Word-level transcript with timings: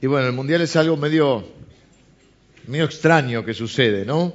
Y 0.00 0.06
bueno, 0.06 0.26
el 0.26 0.32
mundial 0.32 0.60
es 0.60 0.76
algo 0.76 0.96
medio, 0.96 1.44
medio 2.66 2.84
extraño 2.84 3.44
que 3.44 3.54
sucede, 3.54 4.04
¿no? 4.04 4.34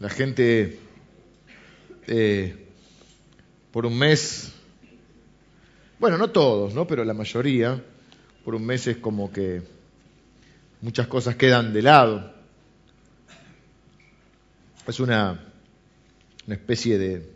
La 0.00 0.08
gente 0.08 0.78
eh, 2.06 2.66
por 3.70 3.86
un 3.86 3.96
mes, 3.96 4.52
bueno, 5.98 6.18
no 6.18 6.30
todos, 6.30 6.74
¿no? 6.74 6.86
Pero 6.86 7.04
la 7.04 7.14
mayoría, 7.14 7.82
por 8.44 8.54
un 8.54 8.66
mes 8.66 8.86
es 8.86 8.96
como 8.96 9.32
que 9.32 9.62
muchas 10.80 11.06
cosas 11.06 11.36
quedan 11.36 11.72
de 11.72 11.82
lado. 11.82 12.34
Es 14.88 14.98
una, 14.98 15.52
una 16.46 16.54
especie 16.56 16.98
de, 16.98 17.30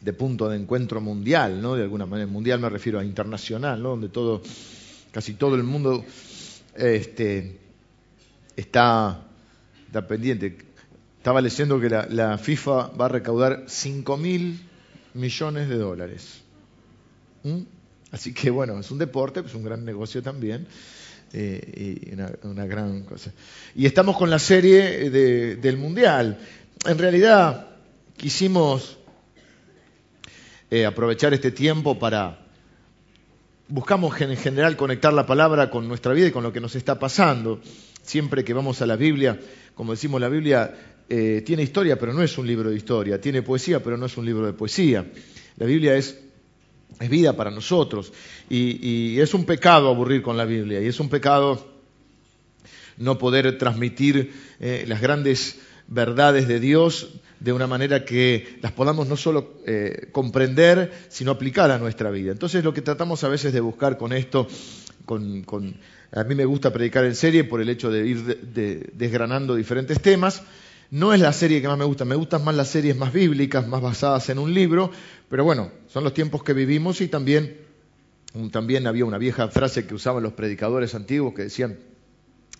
de 0.00 0.12
punto 0.12 0.48
de 0.48 0.56
encuentro 0.56 1.00
mundial, 1.00 1.60
¿no? 1.60 1.74
De 1.74 1.82
alguna 1.82 2.06
manera, 2.06 2.30
mundial 2.30 2.60
me 2.60 2.70
refiero 2.70 2.98
a 2.98 3.04
internacional, 3.04 3.82
¿no? 3.82 3.90
Donde 3.90 4.08
todo, 4.08 4.40
casi 5.16 5.32
todo 5.32 5.54
el 5.54 5.62
mundo 5.62 6.04
este, 6.74 7.58
está, 8.54 9.22
pendiente. 10.06 10.58
Estaba 11.16 11.40
leyendo 11.40 11.80
que 11.80 11.88
la, 11.88 12.36
FIFA 12.36 12.88
va 12.88 13.06
a 13.06 13.08
recaudar 13.08 13.64
5 13.66 14.14
mil 14.18 14.60
millones 15.14 15.70
de 15.70 15.76
dólares. 15.76 16.42
¿Mm? 17.44 17.60
Así 18.10 18.34
que 18.34 18.50
bueno, 18.50 18.78
es 18.78 18.90
un 18.90 18.98
deporte, 18.98 19.40
es 19.40 19.54
un 19.54 19.64
gran 19.64 19.86
negocio 19.86 20.22
también. 20.22 20.66
Eh, 21.32 22.10
y 22.10 22.46
una, 22.46 22.66
gran 22.66 23.04
cosa. 23.04 23.32
Y 23.74 23.86
estamos 23.86 24.18
con 24.18 24.28
la 24.28 24.38
serie 24.38 25.08
del 25.08 25.78
Mundial. 25.78 26.38
En 26.84 26.98
realidad 26.98 27.68
quisimos 28.18 28.98
eh, 30.70 30.84
aprovechar 30.84 31.32
este 31.32 31.52
tiempo 31.52 31.98
para... 31.98 32.45
Buscamos 33.68 34.20
en 34.20 34.36
general 34.36 34.76
conectar 34.76 35.12
la 35.12 35.26
palabra 35.26 35.70
con 35.70 35.88
nuestra 35.88 36.12
vida 36.12 36.28
y 36.28 36.30
con 36.30 36.42
lo 36.42 36.52
que 36.52 36.60
nos 36.60 36.76
está 36.76 36.98
pasando. 36.98 37.60
Siempre 38.02 38.44
que 38.44 38.54
vamos 38.54 38.80
a 38.82 38.86
la 38.86 38.96
Biblia, 38.96 39.40
como 39.74 39.92
decimos, 39.92 40.20
la 40.20 40.28
Biblia 40.28 40.72
eh, 41.08 41.42
tiene 41.44 41.62
historia, 41.62 41.98
pero 41.98 42.12
no 42.12 42.22
es 42.22 42.38
un 42.38 42.46
libro 42.46 42.70
de 42.70 42.76
historia. 42.76 43.20
Tiene 43.20 43.42
poesía, 43.42 43.82
pero 43.82 43.96
no 43.96 44.06
es 44.06 44.16
un 44.16 44.24
libro 44.24 44.46
de 44.46 44.52
poesía. 44.52 45.04
La 45.56 45.66
Biblia 45.66 45.96
es 45.96 46.16
es 47.00 47.10
vida 47.10 47.34
para 47.34 47.50
nosotros. 47.50 48.12
Y, 48.48 49.18
es 49.20 49.34
un 49.34 49.44
pecado 49.44 49.88
aburrir 49.88 50.22
con 50.22 50.36
la 50.36 50.44
Biblia, 50.44 50.80
y 50.80 50.86
es 50.86 51.00
un 51.00 51.08
pecado 51.08 51.74
no 52.98 53.18
poder 53.18 53.58
transmitir 53.58 54.32
eh, 54.58 54.84
las 54.88 55.00
grandes 55.00 55.60
verdades 55.88 56.48
de 56.48 56.60
Dios 56.60 57.08
de 57.40 57.52
una 57.52 57.66
manera 57.66 58.04
que 58.04 58.58
las 58.62 58.72
podamos 58.72 59.08
no 59.08 59.16
solo 59.16 59.60
eh, 59.66 60.08
comprender, 60.12 60.92
sino 61.08 61.32
aplicar 61.32 61.70
a 61.70 61.78
nuestra 61.78 62.10
vida. 62.10 62.32
Entonces 62.32 62.64
lo 62.64 62.72
que 62.72 62.82
tratamos 62.82 63.24
a 63.24 63.28
veces 63.28 63.52
de 63.52 63.60
buscar 63.60 63.98
con 63.98 64.12
esto, 64.12 64.48
con, 65.04 65.44
a 66.12 66.24
mí 66.24 66.34
me 66.34 66.44
gusta 66.44 66.72
predicar 66.72 67.04
en 67.04 67.14
serie 67.14 67.44
por 67.44 67.60
el 67.60 67.68
hecho 67.68 67.90
de 67.90 68.06
ir 68.06 68.90
desgranando 68.94 69.54
diferentes 69.54 70.00
temas, 70.00 70.42
no 70.90 71.12
es 71.12 71.20
la 71.20 71.32
serie 71.32 71.60
que 71.60 71.68
más 71.68 71.78
me 71.78 71.84
gusta, 71.84 72.04
me 72.04 72.14
gustan 72.14 72.44
más 72.44 72.54
las 72.54 72.68
series 72.68 72.96
más 72.96 73.12
bíblicas, 73.12 73.66
más 73.66 73.82
basadas 73.82 74.28
en 74.30 74.38
un 74.38 74.54
libro, 74.54 74.90
pero 75.28 75.44
bueno, 75.44 75.70
son 75.88 76.04
los 76.04 76.14
tiempos 76.14 76.42
que 76.42 76.52
vivimos 76.52 77.00
y 77.00 77.08
también, 77.08 77.58
también 78.52 78.86
había 78.86 79.04
una 79.04 79.18
vieja 79.18 79.48
frase 79.48 79.86
que 79.86 79.94
usaban 79.94 80.22
los 80.22 80.32
predicadores 80.32 80.94
antiguos 80.94 81.34
que 81.34 81.42
decían, 81.42 81.78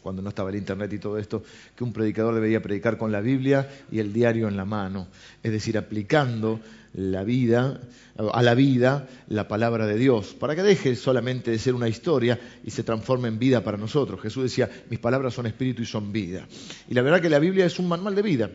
cuando 0.06 0.22
no 0.22 0.28
estaba 0.28 0.50
el 0.50 0.56
internet 0.56 0.92
y 0.92 1.00
todo 1.00 1.18
esto, 1.18 1.42
que 1.74 1.82
un 1.82 1.92
predicador 1.92 2.32
debería 2.32 2.62
predicar 2.62 2.96
con 2.96 3.10
la 3.10 3.20
Biblia 3.20 3.68
y 3.90 3.98
el 3.98 4.12
diario 4.12 4.46
en 4.46 4.56
la 4.56 4.64
mano, 4.64 5.08
es 5.42 5.50
decir, 5.50 5.76
aplicando 5.76 6.60
la 6.94 7.24
vida, 7.24 7.80
a 8.16 8.40
la 8.40 8.54
vida 8.54 9.08
la 9.26 9.48
palabra 9.48 9.84
de 9.84 9.98
Dios, 9.98 10.36
para 10.38 10.54
que 10.54 10.62
deje 10.62 10.94
solamente 10.94 11.50
de 11.50 11.58
ser 11.58 11.74
una 11.74 11.88
historia 11.88 12.38
y 12.64 12.70
se 12.70 12.84
transforme 12.84 13.26
en 13.26 13.40
vida 13.40 13.64
para 13.64 13.78
nosotros. 13.78 14.20
Jesús 14.20 14.44
decía, 14.44 14.70
mis 14.88 15.00
palabras 15.00 15.34
son 15.34 15.46
espíritu 15.46 15.82
y 15.82 15.86
son 15.86 16.12
vida. 16.12 16.46
Y 16.88 16.94
la 16.94 17.02
verdad 17.02 17.20
que 17.20 17.28
la 17.28 17.40
Biblia 17.40 17.66
es 17.66 17.80
un 17.80 17.88
manual 17.88 18.14
de 18.14 18.22
vida. 18.22 18.50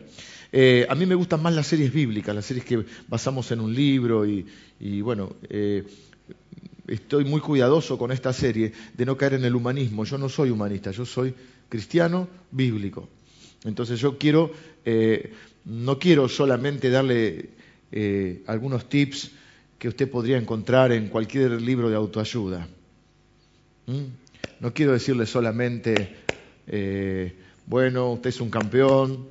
Eh, 0.52 0.86
a 0.88 0.94
mí 0.94 1.04
me 1.04 1.14
gustan 1.14 1.42
más 1.42 1.54
las 1.54 1.66
series 1.66 1.92
bíblicas, 1.92 2.34
las 2.34 2.46
series 2.46 2.64
que 2.64 2.82
basamos 3.08 3.52
en 3.52 3.60
un 3.60 3.74
libro 3.74 4.24
y, 4.24 5.02
bueno, 5.02 5.36
eh, 5.50 5.84
estoy 6.86 7.24
muy 7.24 7.40
cuidadoso 7.40 7.98
con 7.98 8.12
esta 8.12 8.32
serie 8.32 8.72
de 8.94 9.06
no 9.06 9.16
caer 9.16 9.34
en 9.34 9.44
el 9.44 9.54
humanismo. 9.54 10.04
Yo 10.04 10.18
no 10.18 10.28
soy 10.28 10.50
humanista, 10.50 10.90
yo 10.90 11.04
soy 11.04 11.34
cristiano 11.68 12.28
bíblico. 12.50 13.08
Entonces 13.64 14.00
yo 14.00 14.18
quiero, 14.18 14.52
eh, 14.84 15.32
no 15.64 15.98
quiero 15.98 16.28
solamente 16.28 16.90
darle 16.90 17.50
eh, 17.90 18.42
algunos 18.46 18.88
tips 18.88 19.30
que 19.78 19.88
usted 19.88 20.10
podría 20.10 20.36
encontrar 20.36 20.92
en 20.92 21.08
cualquier 21.08 21.60
libro 21.60 21.88
de 21.88 21.96
autoayuda. 21.96 22.68
¿Mm? 23.86 24.04
No 24.60 24.72
quiero 24.72 24.92
decirle 24.92 25.26
solamente, 25.26 26.08
eh, 26.68 27.34
bueno, 27.66 28.12
usted 28.12 28.30
es 28.30 28.40
un 28.40 28.50
campeón, 28.50 29.26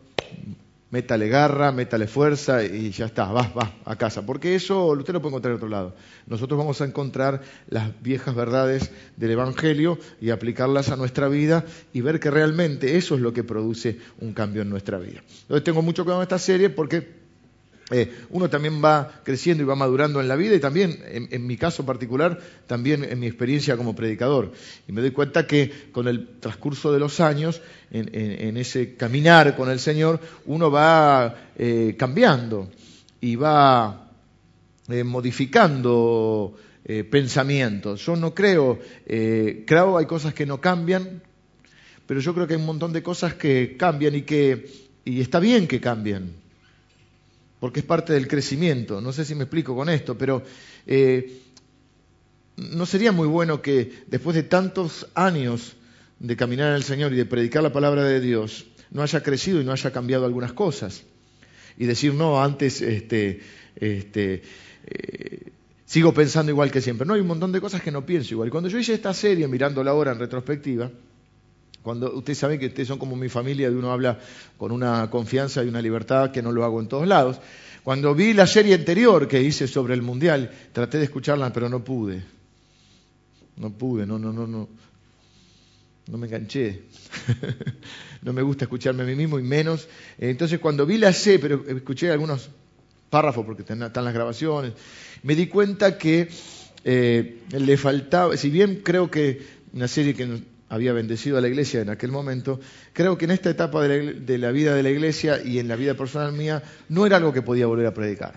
métale 0.91 1.29
garra, 1.29 1.72
métale 1.72 2.06
fuerza 2.06 2.63
y 2.63 2.91
ya 2.91 3.06
está, 3.06 3.31
va, 3.31 3.52
va 3.57 3.74
a 3.85 3.96
casa. 3.96 4.25
Porque 4.25 4.56
eso 4.56 4.85
usted 4.88 5.13
lo 5.13 5.22
puede 5.22 5.31
encontrar 5.31 5.52
en 5.53 5.57
otro 5.57 5.69
lado. 5.69 5.96
Nosotros 6.28 6.57
vamos 6.57 6.81
a 6.81 6.85
encontrar 6.85 7.41
las 7.69 7.90
viejas 8.02 8.35
verdades 8.35 8.91
del 9.18 9.31
Evangelio 9.31 9.97
y 10.19 10.30
aplicarlas 10.30 10.90
a 10.90 10.97
nuestra 10.97 11.28
vida 11.28 11.66
y 11.94 12.01
ver 12.01 12.19
que 12.19 12.30
realmente 12.30 12.97
eso 12.97 13.16
es 13.16 13.22
lo 13.22 13.34
que 13.34 13.44
produce 13.44 14.00
un 14.19 14.34
cambio 14.34 14.62
en 14.62 14.69
nuestra 14.69 15.00
vida. 15.00 15.24
Entonces 15.44 15.63
tengo 15.63 15.81
mucho 15.81 16.03
cuidado 16.03 16.22
en 16.22 16.25
esta 16.25 16.40
serie 16.40 16.69
porque 16.69 17.20
eh, 17.91 18.09
uno 18.29 18.50
también 18.50 18.81
va 18.84 19.22
creciendo 19.24 19.63
y 19.63 19.66
va 19.66 19.75
madurando 19.75 20.22
en 20.22 20.28
la 20.28 20.38
vida 20.38 20.56
y 20.56 20.59
también, 20.59 20.97
en, 21.06 21.46
mi 21.46 21.57
caso 21.57 21.85
particular, 21.85 22.40
también 22.66 23.03
en 23.03 23.19
mi 23.19 23.28
experiencia 23.28 23.75
como 23.75 23.96
predicador. 23.96 24.53
Y 24.88 24.94
me 24.94 25.02
doy 25.02 25.12
cuenta 25.12 25.46
que 25.46 25.90
con 25.91 26.07
el 26.07 26.40
transcurso 26.40 26.94
de 26.94 27.00
los 27.00 27.19
años, 27.19 27.62
en, 27.91 28.56
ese 28.56 28.96
caminar 28.96 29.57
con 29.57 29.69
el 29.69 29.80
Señor, 29.80 30.19
uno 30.46 30.72
va 30.72 31.51
eh, 31.57 31.96
cambiando 31.97 32.69
y 33.19 33.35
va 33.35 34.09
eh, 34.88 35.03
modificando 35.03 36.56
pensamientos. 37.09 38.06
Yo 38.06 38.18
no 38.18 38.34
creo, 38.34 38.80
creo 39.06 39.97
hay 39.97 40.06
cosas 40.06 40.34
que 40.34 40.46
no 40.46 40.59
cambian, 40.59 41.22
pero 42.06 42.19
yo 42.19 42.34
creo 42.34 42.47
que 42.47 42.56
hay 42.56 42.59
un 42.59 42.66
montón 42.66 42.91
de 42.91 43.01
cosas 43.01 43.35
que 43.35 43.78
cambian 43.78 44.16
y 44.16 44.24
que 44.24 44.90
y 45.06 45.22
está 45.22 45.40
bien 45.40 45.68
que 45.68 45.80
cambien 45.80 46.41
porque 47.61 47.81
es 47.81 47.85
parte 47.85 48.11
del 48.13 48.27
crecimiento. 48.27 49.01
No 49.01 49.13
sé 49.13 49.23
si 49.23 49.35
me 49.35 49.44
explico 49.44 49.75
con 49.75 49.88
esto, 49.88 50.17
pero 50.17 50.41
eh, 50.88 51.41
no 52.57 52.88
sería 52.88 53.11
muy 53.11 53.27
bueno 53.27 53.61
que 53.61 54.03
después 54.07 54.35
de 54.35 54.41
tantos 54.41 55.07
años 55.13 55.73
de 56.17 56.35
caminar 56.35 56.73
al 56.73 56.81
Señor 56.81 57.13
y 57.13 57.17
de 57.17 57.25
predicar 57.25 57.61
la 57.61 57.71
palabra 57.71 58.03
de 58.03 58.19
Dios, 58.19 58.66
no 58.89 59.03
haya 59.03 59.21
crecido 59.21 59.61
y 59.61 59.63
no 59.63 59.71
haya 59.71 59.91
cambiado 59.91 60.25
algunas 60.25 60.53
cosas. 60.53 61.03
Y 61.77 61.85
decir, 61.85 62.16
no, 62.16 62.44
antes 62.44 62.81
este, 62.81 63.41
este, 63.75 64.41
eh, 64.88 65.51
sigo 65.85 66.16
pensando 66.16 66.51
igual 66.51 66.71
que 66.71 66.81
siempre. 66.81 67.05
No, 67.05 67.13
hay 67.13 67.21
un 67.21 67.27
montón 67.27 67.51
de 67.51 67.61
cosas 67.61 67.83
que 67.83 67.91
no 67.91 68.03
pienso 68.03 68.33
igual. 68.33 68.50
Cuando 68.50 68.69
yo 68.69 68.79
hice 68.79 68.95
esta 68.95 69.13
serie, 69.13 69.47
mirándola 69.47 69.91
ahora 69.91 70.13
en 70.13 70.19
retrospectiva, 70.19 70.89
cuando 71.84 72.14
ustedes 72.14 72.38
saben 72.38 72.59
que 72.59 72.68
ustedes 72.68 72.88
son 72.88 73.00
como 73.00 73.16
mi 73.16 73.30
familia 73.30 73.69
y 73.69 73.74
uno 73.74 73.92
habla 73.92 74.19
con 74.58 74.72
una 74.72 75.09
confianza 75.09 75.64
y 75.64 75.68
una 75.68 75.81
libertad 75.81 76.31
que 76.31 76.42
no 76.42 76.52
lo 76.52 76.64
hago 76.64 76.80
en 76.80 76.88
todos 76.88 77.08
lados. 77.08 77.40
Cuando 77.84 78.14
vi 78.14 78.34
la 78.34 78.46
serie 78.46 78.75
anterior 78.75 79.28
que 79.28 79.42
hice 79.42 79.68
sobre 79.68 79.96
el 79.96 80.03
mundial, 80.03 80.52
traté 80.72 81.00
de 81.00 81.06
escucharla, 81.06 81.52
pero 81.52 81.69
no 81.69 81.84
pude. 81.84 82.24
No 83.58 83.72
pude, 83.72 84.06
no, 84.06 84.19
no, 84.19 84.31
no, 84.31 84.46
no. 84.46 84.69
No 86.08 86.18
me 86.18 86.28
enganché. 86.28 86.84
no 88.22 88.34
me 88.34 88.42
gusta 88.44 88.66
escucharme 88.66 89.03
a 89.03 89.06
mí 89.06 89.16
mismo 89.16 89.40
y 89.40 89.44
menos. 89.44 89.88
Entonces 90.19 90.59
cuando 90.59 90.86
vi 90.86 90.98
la 90.98 91.13
serie, 91.13 91.40
pero 91.40 91.63
escuché 91.68 92.12
algunos 92.12 92.50
párrafos 93.09 93.46
porque 93.46 93.63
están 93.63 93.80
las 93.80 94.13
grabaciones, 94.13 94.74
me 95.24 95.36
di 95.36 95.48
cuenta 95.48 95.98
que 95.98 96.30
eh, 96.84 97.42
le 97.52 97.78
faltaba, 97.78 98.38
si 98.38 98.50
bien 98.50 98.81
creo 98.84 99.12
que 99.12 99.42
una 99.74 99.88
serie 99.88 100.13
que 100.13 100.42
había 100.71 100.94
bendecido 100.94 101.38
a 101.38 101.41
la 101.41 101.50
iglesia 101.50 101.81
en 101.81 101.89
aquel 101.89 102.12
momento, 102.12 102.62
creo 102.94 103.18
que 103.18 103.25
en 103.25 103.31
esta 103.31 103.50
etapa 103.50 103.83
de 103.83 104.38
la, 104.38 104.51
vida 104.51 104.73
de 104.73 104.81
la 104.81 104.89
iglesia 104.89 105.44
y 105.44 105.59
en 105.59 105.68
la 105.68 105.75
vida 105.75 105.95
personal 105.95 106.31
mía 106.31 106.63
no 106.88 107.06
era 107.06 107.18
algo 107.18 107.33
que 107.33 107.41
podía 107.41 107.68
volver 107.68 107.88
a 107.88 107.94
predicar. 107.94 108.35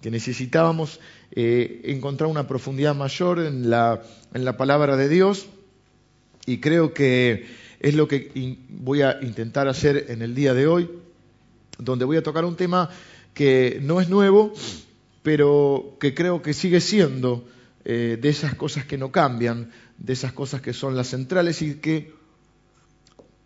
Que 0.00 0.12
necesitábamos 0.12 1.00
eh, 1.32 1.80
encontrar 1.86 2.30
una 2.30 2.46
profundidad 2.46 2.94
mayor 2.94 3.40
en 3.40 3.70
la, 3.70 4.02
en 4.32 4.44
la 4.44 4.56
palabra 4.56 4.96
de 4.96 5.08
Dios 5.08 5.48
y 6.46 6.58
creo 6.58 6.94
que 6.94 7.44
es 7.80 7.94
lo 7.96 8.06
que 8.06 8.58
voy 8.68 9.02
a 9.02 9.18
intentar 9.20 9.66
hacer 9.66 10.06
en 10.10 10.22
el 10.22 10.36
día 10.36 10.54
de 10.54 10.68
hoy, 10.68 10.88
donde 11.76 12.04
voy 12.04 12.18
a 12.18 12.22
tocar 12.22 12.44
un 12.44 12.54
tema 12.54 12.88
que 13.34 13.80
no 13.82 14.00
es 14.00 14.08
nuevo, 14.08 14.52
pero 15.24 15.96
que 15.98 16.14
creo 16.14 16.40
que 16.40 16.52
sigue 16.52 16.80
siendo 16.80 17.44
eh, 17.84 18.16
de 18.20 18.28
esas 18.28 18.54
cosas 18.54 18.84
que 18.84 18.96
no 18.96 19.10
cambian, 19.10 19.72
de 20.02 20.12
esas 20.12 20.32
cosas 20.32 20.60
que 20.60 20.72
son 20.72 20.96
las 20.96 21.08
centrales 21.08 21.62
y 21.62 21.76
que 21.76 22.12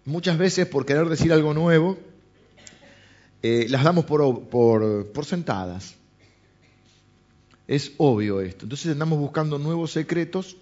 muchas 0.06 0.38
veces 0.38 0.66
por 0.66 0.86
querer 0.86 1.08
decir 1.08 1.32
algo 1.32 1.52
nuevo, 1.52 1.98
eh, 3.42 3.66
las 3.68 3.84
damos 3.84 4.06
por, 4.06 4.48
por, 4.48 5.24
sentadas. 5.26 5.96
Es 7.68 7.92
obvio 7.98 8.40
esto. 8.40 8.64
Entonces 8.64 8.90
andamos 8.92 9.18
buscando 9.18 9.58
nuevos 9.58 9.90
secretos 9.90 10.56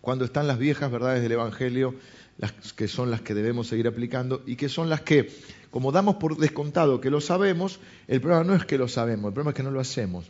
cuando 0.00 0.24
están 0.24 0.46
las 0.46 0.58
viejas 0.58 0.90
verdades 0.90 1.22
del 1.22 1.32
Evangelio, 1.32 1.94
las 2.38 2.52
que 2.72 2.88
son 2.88 3.10
las 3.10 3.20
que 3.20 3.34
debemos 3.34 3.68
seguir 3.68 3.86
aplicando 3.86 4.42
y 4.46 4.56
que 4.56 4.70
son 4.70 4.88
las 4.88 5.02
que, 5.02 5.30
como 5.70 5.92
damos 5.92 6.16
por 6.16 6.38
descontado 6.38 7.00
que 7.00 7.10
lo 7.10 7.20
sabemos, 7.20 7.78
el 8.08 8.20
problema 8.20 8.44
no 8.44 8.54
es 8.54 8.64
que 8.64 8.78
lo 8.78 8.88
sabemos, 8.88 9.28
el 9.28 9.34
problema 9.34 9.50
es 9.50 9.56
que 9.56 9.62
no 9.62 9.70
lo 9.70 9.80
hacemos. 9.80 10.24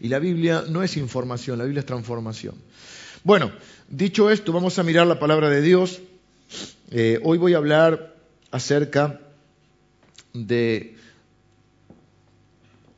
Y 0.00 0.08
la 0.08 0.20
Biblia 0.20 0.64
no 0.68 0.82
es 0.82 0.96
información, 0.96 1.58
la 1.58 1.64
Biblia 1.64 1.80
es 1.80 1.86
transformación. 1.86 2.54
Bueno, 3.26 3.50
dicho 3.88 4.30
esto, 4.30 4.52
vamos 4.52 4.78
a 4.78 4.84
mirar 4.84 5.04
la 5.04 5.18
palabra 5.18 5.50
de 5.50 5.60
Dios. 5.60 6.00
Eh, 6.92 7.18
hoy 7.24 7.38
voy 7.38 7.54
a 7.54 7.56
hablar 7.56 8.14
acerca 8.52 9.20
de 10.32 10.94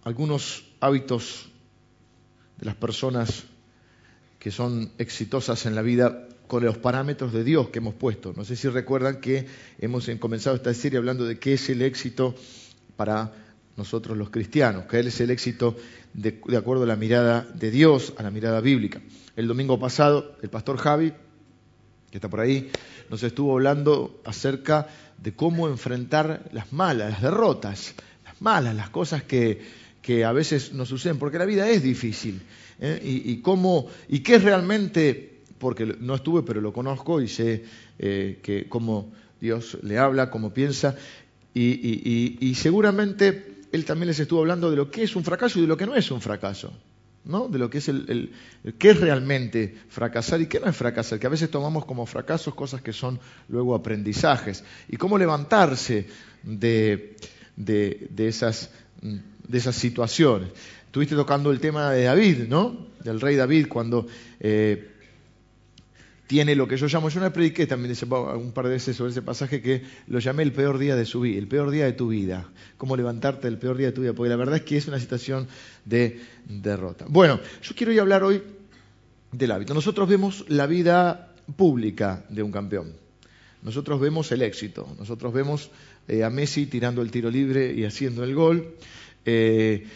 algunos 0.04 0.66
hábitos 0.80 1.48
de 2.58 2.66
las 2.66 2.74
personas 2.74 3.44
que 4.38 4.50
son 4.50 4.92
exitosas 4.98 5.64
en 5.64 5.74
la 5.74 5.80
vida 5.80 6.28
con 6.46 6.62
los 6.62 6.76
parámetros 6.76 7.32
de 7.32 7.42
Dios 7.42 7.70
que 7.70 7.78
hemos 7.78 7.94
puesto. 7.94 8.34
No 8.36 8.44
sé 8.44 8.54
si 8.54 8.68
recuerdan 8.68 9.22
que 9.22 9.46
hemos 9.78 10.10
comenzado 10.20 10.56
esta 10.56 10.74
serie 10.74 10.98
hablando 10.98 11.24
de 11.24 11.38
qué 11.38 11.54
es 11.54 11.70
el 11.70 11.80
éxito 11.80 12.34
para 12.96 13.32
nosotros 13.78 14.18
los 14.18 14.28
cristianos, 14.28 14.84
que 14.84 15.00
es 15.00 15.20
el 15.22 15.30
éxito 15.30 15.74
de, 16.14 16.40
acuerdo 16.56 16.84
a 16.84 16.86
la 16.86 16.96
mirada 16.96 17.46
de 17.54 17.70
Dios, 17.70 18.14
a 18.16 18.22
la 18.22 18.30
mirada 18.30 18.60
bíblica. 18.60 19.00
El 19.36 19.46
domingo 19.46 19.78
pasado, 19.78 20.36
el 20.42 20.50
pastor 20.50 20.78
Javi, 20.78 21.12
que 22.10 22.18
está 22.18 22.28
por 22.28 22.40
ahí, 22.40 22.70
nos 23.10 23.22
estuvo 23.22 23.52
hablando 23.52 24.20
acerca 24.24 24.88
de 25.22 25.32
cómo 25.32 25.68
enfrentar 25.68 26.48
las 26.52 26.72
malas, 26.72 27.10
las 27.10 27.22
derrotas, 27.22 27.94
las 28.24 28.40
malas, 28.40 28.74
las 28.74 28.90
cosas 28.90 29.22
que, 29.22 29.60
que 30.02 30.24
a 30.24 30.32
veces 30.32 30.72
nos 30.72 30.88
suceden, 30.88 31.18
porque 31.18 31.38
la 31.38 31.44
vida 31.44 31.68
es 31.68 31.82
difícil. 31.82 32.40
¿eh? 32.80 33.00
Y, 33.02 33.38
cómo, 33.38 33.86
y 34.08 34.20
qué 34.20 34.36
es 34.36 34.42
realmente, 34.42 35.40
porque 35.58 35.86
no 35.86 36.14
estuve, 36.14 36.42
pero 36.42 36.60
lo 36.60 36.72
conozco 36.72 37.20
y 37.20 37.28
sé 37.28 37.64
eh, 37.98 38.38
que 38.42 38.68
cómo 38.68 39.12
Dios 39.40 39.78
le 39.82 39.98
habla, 39.98 40.30
cómo 40.30 40.52
piensa, 40.52 40.96
y 41.54 42.54
seguramente 42.54 43.47
él 43.72 43.84
también 43.84 44.08
les 44.08 44.20
estuvo 44.20 44.40
hablando 44.40 44.70
de 44.70 44.76
lo 44.76 44.90
que 44.90 45.02
es 45.02 45.16
un 45.16 45.24
fracaso 45.24 45.58
y 45.58 45.62
de 45.62 45.68
lo 45.68 45.76
que 45.76 45.86
no 45.86 45.94
es 45.94 46.10
un 46.10 46.20
fracaso. 46.20 46.72
¿no? 47.24 47.48
De 47.48 47.58
lo 47.58 47.68
que 47.68 47.78
es 47.78 47.88
el, 47.88 48.32
qué 48.78 48.90
es 48.90 49.00
realmente 49.00 49.76
fracasar 49.88 50.40
y 50.40 50.46
qué 50.46 50.60
no 50.60 50.66
es 50.68 50.76
fracasar, 50.76 51.18
que 51.18 51.26
a 51.26 51.30
veces 51.30 51.50
tomamos 51.50 51.84
como 51.84 52.06
fracasos 52.06 52.54
cosas 52.54 52.80
que 52.80 52.92
son 52.92 53.20
luego 53.48 53.74
aprendizajes. 53.74 54.64
Y 54.88 54.96
cómo 54.96 55.18
levantarse 55.18 56.06
de, 56.42 57.16
de, 57.56 58.08
esas, 58.28 58.70
de 59.02 59.58
esas 59.58 59.76
situaciones. 59.76 60.48
Estuviste 60.86 61.14
tocando 61.14 61.50
el 61.50 61.60
tema 61.60 61.92
de 61.92 62.04
David, 62.04 62.48
¿no? 62.48 62.88
Del 63.04 63.20
rey 63.20 63.36
David, 63.36 63.68
cuando 63.68 64.06
eh, 64.40 64.97
tiene 66.28 66.54
lo 66.54 66.68
que 66.68 66.76
yo 66.76 66.86
llamo, 66.88 67.08
yo 67.08 67.20
no 67.20 67.32
prediqué 67.32 67.66
también 67.66 67.96
un 68.10 68.52
par 68.52 68.66
de 68.66 68.72
veces 68.72 68.94
sobre 68.94 69.12
ese 69.12 69.22
pasaje 69.22 69.62
que 69.62 69.82
lo 70.08 70.18
llamé 70.18 70.42
el 70.42 70.52
peor 70.52 70.76
día 70.76 70.94
de 70.94 71.06
su 71.06 71.22
vida, 71.22 71.38
el 71.38 71.48
peor 71.48 71.70
día 71.70 71.86
de 71.86 71.94
tu 71.94 72.08
vida, 72.08 72.46
cómo 72.76 72.98
levantarte 72.98 73.48
el 73.48 73.56
peor 73.56 73.78
día 73.78 73.86
de 73.86 73.92
tu 73.94 74.02
vida, 74.02 74.12
porque 74.12 74.28
la 74.28 74.36
verdad 74.36 74.56
es 74.56 74.62
que 74.62 74.76
es 74.76 74.86
una 74.86 75.00
situación 75.00 75.48
de 75.86 76.20
derrota. 76.46 77.06
Bueno, 77.08 77.40
yo 77.62 77.74
quiero 77.74 77.98
hablar 78.02 78.24
hoy 78.24 78.42
del 79.32 79.50
hábito. 79.50 79.72
Nosotros 79.72 80.06
vemos 80.06 80.44
la 80.48 80.66
vida 80.66 81.32
pública 81.56 82.26
de 82.28 82.42
un 82.42 82.52
campeón, 82.52 82.92
nosotros 83.62 83.98
vemos 83.98 84.30
el 84.30 84.42
éxito, 84.42 84.86
nosotros 84.98 85.32
vemos 85.32 85.70
eh, 86.08 86.24
a 86.24 86.30
Messi 86.30 86.66
tirando 86.66 87.00
el 87.00 87.10
tiro 87.10 87.30
libre 87.30 87.72
y 87.72 87.86
haciendo 87.86 88.22
el 88.22 88.34
gol, 88.34 88.74
eh, 89.24 89.86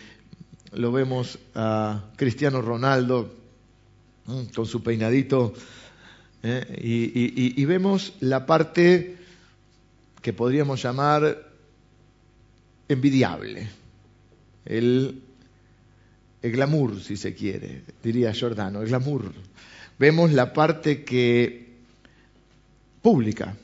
lo 0.73 0.93
vemos 0.93 1.39
a 1.55 2.05
Cristiano 2.17 2.63
Ronaldo 2.63 3.35
mm, 4.25 4.45
con 4.55 4.65
su 4.65 4.83
peinadito 4.83 5.53
¿eh? 6.43 6.81
y, 6.83 7.65
vemos 7.65 8.15
la 8.21 8.47
parte 8.47 9.17
que 10.21 10.33
podríamos 10.33 10.83
llamar 10.83 11.51
envidiable, 12.89 13.69
el, 14.65 15.23
glamour, 16.43 17.01
si 17.01 17.17
se 17.17 17.35
quiere, 17.35 17.83
diría 18.03 18.33
Giordano, 18.33 18.83
el 18.83 18.89
glamour. 18.89 19.33
Vemos 19.99 20.33
la 20.33 20.53
parte 20.53 21.05
que 21.05 21.73
pública. 23.01 23.57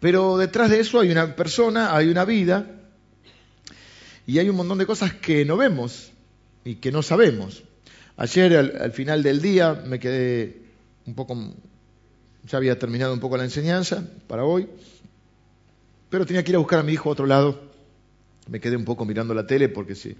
Pero 0.00 0.36
detrás 0.36 0.70
de 0.70 0.80
eso 0.80 1.00
hay 1.00 1.10
una 1.10 1.34
persona, 1.34 1.96
hay 1.96 2.08
una 2.08 2.24
vida, 2.24 2.66
y 4.26 4.38
hay 4.38 4.48
un 4.48 4.56
montón 4.56 4.78
de 4.78 4.86
cosas 4.86 5.14
que 5.14 5.44
no 5.44 5.56
vemos 5.56 6.10
y 6.64 6.76
que 6.76 6.90
no 6.90 7.02
sabemos. 7.02 7.62
Ayer, 8.16 8.56
al 8.56 8.92
final 8.92 9.22
del 9.22 9.40
día, 9.40 9.74
me 9.74 9.98
quedé 9.98 10.65
un 11.06 11.14
poco, 11.14 11.36
ya 12.44 12.58
había 12.58 12.78
terminado 12.78 13.12
un 13.12 13.20
poco 13.20 13.36
la 13.36 13.44
enseñanza 13.44 14.06
para 14.26 14.44
hoy, 14.44 14.68
pero 16.10 16.26
tenía 16.26 16.42
que 16.44 16.50
ir 16.50 16.56
a 16.56 16.58
buscar 16.58 16.80
a 16.80 16.82
mi 16.82 16.92
hijo 16.92 17.08
a 17.08 17.12
otro 17.12 17.26
lado. 17.26 17.60
Me 18.48 18.60
quedé 18.60 18.76
un 18.76 18.84
poco 18.84 19.04
mirando 19.04 19.34
la 19.34 19.46
tele 19.46 19.68
porque 19.68 19.94
sí, 19.94 20.16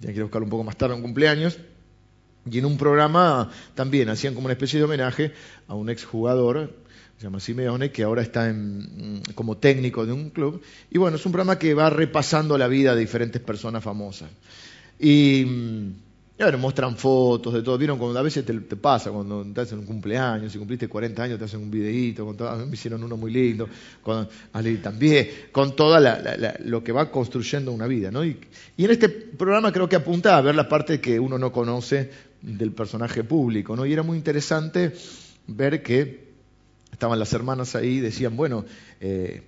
tenía 0.00 0.12
que 0.12 0.18
ir 0.18 0.20
a 0.20 0.24
buscarlo 0.24 0.46
un 0.46 0.50
poco 0.50 0.64
más 0.64 0.76
tarde, 0.76 0.94
un 0.94 1.02
cumpleaños. 1.02 1.58
Y 2.50 2.58
en 2.58 2.64
un 2.64 2.78
programa 2.78 3.50
también 3.74 4.08
hacían 4.08 4.34
como 4.34 4.46
una 4.46 4.52
especie 4.52 4.78
de 4.78 4.84
homenaje 4.84 5.32
a 5.66 5.74
un 5.74 5.90
exjugador, 5.90 6.72
se 7.18 7.24
llama 7.24 7.40
Simeone, 7.40 7.90
que 7.90 8.04
ahora 8.04 8.22
está 8.22 8.48
en, 8.48 9.22
como 9.34 9.56
técnico 9.56 10.06
de 10.06 10.12
un 10.12 10.30
club. 10.30 10.62
Y 10.90 10.98
bueno, 10.98 11.16
es 11.16 11.26
un 11.26 11.32
programa 11.32 11.58
que 11.58 11.74
va 11.74 11.90
repasando 11.90 12.56
la 12.56 12.68
vida 12.68 12.94
de 12.94 13.00
diferentes 13.00 13.42
personas 13.42 13.82
famosas. 13.82 14.30
Y 14.98 15.44
y 16.38 16.42
ahora 16.42 16.56
muestran 16.56 16.96
fotos 16.96 17.52
de 17.52 17.62
todo. 17.62 17.76
Vieron 17.76 17.98
cuando 17.98 18.16
a 18.16 18.22
veces 18.22 18.44
te, 18.44 18.54
pasa, 18.76 19.10
cuando 19.10 19.44
te 19.44 19.60
hacen 19.60 19.80
un 19.80 19.86
cumpleaños, 19.86 20.52
si 20.52 20.58
cumpliste 20.58 20.86
40 20.86 21.22
años 21.24 21.38
te 21.38 21.44
hacen 21.44 21.60
un 21.60 21.70
videíto, 21.70 22.24
con 22.24 22.36
todo, 22.36 22.64
me 22.64 22.74
hicieron 22.74 23.02
uno 23.02 23.16
muy 23.16 23.32
lindo, 23.32 23.68
con 24.02 24.28
también, 24.80 25.28
con 25.50 25.74
todo 25.74 25.98
lo 26.60 26.84
que 26.84 26.92
va 26.92 27.10
construyendo 27.10 27.72
una 27.72 27.88
vida. 27.88 28.12
¿no? 28.12 28.24
Y, 28.24 28.38
en 28.76 28.90
este 28.90 29.08
programa 29.08 29.72
creo 29.72 29.88
que 29.88 29.96
apunta 29.96 30.36
a 30.36 30.40
ver 30.40 30.54
la 30.54 30.68
parte 30.68 31.00
que 31.00 31.18
uno 31.18 31.38
no 31.38 31.50
conoce 31.50 32.08
del 32.40 32.70
personaje 32.70 33.24
público. 33.24 33.74
¿no? 33.74 33.84
Y 33.84 33.92
era 33.92 34.04
muy 34.04 34.16
interesante 34.16 34.92
ver 35.48 35.82
que 35.82 36.28
estaban 36.92 37.18
las 37.18 37.32
hermanas 37.32 37.74
ahí 37.74 37.96
y 37.96 38.00
decían, 38.00 38.36
bueno, 38.36 38.64
eh, 39.00 39.47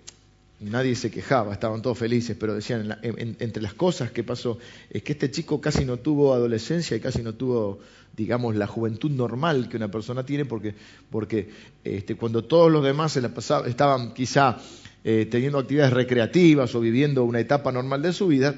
nadie 0.60 0.94
se 0.94 1.10
quejaba, 1.10 1.52
estaban 1.52 1.80
todos 1.80 1.98
felices, 1.98 2.36
pero 2.38 2.54
decían, 2.54 2.98
entre 3.02 3.62
las 3.62 3.74
cosas 3.74 4.10
que 4.10 4.22
pasó, 4.22 4.58
es 4.90 5.02
que 5.02 5.12
este 5.12 5.30
chico 5.30 5.60
casi 5.60 5.84
no 5.84 5.98
tuvo 5.98 6.34
adolescencia 6.34 6.96
y 6.96 7.00
casi 7.00 7.22
no 7.22 7.34
tuvo, 7.34 7.78
digamos, 8.14 8.54
la 8.56 8.66
juventud 8.66 9.10
normal 9.10 9.68
que 9.68 9.78
una 9.78 9.90
persona 9.90 10.24
tiene, 10.24 10.44
porque, 10.44 10.74
porque 11.10 11.50
este, 11.82 12.14
cuando 12.14 12.44
todos 12.44 12.70
los 12.70 12.84
demás 12.84 13.16
la 13.16 13.32
estaban 13.66 14.12
quizá 14.12 14.58
eh, 15.02 15.26
teniendo 15.30 15.58
actividades 15.58 15.94
recreativas 15.94 16.74
o 16.74 16.80
viviendo 16.80 17.24
una 17.24 17.40
etapa 17.40 17.72
normal 17.72 18.02
de 18.02 18.12
su 18.12 18.26
vida, 18.26 18.54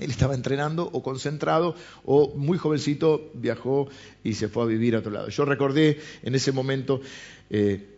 él 0.00 0.10
estaba 0.10 0.34
entrenando 0.34 0.90
o 0.92 1.04
concentrado 1.04 1.76
o 2.04 2.34
muy 2.34 2.58
jovencito 2.58 3.30
viajó 3.34 3.88
y 4.24 4.32
se 4.32 4.48
fue 4.48 4.64
a 4.64 4.66
vivir 4.66 4.96
a 4.96 4.98
otro 4.98 5.12
lado. 5.12 5.28
Yo 5.28 5.44
recordé 5.44 6.00
en 6.22 6.34
ese 6.34 6.50
momento... 6.50 7.00
Eh, 7.50 7.90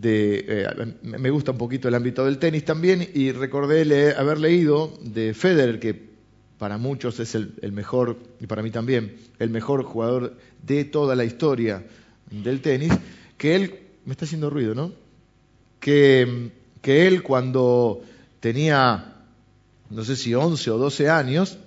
de, 0.00 0.44
eh, 0.48 0.94
me 1.02 1.30
gusta 1.30 1.52
un 1.52 1.58
poquito 1.58 1.88
el 1.88 1.94
ámbito 1.94 2.24
del 2.24 2.38
tenis 2.38 2.64
también 2.64 3.08
y 3.14 3.32
recordé 3.32 4.14
haber 4.16 4.38
leído 4.38 4.98
de 5.02 5.34
Federer, 5.34 5.78
que 5.78 6.16
para 6.58 6.78
muchos 6.78 7.20
es 7.20 7.34
el, 7.34 7.72
mejor, 7.72 8.18
y 8.40 8.46
para 8.46 8.62
mí 8.62 8.70
también, 8.70 9.16
el 9.38 9.50
mejor 9.50 9.84
jugador 9.84 10.36
de 10.62 10.84
toda 10.84 11.14
la 11.14 11.24
historia 11.24 11.84
del 12.30 12.60
tenis, 12.60 12.92
que 13.36 13.54
él, 13.54 13.74
me 14.04 14.12
está 14.12 14.24
haciendo 14.24 14.50
ruido, 14.50 14.74
¿no? 14.74 14.92
Que, 15.80 16.50
que 16.80 17.06
él 17.06 17.22
cuando 17.22 18.02
tenía, 18.40 19.16
no 19.90 20.04
sé 20.04 20.16
si 20.16 20.34
11 20.34 20.70
o 20.70 20.78
12 20.78 21.10
años, 21.10 21.58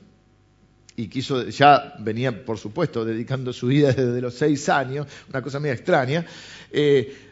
y 0.96 1.08
quiso, 1.08 1.48
ya 1.48 1.94
venía, 2.00 2.44
por 2.44 2.58
supuesto, 2.58 3.06
dedicando 3.06 3.54
su 3.54 3.68
vida 3.68 3.88
desde 3.94 4.20
los 4.20 4.34
6 4.34 4.70
años, 4.70 5.08
una 5.30 5.42
cosa 5.42 5.60
muy 5.60 5.70
extraña, 5.70 6.26
eh, 6.72 7.29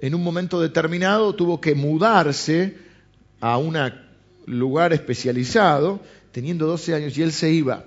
en 0.00 0.14
un 0.14 0.22
momento 0.22 0.60
determinado 0.60 1.34
tuvo 1.34 1.60
que 1.60 1.74
mudarse 1.74 2.76
a 3.40 3.58
un 3.58 3.76
lugar 4.46 4.92
especializado, 4.92 6.00
teniendo 6.32 6.66
12 6.66 6.94
años, 6.94 7.18
y 7.18 7.22
él 7.22 7.32
se 7.32 7.52
iba 7.52 7.84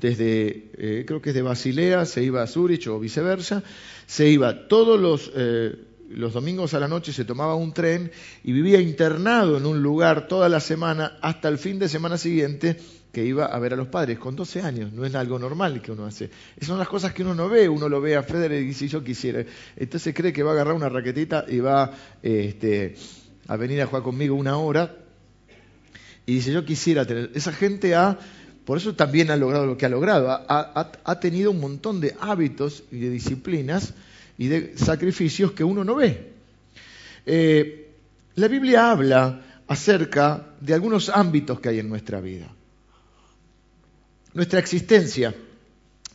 desde, 0.00 0.70
eh, 0.78 1.04
creo 1.06 1.20
que 1.20 1.30
es 1.30 1.34
de 1.34 1.42
Basilea, 1.42 2.06
se 2.06 2.22
iba 2.22 2.42
a 2.42 2.46
Zurich 2.46 2.86
o 2.88 2.98
viceversa, 2.98 3.62
se 4.06 4.28
iba 4.28 4.68
todos 4.68 4.98
los, 4.98 5.30
eh, 5.34 5.76
los 6.14 6.32
domingos 6.32 6.74
a 6.74 6.80
la 6.80 6.88
noche, 6.88 7.12
se 7.12 7.24
tomaba 7.24 7.54
un 7.54 7.72
tren 7.72 8.10
y 8.44 8.52
vivía 8.52 8.80
internado 8.80 9.56
en 9.56 9.66
un 9.66 9.82
lugar 9.82 10.28
toda 10.28 10.48
la 10.48 10.60
semana 10.60 11.18
hasta 11.20 11.48
el 11.48 11.58
fin 11.58 11.78
de 11.78 11.88
semana 11.88 12.18
siguiente 12.18 12.76
que 13.12 13.24
iba 13.24 13.44
a 13.44 13.58
ver 13.58 13.74
a 13.74 13.76
los 13.76 13.88
padres 13.88 14.18
con 14.18 14.34
12 14.34 14.62
años, 14.62 14.92
no 14.92 15.04
es 15.04 15.14
algo 15.14 15.38
normal 15.38 15.82
que 15.82 15.92
uno 15.92 16.06
hace. 16.06 16.30
Esas 16.56 16.68
son 16.68 16.78
las 16.78 16.88
cosas 16.88 17.12
que 17.12 17.22
uno 17.22 17.34
no 17.34 17.48
ve, 17.48 17.68
uno 17.68 17.88
lo 17.88 18.00
ve 18.00 18.16
a 18.16 18.22
Federer 18.22 18.62
y 18.62 18.66
dice 18.66 18.88
yo 18.88 19.04
quisiera. 19.04 19.44
Entonces 19.76 20.14
cree 20.14 20.32
que 20.32 20.42
va 20.42 20.50
a 20.50 20.54
agarrar 20.54 20.74
una 20.74 20.88
raquetita 20.88 21.44
y 21.46 21.60
va 21.60 21.92
este, 22.22 22.94
a 23.48 23.56
venir 23.56 23.82
a 23.82 23.86
jugar 23.86 24.02
conmigo 24.02 24.34
una 24.34 24.56
hora 24.56 24.96
y 26.24 26.34
dice 26.34 26.52
yo 26.52 26.64
quisiera 26.64 27.04
tener. 27.04 27.30
Esa 27.34 27.52
gente 27.52 27.94
ha 27.94 28.18
por 28.64 28.78
eso 28.78 28.94
también 28.94 29.30
ha 29.30 29.36
logrado 29.36 29.66
lo 29.66 29.76
que 29.76 29.86
ha 29.86 29.88
logrado. 29.88 30.28
Ha, 30.30 31.20
tenido 31.20 31.50
un 31.50 31.60
montón 31.60 32.00
de 32.00 32.14
hábitos 32.20 32.84
y 32.92 32.98
de 32.98 33.10
disciplinas 33.10 33.94
y 34.42 34.48
de 34.48 34.76
sacrificios 34.76 35.52
que 35.52 35.62
uno 35.62 35.84
no 35.84 35.94
ve. 35.94 36.32
Eh, 37.24 37.92
la 38.34 38.48
Biblia 38.48 38.90
habla 38.90 39.40
acerca 39.68 40.54
de 40.60 40.74
algunos 40.74 41.08
ámbitos 41.08 41.60
que 41.60 41.68
hay 41.68 41.78
en 41.78 41.88
nuestra 41.88 42.20
vida. 42.20 42.48
Nuestra 44.34 44.58
existencia 44.58 45.32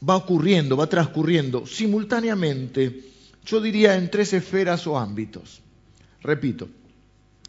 va 0.07 0.17
ocurriendo, 0.17 0.75
va 0.75 0.87
transcurriendo 0.87 1.65
simultáneamente, 1.65 3.01
yo 3.45 3.61
diría, 3.61 3.95
en 3.95 4.11
tres 4.11 4.33
esferas 4.33 4.85
o 4.87 4.99
ámbitos. 4.99 5.61
Repito, 6.21 6.67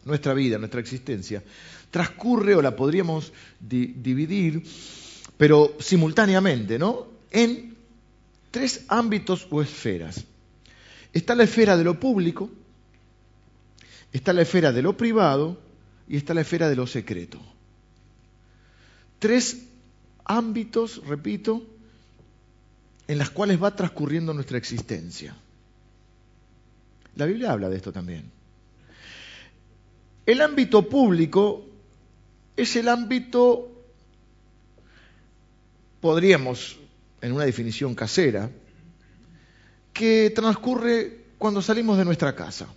nuestra 0.05 0.33
vida, 0.33 0.57
nuestra 0.57 0.79
existencia, 0.79 1.43
transcurre 1.91 2.55
o 2.55 2.61
la 2.61 2.73
podríamos 2.73 3.33
dividir, 3.59 4.63
pero 5.35 5.75
simultáneamente, 5.81 6.79
¿no? 6.79 7.05
En 7.31 7.75
tres 8.49 8.85
ámbitos 8.87 9.45
o 9.49 9.61
esferas. 9.61 10.23
Está 11.13 11.35
la 11.35 11.43
esfera 11.43 11.75
de 11.75 11.83
lo 11.83 11.99
público, 11.99 12.49
está 14.11 14.33
la 14.33 14.43
esfera 14.43 14.71
de 14.71 14.81
lo 14.81 14.95
privado 14.95 15.59
y 16.07 16.17
está 16.17 16.33
la 16.33 16.41
esfera 16.41 16.69
de 16.69 16.75
lo 16.75 16.87
secreto. 16.87 17.39
Tres 19.19 19.65
ámbitos, 20.25 21.05
repito, 21.05 21.65
en 23.07 23.17
las 23.17 23.31
cuales 23.31 23.61
va 23.61 23.75
transcurriendo 23.75 24.33
nuestra 24.33 24.57
existencia. 24.57 25.35
La 27.15 27.25
Biblia 27.25 27.51
habla 27.51 27.69
de 27.69 27.77
esto 27.77 27.91
también. 27.91 28.31
El 30.25 30.41
ámbito 30.41 30.87
público 30.87 31.65
es 32.55 32.75
el 32.75 32.87
ámbito, 32.87 33.71
podríamos, 35.99 36.77
en 37.21 37.31
una 37.31 37.45
definición 37.45 37.95
casera, 37.95 38.51
que 39.99 40.29
transcurre 40.29 41.25
cuando 41.37 41.61
salimos 41.61 41.97
de 41.97 42.05
nuestra 42.05 42.33
casa. 42.33 42.69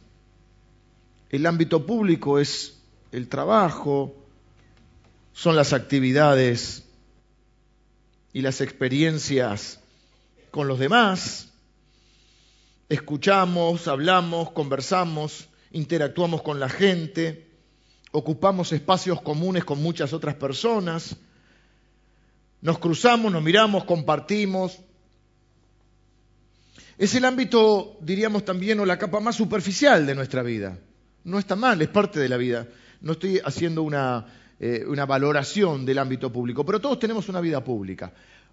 El 1.31 1.47
ámbito 1.47 1.87
público 1.87 2.41
es 2.41 2.83
el 3.13 3.29
trabajo, 3.29 4.13
son 5.33 5.55
las 5.55 5.73
actividades 5.73 6.83
y 8.33 8.43
las 8.43 8.61
experiencias 8.61 9.79
con 10.51 10.67
los 10.67 10.81
demás. 10.81 11.53
Escuchamos, 12.89 13.87
hablamos, 13.87 14.51
conversamos, 14.51 15.47
interactuamos 15.71 16.43
con 16.43 16.59
la 16.59 16.69
gente, 16.69 17.49
ocupamos 18.11 18.73
espacios 18.73 19.23
comunes 19.23 19.65
con 19.65 19.81
muchas 19.81 20.13
otras 20.13 20.35
personas, 20.35 21.15
nos 22.63 22.81
cruzamos, 22.81 23.31
nos 23.31 23.45
miramos, 23.45 23.85
compartimos. 23.85 24.81
Es 26.99 27.15
el 27.15 27.25
ámbito, 27.25 27.97
diríamos 28.01 28.45
también, 28.45 28.79
o 28.81 28.87
la 28.87 28.99
capa 28.99 29.21
más 29.21 29.37
superficial 29.37 30.07
de 30.07 30.15
nuestra 30.15 30.43
vida. 30.43 30.79
No 31.25 31.39
está 31.39 31.57
mal, 31.57 31.81
es 31.83 31.89
parte 31.89 32.21
de 32.21 32.29
la 32.29 32.37
vida. 32.37 32.69
No 33.01 33.13
estoy 33.13 33.41
haciendo 33.45 33.83
una, 33.83 34.27
eh, 34.61 34.85
valoración 35.07 35.85
del 35.85 35.99
ámbito 35.99 36.33
público, 36.33 36.65
pero 36.65 36.81
todos 36.81 36.99
tenemos 36.99 37.29
una 37.29 37.41
vida 37.41 37.63
pública 37.63 38.13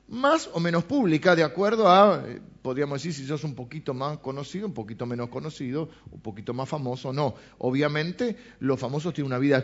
más 0.10 0.50
o 0.54 0.60
menos 0.60 0.86
pública, 0.86 1.36
de 1.36 1.44
acuerdo 1.44 1.88
a, 1.88 2.24
eh, 2.26 2.42
podríamos 2.62 3.02
decir, 3.02 3.14
si 3.14 3.28
sos 3.28 3.44
un 3.44 3.54
poquito 3.54 3.94
más 3.94 4.18
conocido, 4.18 4.66
un 4.66 4.74
poquito 4.74 5.06
menos 5.06 5.30
conocido, 5.30 5.90
un 6.12 6.20
poquito 6.20 6.54
más 6.54 6.68
famoso, 6.68 7.14
no. 7.14 7.36
Obviamente 7.60 8.36
los 8.60 8.80
famosos 8.80 9.14
tienen 9.14 9.28
una 9.28 9.38
vida, 9.38 9.64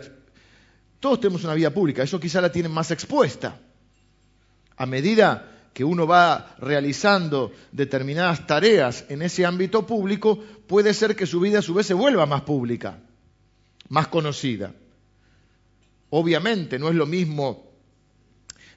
todos 1.00 1.20
tenemos 1.20 1.42
una 1.44 1.54
vida 1.54 1.70
pública, 1.70 2.02
eso 2.02 2.20
quizá 2.20 2.40
la 2.40 2.52
tienen 2.52 2.72
más 2.72 2.90
expuesta. 2.90 3.60
A 4.76 4.86
medida 4.86 5.55
que 5.76 5.84
uno 5.84 6.06
va 6.06 6.56
realizando 6.58 7.52
determinadas 7.70 8.46
tareas 8.46 9.04
en 9.10 9.20
ese 9.20 9.44
ámbito 9.44 9.86
público, 9.86 10.42
puede 10.66 10.94
ser 10.94 11.14
que 11.14 11.26
su 11.26 11.38
vida 11.38 11.58
a 11.58 11.62
su 11.62 11.74
vez 11.74 11.84
se 11.84 11.92
vuelva 11.92 12.24
más 12.24 12.40
pública, 12.44 12.98
más 13.90 14.08
conocida. 14.08 14.72
Obviamente 16.08 16.78
no 16.78 16.88
es 16.88 16.94
lo 16.94 17.04
mismo 17.04 17.72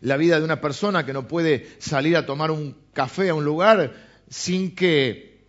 la 0.01 0.18
vida 0.18 0.39
de 0.39 0.44
una 0.44 0.60
persona 0.60 1.06
que 1.06 1.13
no 1.13 1.25
puede 1.25 1.70
salir 1.79 2.18
a 2.18 2.25
tomar 2.25 2.51
un 2.51 2.75
café 2.91 3.29
a 3.29 3.34
un 3.34 3.46
lugar 3.46 3.94
sin 4.29 4.75
que, 4.75 5.48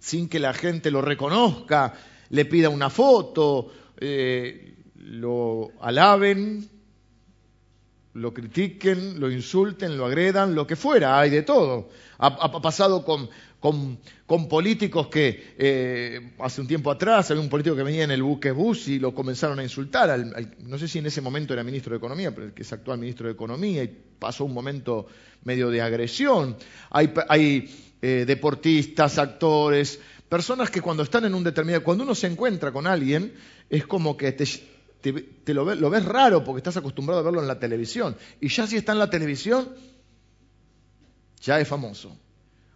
sin 0.00 0.28
que 0.28 0.40
la 0.40 0.54
gente 0.54 0.90
lo 0.90 1.02
reconozca, 1.02 1.94
le 2.30 2.44
pida 2.46 2.68
una 2.68 2.90
foto, 2.90 3.70
eh, 4.00 4.74
lo 4.96 5.70
alaben, 5.80 6.68
lo 8.14 8.34
critiquen, 8.34 9.20
lo 9.20 9.30
insulten, 9.30 9.96
lo 9.96 10.06
agredan, 10.06 10.54
lo 10.54 10.66
que 10.66 10.76
fuera, 10.76 11.18
hay 11.18 11.30
de 11.30 11.42
todo. 11.42 11.88
Ha, 12.18 12.60
pasado 12.60 13.04
con, 13.04 13.28
políticos 14.48 15.06
que 15.06 15.54
eh, 15.56 16.32
hace 16.40 16.60
un 16.60 16.66
tiempo 16.66 16.90
atrás 16.90 17.30
había 17.30 17.42
un 17.42 17.48
político 17.48 17.76
que 17.76 17.82
venía 17.82 18.04
en 18.04 18.10
el 18.10 18.22
buque 18.22 18.50
bus 18.50 18.88
y 18.88 18.98
lo 18.98 19.14
comenzaron 19.14 19.58
a 19.58 19.62
insultar. 19.62 20.18
no 20.60 20.78
sé 20.78 20.88
si 20.88 20.98
en 20.98 21.06
ese 21.06 21.20
momento 21.20 21.54
era 21.54 21.62
ministro 21.62 21.92
de 21.92 21.98
Economía, 21.98 22.34
pero 22.34 22.48
el 22.48 22.52
que 22.52 22.62
es 22.62 22.72
actual 22.72 22.98
ministro 22.98 23.28
de 23.28 23.34
Economía, 23.34 23.84
y 23.84 23.96
pasó 24.18 24.44
un 24.44 24.54
momento 24.54 25.06
medio 25.44 25.70
de 25.70 25.80
agresión. 25.80 26.56
Hay, 26.90 27.12
hay 27.28 27.70
eh, 28.02 28.24
deportistas, 28.26 29.18
actores, 29.18 30.00
personas 30.28 30.70
que 30.70 30.80
cuando 30.80 31.02
están 31.02 31.24
en 31.24 31.34
un 31.34 31.44
determinado. 31.44 31.82
Cuando 31.84 32.04
uno 32.04 32.14
se 32.14 32.26
encuentra 32.26 32.72
con 32.72 32.86
alguien, 32.86 33.32
es 33.70 33.86
como 33.86 34.16
que 34.16 34.32
te 34.32 34.44
te, 35.00 35.54
lo, 35.54 35.64
ves 35.64 36.04
raro 36.04 36.42
porque 36.42 36.58
estás 36.58 36.76
acostumbrado 36.76 37.20
a 37.20 37.24
verlo 37.24 37.40
en 37.40 37.48
la 37.48 37.58
televisión. 37.58 38.16
Y 38.40 38.48
ya 38.48 38.66
si 38.66 38.76
está 38.76 38.92
en 38.92 38.98
la 38.98 39.10
televisión, 39.10 39.68
ya 41.40 41.60
es 41.60 41.68
famoso. 41.68 42.16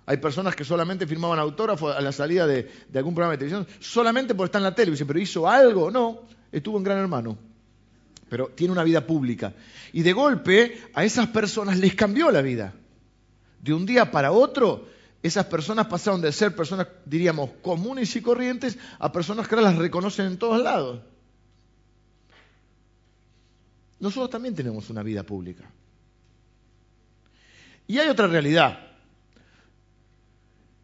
Hay 0.06 0.16
personas 0.18 0.54
que 0.54 0.64
solamente 0.64 1.06
firmaban 1.06 1.38
autógrafos 1.38 1.94
a 1.94 2.00
la 2.00 2.12
salida 2.12 2.46
de, 2.46 2.68
algún 2.94 3.14
programa 3.14 3.32
de 3.32 3.38
televisión, 3.38 3.66
solamente 3.80 4.34
por 4.34 4.46
estar 4.46 4.60
en 4.60 4.64
la 4.64 4.74
televisión, 4.74 5.06
pero 5.06 5.20
hizo 5.20 5.48
algo, 5.48 5.90
no, 5.90 6.22
estuvo 6.50 6.78
en 6.78 6.84
Gran 6.84 6.98
Hermano. 6.98 7.36
Pero 8.28 8.48
tiene 8.48 8.72
una 8.72 8.84
vida 8.84 9.06
pública. 9.06 9.52
Y 9.92 10.02
de 10.02 10.12
golpe 10.12 10.80
a 10.94 11.04
esas 11.04 11.28
personas 11.28 11.78
les 11.78 11.94
cambió 11.94 12.30
la 12.30 12.40
vida. 12.40 12.72
De 13.60 13.74
un 13.74 13.84
día 13.84 14.10
para 14.10 14.32
otro, 14.32 14.86
esas 15.22 15.46
personas 15.46 15.86
pasaron 15.86 16.20
de 16.20 16.32
ser 16.32 16.56
personas, 16.56 16.88
diríamos, 17.04 17.50
comunes 17.62 18.14
y 18.16 18.22
corrientes 18.22 18.78
a 18.98 19.12
personas 19.12 19.46
que 19.46 19.54
ahora 19.54 19.70
las 19.70 19.78
reconocen 19.78 20.26
en 20.26 20.38
todos 20.38 20.62
lados 20.62 21.00
nosotros 24.02 24.30
también 24.30 24.52
tenemos 24.52 24.90
una 24.90 25.04
vida 25.04 25.22
pública. 25.22 25.70
Y 27.86 27.98
hay 27.98 28.08
otra 28.08 28.26
realidad, 28.26 28.80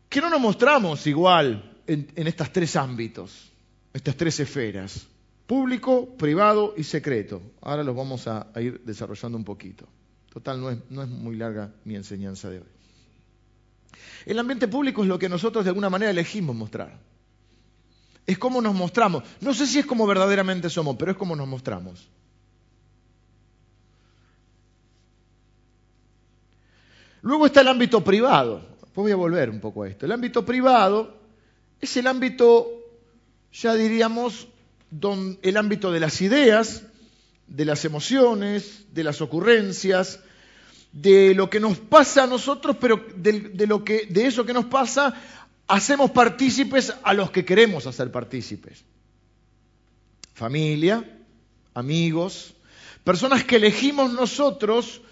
que 0.08 0.20
no 0.20 0.30
nos 0.30 0.40
mostramos 0.40 1.04
igual 1.08 1.80
en, 1.88 2.12
estos 2.14 2.52
tres 2.52 2.76
ámbitos, 2.76 3.50
estas 3.92 4.16
tres 4.16 4.38
esferas, 4.38 5.04
público, 5.48 6.14
privado 6.16 6.74
y 6.76 6.84
secreto. 6.84 7.42
Ahora 7.60 7.82
los 7.82 7.96
vamos 7.96 8.28
a, 8.28 8.46
ir 8.60 8.82
desarrollando 8.84 9.36
un 9.36 9.44
poquito. 9.44 9.88
Total, 10.32 10.60
no 10.60 10.70
es, 10.70 10.78
no 10.88 11.02
es 11.02 11.08
muy 11.08 11.34
larga 11.34 11.74
mi 11.84 11.96
enseñanza 11.96 12.48
de 12.48 12.58
hoy. 12.58 12.68
El 14.26 14.38
ambiente 14.38 14.68
público 14.68 15.02
es 15.02 15.08
lo 15.08 15.18
que 15.18 15.28
nosotros 15.28 15.64
de 15.64 15.70
alguna 15.70 15.90
manera 15.90 16.12
elegimos 16.12 16.54
mostrar. 16.54 16.96
Es 18.24 18.38
como 18.38 18.62
nos 18.62 18.76
mostramos. 18.76 19.24
No 19.40 19.54
sé 19.54 19.66
si 19.66 19.80
es 19.80 19.86
como 19.86 20.06
verdaderamente 20.06 20.70
somos, 20.70 20.94
pero 20.96 21.10
es 21.10 21.16
como 21.16 21.34
nos 21.34 21.48
mostramos. 21.48 22.08
Luego 27.22 27.46
está 27.46 27.60
el 27.60 27.68
ámbito 27.68 28.02
privado. 28.02 28.62
Después 28.80 29.04
voy 29.04 29.12
a 29.12 29.16
volver 29.16 29.50
un 29.50 29.60
poco 29.60 29.82
a 29.82 29.88
esto. 29.88 30.06
El 30.06 30.12
ámbito 30.12 30.44
privado 30.44 31.16
es 31.80 31.96
el 31.96 32.06
ámbito, 32.06 32.68
ya 33.52 33.74
diríamos, 33.74 34.48
el 35.42 35.56
ámbito 35.56 35.92
de 35.92 36.00
las 36.00 36.20
ideas, 36.20 36.84
de 37.46 37.64
las 37.64 37.84
emociones, 37.84 38.86
de 38.92 39.04
las 39.04 39.20
ocurrencias, 39.20 40.20
de 40.92 41.34
lo 41.34 41.50
que 41.50 41.60
nos 41.60 41.78
pasa 41.78 42.24
a 42.24 42.26
nosotros, 42.26 42.76
pero 42.80 43.04
de, 43.14 43.66
lo 43.66 43.84
que, 43.84 44.06
de 44.08 44.26
eso 44.26 44.44
que 44.44 44.52
nos 44.52 44.66
pasa 44.66 45.14
hacemos 45.66 46.10
partícipes 46.10 46.94
a 47.02 47.12
los 47.12 47.30
que 47.30 47.44
queremos 47.44 47.86
hacer 47.86 48.10
partícipes. 48.10 48.84
Familia, 50.34 51.04
amigos, 51.74 52.54
personas 53.04 53.44
que 53.44 53.56
elegimos 53.56 54.12
nosotros 54.12 55.02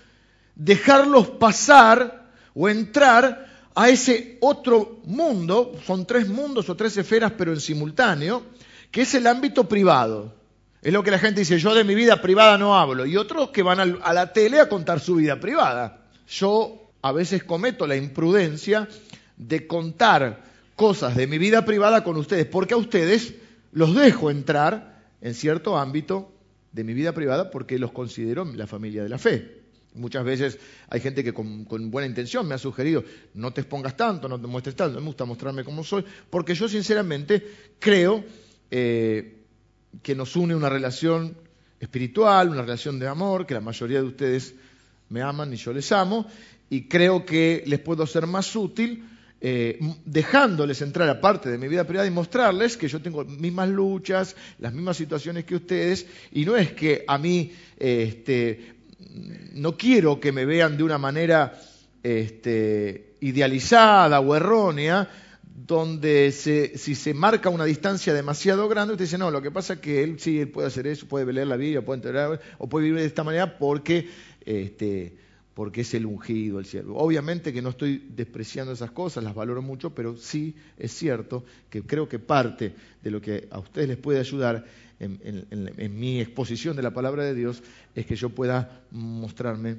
dejarlos 0.57 1.29
pasar 1.29 2.31
o 2.55 2.69
entrar 2.69 3.47
a 3.75 3.91
ese 3.91 4.39
otro 4.41 5.01
mundo, 5.05 5.73
son 5.87 6.07
tres 6.07 6.29
mundos 6.29 6.69
o 6.71 6.75
tres 6.75 6.97
esferas 6.97 7.33
pero 7.37 7.53
en 7.53 7.61
simultáneo, 7.61 8.43
que 8.91 9.03
es 9.03 9.15
el 9.15 9.27
ámbito 9.27 9.69
privado. 9.69 10.35
Es 10.83 10.93
lo 10.93 11.03
que 11.03 11.11
la 11.11 11.19
gente 11.19 11.41
dice, 11.41 11.59
yo 11.59 11.75
de 11.75 11.85
mi 11.85 11.95
vida 11.95 12.23
privada 12.23 12.57
no 12.57 12.79
hablo. 12.79 13.07
Y 13.07 13.17
otros 13.17 13.51
que 13.51 13.63
van 13.63 14.01
a 14.03 14.13
la 14.13 14.33
tele 14.33 14.61
a 14.61 14.69
contar 14.69 15.01
su 15.01 15.17
vida 15.17 15.39
privada. 15.41 16.07
Yo 16.29 16.91
a 17.03 17.13
veces 17.13 17.45
cometo 17.45 17.87
la 17.87 17.97
imprudencia 17.97 18.89
de 19.37 19.67
contar 19.67 20.43
cosas 20.75 21.17
de 21.17 21.27
mi 21.27 21.39
vida 21.39 21.65
privada 21.65 22.05
con 22.05 22.17
ustedes, 22.17 22.47
porque 22.47 22.75
a 22.75 22.79
ustedes 22.79 23.35
los 23.73 23.95
dejo 23.95 24.31
entrar 24.31 25.03
en 25.21 25.35
cierto 25.35 25.77
ámbito 25.77 26.33
de 26.73 26.85
mi 26.85 26.95
vida 26.95 27.13
privada 27.13 27.51
porque 27.51 27.79
los 27.79 27.93
considero 27.93 28.45
la 28.45 28.67
familia 28.67 29.03
de 29.03 29.09
la 29.09 29.19
fe. 29.19 29.56
Muchas 29.97 30.25
veces 30.25 30.59
hay 30.89 31.01
gente 31.01 31.25
que 31.25 31.33
con, 31.33 31.65
buena 31.91 32.07
intención 32.07 32.47
me 32.47 32.55
ha 32.55 32.59
sugerido, 32.59 33.05
no 33.35 33.53
te 33.53 33.63
expongas 33.63 33.97
tanto, 33.97 34.29
no 34.29 34.41
te 34.41 34.47
muestres 34.47 34.77
tanto, 34.77 35.01
me 35.01 35.07
gusta 35.07 35.25
mostrarme 35.25 35.65
como 35.65 35.83
soy, 35.83 36.05
porque 36.31 36.55
yo 36.55 36.69
sinceramente 36.69 37.43
creo 37.79 38.25
eh, 38.71 39.43
que 40.03 40.15
nos 40.15 40.37
une 40.37 40.55
una 40.55 40.69
relación 40.69 41.37
espiritual, 41.81 42.51
una 42.51 42.63
relación 42.63 42.99
de 42.99 43.09
amor, 43.09 43.47
que 43.47 43.55
la 43.55 43.61
mayoría 43.61 44.01
de 44.01 44.07
ustedes 44.07 44.55
me 45.09 45.23
aman 45.23 45.53
y 45.53 45.57
yo 45.57 45.73
les 45.73 45.91
amo, 45.93 46.27
y 46.69 46.83
creo 46.89 47.25
que 47.25 47.63
les 47.67 47.81
puedo 47.81 48.07
ser 48.07 48.27
más 48.27 48.55
útil 48.55 49.05
eh, 49.39 49.79
dejándoles 50.07 50.81
entrar 50.81 51.09
a 51.11 51.21
parte 51.21 51.51
de 51.51 51.59
mi 51.59 51.69
vida 51.69 51.85
privada 51.85 52.09
y 52.09 52.11
mostrarles 52.11 52.77
que 52.77 52.89
yo 52.89 53.03
tengo 53.03 53.25
mismas 53.25 53.69
luchas, 53.69 54.35
las 54.59 54.73
mismas 54.73 54.97
situaciones 54.97 55.45
que 55.45 55.57
ustedes, 55.57 56.07
y 56.33 56.47
no 56.47 56.57
es 56.57 56.73
que 56.73 57.05
a 57.07 57.19
mí 57.19 57.53
este, 57.79 58.76
no 58.99 59.77
quiero 59.77 60.21
que 60.21 60.33
me 60.33 60.45
vean 60.45 60.77
de 60.77 60.83
una 60.83 60.99
manera 60.99 61.59
este, 62.03 63.17
idealizada 63.21 64.21
o 64.21 64.35
errónea, 64.35 65.09
donde 65.67 66.31
si 66.33 66.95
se 66.95 67.15
marca 67.15 67.49
una 67.49 67.65
distancia 67.65 68.13
demasiado 68.15 68.69
grande, 68.69 68.93
usted 68.93 69.07
dice, 69.07 69.19
no, 69.19 69.31
lo 69.31 69.43
que 69.43 69.51
pasa 69.51 69.75
es 69.75 69.81
que 69.81 70.03
él 70.03 70.21
sí 70.21 70.45
puede 70.47 70.69
hacer 70.69 70.87
eso, 70.87 71.07
puede 71.07 71.33
leer 71.33 71.47
la 71.47 71.57
Biblia, 71.57 71.85
puede 71.85 71.99
entender, 71.99 72.41
o 72.59 72.69
puede 72.69 72.85
vivir 72.85 73.01
de 73.01 73.07
esta 73.07 73.25
manera 73.25 73.59
porque, 73.59 74.09
este, 74.45 75.17
porque 75.55 75.81
es 75.81 75.95
el 75.95 76.07
ungido, 76.07 76.59
el 76.59 76.67
siervo. 76.67 76.99
Obviamente 76.99 77.53
que 77.53 77.63
no 77.63 77.71
estoy 77.71 78.07
despreciando 78.15 78.73
esas 78.73 78.91
cosas, 78.91 79.25
las 79.25 79.35
valoro 79.35 79.63
mucho, 79.63 79.95
pero 79.95 80.17
sí 80.17 80.55
es 80.79 80.93
cierto 80.93 81.45
que 81.71 81.83
creo 81.83 82.09
que 82.09 82.19
parte 82.19 82.75
de 83.03 83.11
lo 83.11 83.21
que 83.21 83.49
a 83.51 83.59
ustedes 83.59 83.89
les 83.89 83.97
puede 83.97 84.21
ayudar 84.21 84.65
en, 84.99 85.99
mi 85.99 86.21
exposición 86.21 86.77
de 86.77 86.83
la 86.83 86.93
palabra 86.93 87.25
de 87.25 87.35
Dios 87.35 87.63
es 87.95 88.07
que 88.07 88.17
yo 88.17 88.31
pueda 88.31 88.83
mostrarme 88.91 89.77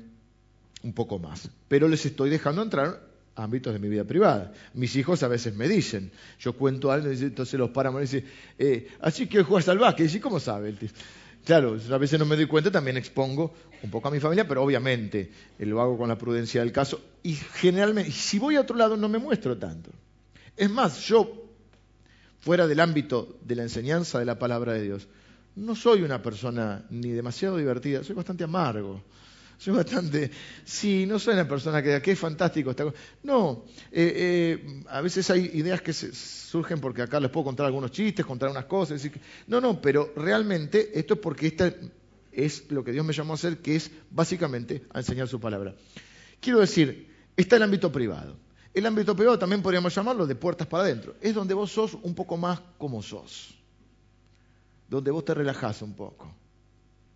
un 0.83 0.93
poco 0.93 1.19
más. 1.19 1.49
Pero 1.67 1.87
les 1.87 2.05
estoy 2.05 2.29
dejando 2.29 2.61
entrar 2.61 3.01
ámbitos 3.35 3.73
de 3.73 3.79
mi 3.79 3.89
vida 3.89 4.03
privada. 4.03 4.53
Mis 4.73 4.95
hijos 4.95 5.23
a 5.23 5.27
veces 5.27 5.55
me 5.55 5.67
dicen, 5.67 6.11
yo 6.39 6.53
cuento 6.53 6.91
algo, 6.91 7.09
entonces 7.09 7.59
los 7.59 7.69
paramos 7.69 8.01
y 8.01 8.03
dicen, 8.03 8.25
eh, 8.57 8.87
así 9.01 9.27
que 9.27 9.43
juegas 9.43 9.69
al 9.69 9.79
básquet. 9.79 10.13
Y 10.13 10.19
¿cómo 10.19 10.39
sabe? 10.39 10.75
Claro, 11.45 11.77
a 11.91 11.97
veces 11.97 12.19
no 12.19 12.25
me 12.25 12.35
doy 12.35 12.45
cuenta, 12.45 12.71
también 12.71 12.97
expongo 12.97 13.53
un 13.81 13.89
poco 13.89 14.07
a 14.07 14.11
mi 14.11 14.19
familia, 14.19 14.47
pero 14.47 14.63
obviamente 14.63 15.31
eh, 15.57 15.65
lo 15.65 15.81
hago 15.81 15.97
con 15.97 16.09
la 16.09 16.17
prudencia 16.17 16.61
del 16.61 16.71
caso. 16.71 16.99
Y 17.23 17.33
generalmente, 17.33 18.11
si 18.11 18.39
voy 18.39 18.55
a 18.55 18.61
otro 18.61 18.75
lado, 18.75 18.97
no 18.97 19.07
me 19.07 19.17
muestro 19.17 19.57
tanto. 19.57 19.91
Es 20.55 20.69
más, 20.69 21.01
yo 21.01 21.46
fuera 22.39 22.67
del 22.67 22.79
ámbito 22.79 23.37
de 23.41 23.55
la 23.55 23.63
enseñanza 23.63 24.19
de 24.19 24.25
la 24.25 24.39
palabra 24.39 24.73
de 24.73 24.83
Dios. 24.83 25.07
No 25.55 25.75
soy 25.75 26.03
una 26.03 26.21
persona 26.21 26.85
ni 26.89 27.11
demasiado 27.11 27.57
divertida, 27.57 28.03
soy 28.03 28.15
bastante 28.15 28.43
amargo. 28.43 29.03
Soy 29.57 29.73
bastante, 29.73 30.29
sí, 30.63 31.07
no 31.07 31.17
soy 31.17 31.33
una 31.33 31.47
persona 31.47 31.81
que 31.81 31.99
qué 31.99 32.15
fantástico 32.15 32.69
esta 32.69 32.83
cosa. 32.83 32.97
No, 33.23 33.65
eh, 33.91 34.61
eh, 34.61 34.83
a 34.87 35.01
veces 35.01 35.31
hay 35.31 35.49
ideas 35.55 35.81
que 35.81 35.93
surgen 35.93 36.79
porque 36.79 37.01
acá 37.01 37.19
les 37.19 37.31
puedo 37.31 37.45
contar 37.45 37.65
algunos 37.65 37.89
chistes, 37.91 38.23
contar 38.23 38.49
unas 38.49 38.65
cosas. 38.65 39.01
no, 39.47 39.59
no, 39.59 39.81
pero 39.81 40.13
realmente 40.15 40.91
esto 40.97 41.15
es 41.15 41.19
porque 41.19 41.47
esta 41.47 41.73
es 42.31 42.69
lo 42.69 42.83
que 42.83 42.91
Dios 42.91 43.03
me 43.03 43.13
llamó 43.13 43.33
a 43.33 43.35
hacer, 43.35 43.57
que 43.57 43.75
es 43.75 43.89
básicamente 44.11 44.83
a 44.91 44.99
enseñar 44.99 45.27
su 45.27 45.39
palabra. 45.39 45.73
Quiero 46.39 46.59
decir, 46.59 47.09
está 47.35 47.55
el 47.55 47.63
ámbito 47.63 47.91
privado. 47.91 48.37
El 48.77 48.85
ámbito 48.85 49.15
privado 49.15 49.39
también 49.39 49.63
podríamos 49.63 49.95
llamarlo 49.95 50.27
de 50.27 50.35
puertas 50.35 50.67
para 50.67 50.83
adentro. 50.83 51.15
Es 51.19 51.33
donde 51.33 51.55
vos 51.55 51.71
sos 51.71 51.95
un 51.95 52.13
poco 52.13 52.37
más 52.37 52.61
como 52.77 53.01
sos. 53.01 53.55
Donde 54.87 55.09
vos 55.09 55.25
te 55.25 55.33
relajás 55.33 55.81
un 55.81 55.95
poco. 55.95 56.31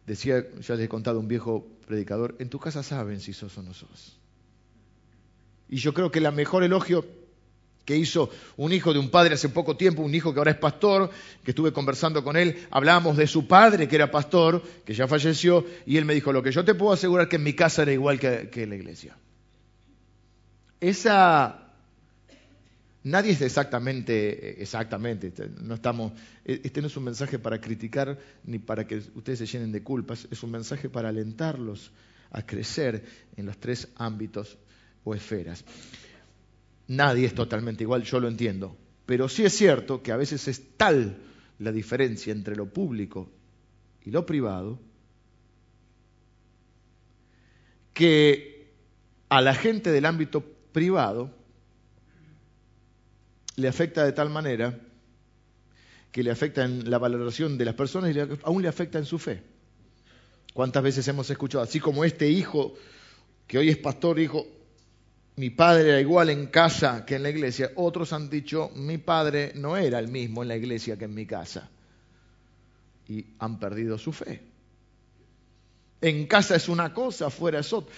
Decía, 0.07 0.43
ya 0.59 0.73
les 0.73 0.85
he 0.85 0.89
contado 0.89 1.19
un 1.19 1.27
viejo 1.27 1.67
predicador, 1.85 2.35
en 2.39 2.49
tu 2.49 2.57
casa 2.57 2.81
saben 2.81 3.19
si 3.19 3.31
sos 3.31 3.55
o 3.59 3.61
no 3.61 3.75
sos. 3.75 4.17
Y 5.69 5.77
yo 5.77 5.93
creo 5.93 6.09
que 6.09 6.17
el 6.17 6.31
mejor 6.31 6.63
elogio 6.63 7.05
que 7.85 7.95
hizo 7.95 8.31
un 8.57 8.73
hijo 8.73 8.91
de 8.91 8.97
un 8.97 9.11
padre 9.11 9.35
hace 9.35 9.49
poco 9.49 9.77
tiempo, 9.77 10.01
un 10.01 10.15
hijo 10.15 10.33
que 10.33 10.39
ahora 10.39 10.51
es 10.51 10.57
pastor, 10.57 11.11
que 11.43 11.51
estuve 11.51 11.71
conversando 11.71 12.23
con 12.23 12.37
él, 12.37 12.67
hablábamos 12.71 13.17
de 13.17 13.27
su 13.27 13.45
padre 13.45 13.87
que 13.87 13.97
era 13.97 14.09
pastor, 14.09 14.63
que 14.83 14.95
ya 14.95 15.07
falleció, 15.07 15.63
y 15.85 15.97
él 15.97 16.05
me 16.05 16.15
dijo, 16.15 16.33
lo 16.33 16.41
que 16.41 16.51
yo 16.51 16.65
te 16.65 16.73
puedo 16.73 16.91
asegurar 16.91 17.29
que 17.29 17.35
en 17.35 17.43
mi 17.43 17.53
casa 17.53 17.83
era 17.83 17.93
igual 17.93 18.19
que, 18.19 18.49
que 18.49 18.63
en 18.63 18.69
la 18.69 18.75
iglesia 18.77 19.15
esa... 20.81 21.57
Nadie 23.03 23.31
es 23.31 23.41
exactamente, 23.41 24.61
exactamente, 24.61 25.27
este, 25.27 25.49
no 25.61 25.73
estamos, 25.73 26.13
e, 26.45 26.61
este 26.63 26.81
no 26.81 26.87
es 26.87 26.95
un 26.97 27.05
mensaje 27.05 27.39
para 27.39 27.59
criticar 27.59 28.19
ni 28.43 28.59
para 28.59 28.85
que 28.85 28.97
ustedes 29.15 29.39
se 29.39 29.47
llenen 29.47 29.71
de 29.71 29.81
culpas, 29.81 30.27
es 30.29 30.43
un 30.43 30.51
mensaje 30.51 30.87
para 30.87 31.09
alentarlos 31.09 31.91
a 32.29 32.45
crecer 32.45 33.03
en 33.35 33.47
los 33.47 33.57
tres 33.57 33.87
ámbitos 33.95 34.55
o 35.03 35.15
esferas. 35.15 35.65
Nadie 36.87 37.25
es 37.25 37.33
totalmente 37.33 37.83
igual, 37.83 38.03
yo 38.03 38.19
lo 38.19 38.27
entiendo, 38.27 38.77
pero 39.07 39.27
sí 39.27 39.45
es 39.45 39.53
cierto 39.53 40.03
que 40.03 40.11
a 40.11 40.17
veces 40.17 40.47
es 40.47 40.77
tal 40.77 41.17
la 41.57 41.71
diferencia 41.71 42.31
entre 42.31 42.55
lo 42.55 42.67
público 42.67 43.31
y 44.03 44.11
lo 44.11 44.27
privado 44.27 44.79
que 47.93 48.73
a 49.29 49.41
la 49.41 49.55
gente 49.55 49.91
del 49.91 50.05
ámbito 50.05 50.50
privado 50.71 51.31
le 53.55 53.67
afecta 53.67 54.05
de 54.05 54.11
tal 54.11 54.29
manera 54.29 54.77
que 56.11 56.23
le 56.23 56.31
afecta 56.31 56.63
en 56.63 56.89
la 56.89 56.97
valoración 56.97 57.57
de 57.57 57.65
las 57.65 57.75
personas 57.75 58.15
y 58.15 58.19
aún 58.43 58.61
le 58.61 58.67
afecta 58.67 58.97
en 58.97 59.05
su 59.05 59.17
fe. 59.17 59.41
¿Cuántas 60.53 60.83
veces 60.83 61.07
hemos 61.07 61.29
escuchado, 61.29 61.63
así 61.63 61.79
como 61.79 62.03
este 62.03 62.29
hijo 62.29 62.73
que 63.47 63.57
hoy 63.57 63.69
es 63.69 63.77
pastor, 63.77 64.17
dijo, 64.17 64.45
mi 65.37 65.49
padre 65.49 65.89
era 65.89 66.01
igual 66.01 66.29
en 66.29 66.47
casa 66.47 67.05
que 67.05 67.15
en 67.15 67.23
la 67.23 67.29
iglesia, 67.29 67.71
otros 67.75 68.11
han 68.13 68.29
dicho, 68.29 68.69
mi 68.75 68.97
padre 68.97 69.53
no 69.55 69.77
era 69.77 69.99
el 69.99 70.09
mismo 70.09 70.41
en 70.41 70.49
la 70.49 70.57
iglesia 70.57 70.97
que 70.97 71.05
en 71.05 71.13
mi 71.13 71.25
casa. 71.25 71.69
Y 73.07 73.25
han 73.39 73.59
perdido 73.59 73.97
su 73.97 74.11
fe. 74.11 74.41
En 76.01 76.27
casa 76.27 76.55
es 76.55 76.67
una 76.67 76.93
cosa, 76.93 77.27
afuera 77.27 77.59
es 77.59 77.71
otra. 77.71 77.93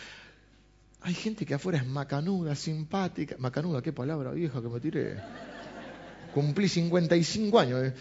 Hay 1.03 1.13
gente 1.13 1.45
que 1.45 1.53
afuera 1.53 1.79
es 1.79 1.85
macanuda, 1.85 2.55
simpática. 2.55 3.35
Macanuda, 3.37 3.81
qué 3.81 3.91
palabra 3.91 4.31
vieja 4.31 4.61
que 4.61 4.69
me 4.69 4.79
tiré. 4.79 5.17
Cumplí 6.33 6.69
55 6.69 7.59
años. 7.59 7.83
Eh. 7.83 7.93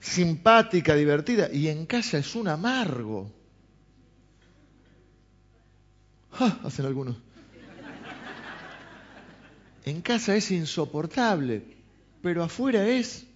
Simpática, 0.00 0.94
divertida. 0.94 1.50
Y 1.50 1.68
en 1.68 1.86
casa 1.86 2.18
es 2.18 2.34
un 2.34 2.48
amargo. 2.48 3.32
¡Ah! 6.32 6.60
Hacen 6.64 6.84
algunos. 6.84 7.16
En 9.84 10.02
casa 10.02 10.36
es 10.36 10.50
insoportable, 10.50 11.62
pero 12.22 12.44
afuera 12.44 12.86
es 12.86 13.26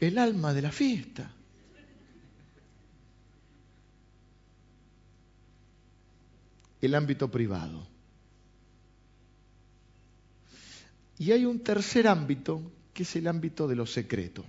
el 0.00 0.18
alma 0.18 0.52
de 0.52 0.62
la 0.62 0.72
fiesta. 0.72 1.30
El 6.84 6.94
ámbito 6.94 7.30
privado. 7.30 7.86
Y 11.18 11.32
hay 11.32 11.44
un 11.44 11.60
tercer 11.60 12.08
ámbito, 12.08 12.60
que 12.92 13.04
es 13.04 13.16
el 13.16 13.28
ámbito 13.28 13.68
de 13.68 13.76
lo 13.76 13.86
secreto, 13.86 14.44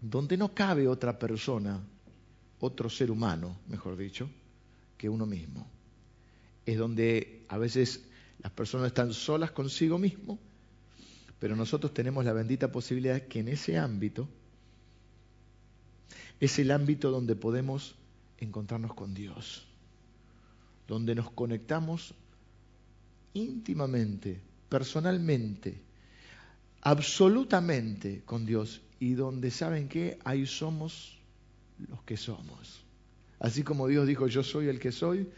donde 0.00 0.36
no 0.36 0.54
cabe 0.54 0.88
otra 0.88 1.18
persona, 1.18 1.80
otro 2.58 2.90
ser 2.90 3.10
humano, 3.10 3.56
mejor 3.68 3.96
dicho, 3.96 4.28
que 4.96 5.08
uno 5.08 5.26
mismo. 5.26 5.66
Es 6.66 6.76
donde 6.76 7.44
a 7.48 7.58
veces 7.58 8.04
las 8.42 8.52
personas 8.52 8.88
están 8.88 9.12
solas 9.12 9.52
consigo 9.52 9.98
mismo, 9.98 10.38
pero 11.38 11.56
nosotros 11.56 11.94
tenemos 11.94 12.24
la 12.24 12.32
bendita 12.32 12.70
posibilidad 12.70 13.22
que 13.22 13.40
en 13.40 13.48
ese 13.48 13.78
ámbito 13.78 14.28
es 16.38 16.58
el 16.58 16.70
ámbito 16.70 17.10
donde 17.10 17.36
podemos 17.36 17.94
encontrarnos 18.38 18.94
con 18.94 19.14
Dios 19.14 19.69
donde 20.90 21.14
nos 21.14 21.30
conectamos 21.30 22.12
íntimamente, 23.34 24.40
personalmente, 24.68 25.80
absolutamente 26.80 28.22
con 28.24 28.44
Dios 28.44 28.80
y 28.98 29.14
donde 29.14 29.52
saben 29.52 29.86
que 29.86 30.18
ahí 30.24 30.46
somos 30.46 31.16
los 31.88 32.02
que 32.02 32.16
somos. 32.16 32.82
Así 33.38 33.62
como 33.62 33.86
Dios 33.86 34.04
dijo, 34.04 34.26
yo 34.26 34.42
soy 34.42 34.66
el 34.66 34.80
que 34.80 34.90
soy, 34.90 35.28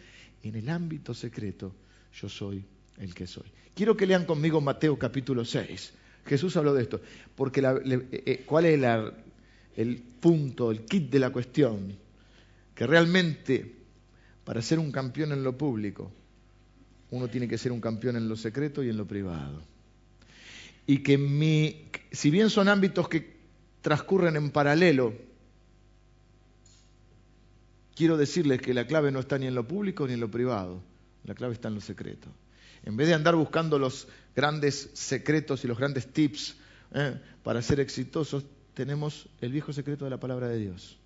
en 0.42 0.56
el 0.56 0.70
ámbito 0.70 1.12
secreto, 1.12 1.74
yo 2.14 2.30
soy 2.30 2.64
el 2.96 3.14
que 3.14 3.26
soy. 3.26 3.44
Quiero 3.74 3.94
que 3.94 4.06
lean 4.06 4.24
conmigo 4.24 4.62
Mateo 4.62 4.98
capítulo 4.98 5.44
6. 5.44 5.92
Jesús 6.24 6.56
habló 6.56 6.72
de 6.72 6.84
esto, 6.84 7.02
porque 7.36 7.60
eh, 7.60 8.08
eh, 8.10 8.42
¿cuál 8.46 8.64
es 8.64 8.82
el 9.76 10.02
punto, 10.18 10.70
el 10.70 10.86
kit 10.86 11.10
de 11.10 11.18
la 11.18 11.28
cuestión? 11.28 11.94
Que 12.74 12.86
realmente 12.86 13.81
para 14.44 14.62
ser 14.62 14.78
un 14.78 14.90
campeón 14.90 15.32
en 15.32 15.44
lo 15.44 15.56
público, 15.56 16.12
uno 17.10 17.28
tiene 17.28 17.46
que 17.46 17.58
ser 17.58 17.72
un 17.72 17.80
campeón 17.80 18.16
en 18.16 18.28
lo 18.28 18.36
secreto 18.36 18.82
y 18.82 18.88
en 18.88 18.96
lo 18.96 19.06
privado. 19.06 19.62
Y 20.86 20.98
que 21.02 21.18
mi, 21.18 21.88
si 22.10 22.30
bien 22.30 22.50
son 22.50 22.68
ámbitos 22.68 23.08
que 23.08 23.36
transcurren 23.82 24.36
en 24.36 24.50
paralelo, 24.50 25.14
quiero 27.94 28.16
decirles 28.16 28.60
que 28.60 28.74
la 28.74 28.86
clave 28.86 29.12
no 29.12 29.20
está 29.20 29.38
ni 29.38 29.46
en 29.46 29.54
lo 29.54 29.66
público 29.68 30.06
ni 30.06 30.14
en 30.14 30.20
lo 30.20 30.30
privado, 30.30 30.82
la 31.24 31.34
clave 31.34 31.54
está 31.54 31.68
en 31.68 31.74
lo 31.74 31.80
secreto. 31.80 32.28
En 32.84 32.96
vez 32.96 33.08
de 33.08 33.14
andar 33.14 33.36
buscando 33.36 33.78
los 33.78 34.08
grandes 34.34 34.90
secretos 34.94 35.64
y 35.64 35.68
los 35.68 35.78
grandes 35.78 36.12
tips 36.12 36.56
¿eh? 36.94 37.20
para 37.44 37.62
ser 37.62 37.78
exitosos, 37.78 38.44
tenemos 38.74 39.28
el 39.40 39.52
viejo 39.52 39.72
secreto 39.72 40.04
de 40.04 40.10
la 40.10 40.18
palabra 40.18 40.48
de 40.48 40.58
Dios. 40.58 40.98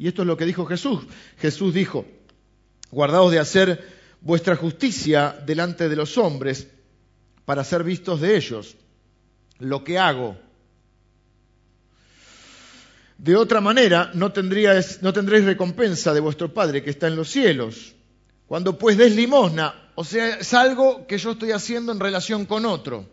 Y 0.00 0.08
esto 0.08 0.22
es 0.22 0.28
lo 0.28 0.38
que 0.38 0.46
dijo 0.46 0.64
Jesús. 0.64 1.02
Jesús 1.36 1.74
dijo, 1.74 2.06
guardaos 2.90 3.30
de 3.30 3.38
hacer 3.38 3.86
vuestra 4.22 4.56
justicia 4.56 5.38
delante 5.44 5.90
de 5.90 5.96
los 5.96 6.16
hombres 6.16 6.68
para 7.44 7.64
ser 7.64 7.84
vistos 7.84 8.18
de 8.22 8.34
ellos. 8.34 8.76
Lo 9.58 9.84
que 9.84 9.98
hago. 9.98 10.38
De 13.18 13.36
otra 13.36 13.60
manera, 13.60 14.10
no, 14.14 14.32
tendríais, 14.32 15.02
no 15.02 15.12
tendréis 15.12 15.44
recompensa 15.44 16.14
de 16.14 16.20
vuestro 16.20 16.54
Padre 16.54 16.82
que 16.82 16.88
está 16.88 17.06
en 17.06 17.16
los 17.16 17.28
cielos. 17.28 17.94
Cuando 18.46 18.78
pues 18.78 18.96
des 18.96 19.14
limosna, 19.14 19.90
o 19.96 20.04
sea, 20.04 20.38
es 20.38 20.54
algo 20.54 21.06
que 21.06 21.18
yo 21.18 21.32
estoy 21.32 21.52
haciendo 21.52 21.92
en 21.92 22.00
relación 22.00 22.46
con 22.46 22.64
otro. 22.64 23.06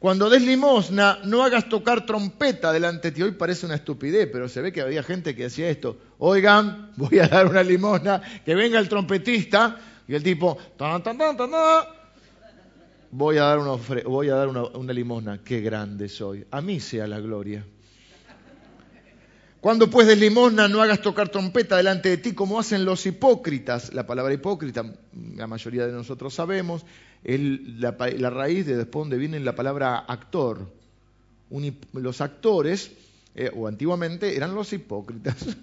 Cuando 0.00 0.30
des 0.30 0.40
limosna, 0.40 1.18
no 1.24 1.44
hagas 1.44 1.68
tocar 1.68 2.06
trompeta 2.06 2.72
delante 2.72 3.10
de 3.10 3.14
ti. 3.14 3.22
Hoy 3.22 3.32
parece 3.32 3.66
una 3.66 3.74
estupidez, 3.74 4.30
pero 4.32 4.48
se 4.48 4.62
ve 4.62 4.72
que 4.72 4.80
había 4.80 5.02
gente 5.02 5.36
que 5.36 5.42
decía 5.42 5.68
esto. 5.68 5.98
Oigan, 6.16 6.92
voy 6.96 7.18
a 7.18 7.28
dar 7.28 7.46
una 7.46 7.62
limosna, 7.62 8.22
que 8.42 8.54
venga 8.54 8.78
el 8.78 8.88
trompetista. 8.88 9.78
Y 10.08 10.14
el 10.14 10.22
tipo, 10.22 10.56
voy 13.10 13.36
a 13.36 13.42
dar, 13.42 13.58
una, 13.58 13.72
voy 14.06 14.30
a 14.30 14.36
dar 14.36 14.48
una, 14.48 14.64
una 14.64 14.92
limosna. 14.94 15.44
Qué 15.44 15.60
grande 15.60 16.08
soy. 16.08 16.46
A 16.50 16.62
mí 16.62 16.80
sea 16.80 17.06
la 17.06 17.20
gloria. 17.20 17.62
Cuando 19.60 19.90
pues 19.90 20.06
des 20.06 20.18
limosna 20.18 20.68
no 20.68 20.80
hagas 20.80 21.02
tocar 21.02 21.28
trompeta 21.28 21.76
delante 21.76 22.08
de 22.08 22.16
ti 22.16 22.32
como 22.32 22.58
hacen 22.58 22.86
los 22.86 23.04
hipócritas. 23.04 23.92
La 23.92 24.06
palabra 24.06 24.32
hipócrita, 24.32 24.94
la 25.36 25.46
mayoría 25.46 25.86
de 25.86 25.92
nosotros 25.92 26.32
sabemos, 26.32 26.86
es 27.22 27.40
la, 27.78 27.90
raíz 28.30 28.64
de 28.64 28.76
después 28.76 29.02
donde 29.02 29.18
viene 29.18 29.38
la 29.40 29.54
palabra 29.54 29.98
actor. 29.98 30.72
los 31.92 32.20
actores, 32.22 32.90
eh, 33.34 33.50
o 33.54 33.68
antiguamente, 33.68 34.34
eran 34.34 34.54
los 34.54 34.72
hipócritas. 34.72 35.36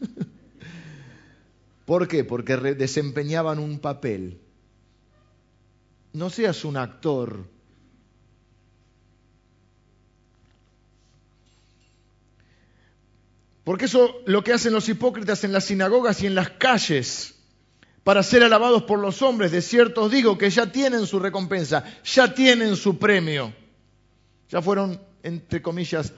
¿Por 1.85 2.07
qué? 2.07 2.23
Porque 2.23 2.55
desempeñaban 2.57 3.57
un 3.57 3.79
papel. 3.79 4.37
No 6.13 6.29
seas 6.29 6.65
un 6.65 6.77
actor 6.77 7.45
Porque 13.67 13.83
eso 13.83 14.21
lo 14.25 14.45
que 14.45 14.53
hacen 14.53 14.71
los 14.71 14.87
hipócritas 14.87 15.43
en 15.43 15.51
las 15.51 15.65
sinagogas 15.65 16.23
y 16.23 16.25
en 16.25 16.35
las 16.35 16.51
calles 16.51 17.35
para 18.05 18.23
ser 18.23 18.41
alabados 18.41 18.83
por 18.83 18.97
los 18.97 19.21
hombres, 19.21 19.51
de 19.51 19.61
cierto 19.61 20.03
os 20.03 20.11
digo 20.13 20.37
que 20.37 20.49
ya 20.49 20.71
tienen 20.71 21.05
su 21.05 21.19
recompensa, 21.19 21.83
ya 22.05 22.33
tienen 22.33 22.77
su 22.77 22.97
premio. 22.97 23.53
Ya 24.47 24.61
fueron, 24.61 25.01
entre 25.21 25.61
comillas, 25.61 26.13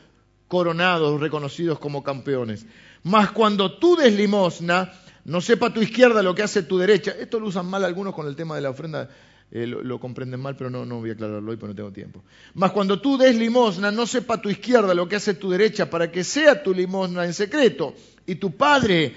coronados, 0.47 1.19
reconocidos 1.19 1.79
como 1.79 2.03
campeones. 2.03 2.67
Mas 3.01 3.31
cuando 3.31 3.79
tú 3.79 3.95
des 3.95 4.13
limosna, 4.13 4.93
no 5.25 5.41
sepa 5.41 5.73
tu 5.73 5.81
izquierda 5.81 6.21
lo 6.21 6.35
que 6.35 6.43
hace 6.43 6.61
tu 6.61 6.77
derecha. 6.77 7.15
Esto 7.19 7.39
lo 7.39 7.47
usan 7.47 7.65
mal 7.65 7.83
algunos 7.83 8.13
con 8.13 8.27
el 8.27 8.35
tema 8.35 8.53
de 8.57 8.61
la 8.61 8.69
ofrenda 8.69 9.09
eh, 9.51 9.65
lo, 9.65 9.99
comprenden 9.99 10.39
mal, 10.39 10.55
pero 10.55 10.69
no, 10.69 10.85
no 10.85 10.99
voy 10.99 11.09
a 11.09 11.13
aclararlo 11.13 11.49
hoy 11.49 11.57
porque 11.57 11.71
no 11.71 11.75
tengo 11.75 11.91
tiempo. 11.91 12.23
Mas 12.53 12.71
cuando 12.71 13.01
tú 13.01 13.17
des 13.17 13.35
limosna, 13.35 13.91
no 13.91 14.05
sepa 14.05 14.39
tu 14.39 14.49
izquierda 14.49 14.93
lo 14.93 15.07
que 15.07 15.15
hace 15.15 15.33
tu 15.33 15.49
derecha, 15.49 15.89
para 15.89 16.11
que 16.11 16.23
sea 16.23 16.61
tu 16.61 16.73
limosna 16.73 17.25
en 17.25 17.33
secreto. 17.33 17.95
Y 18.27 18.35
tu 18.35 18.55
Padre, 18.55 19.15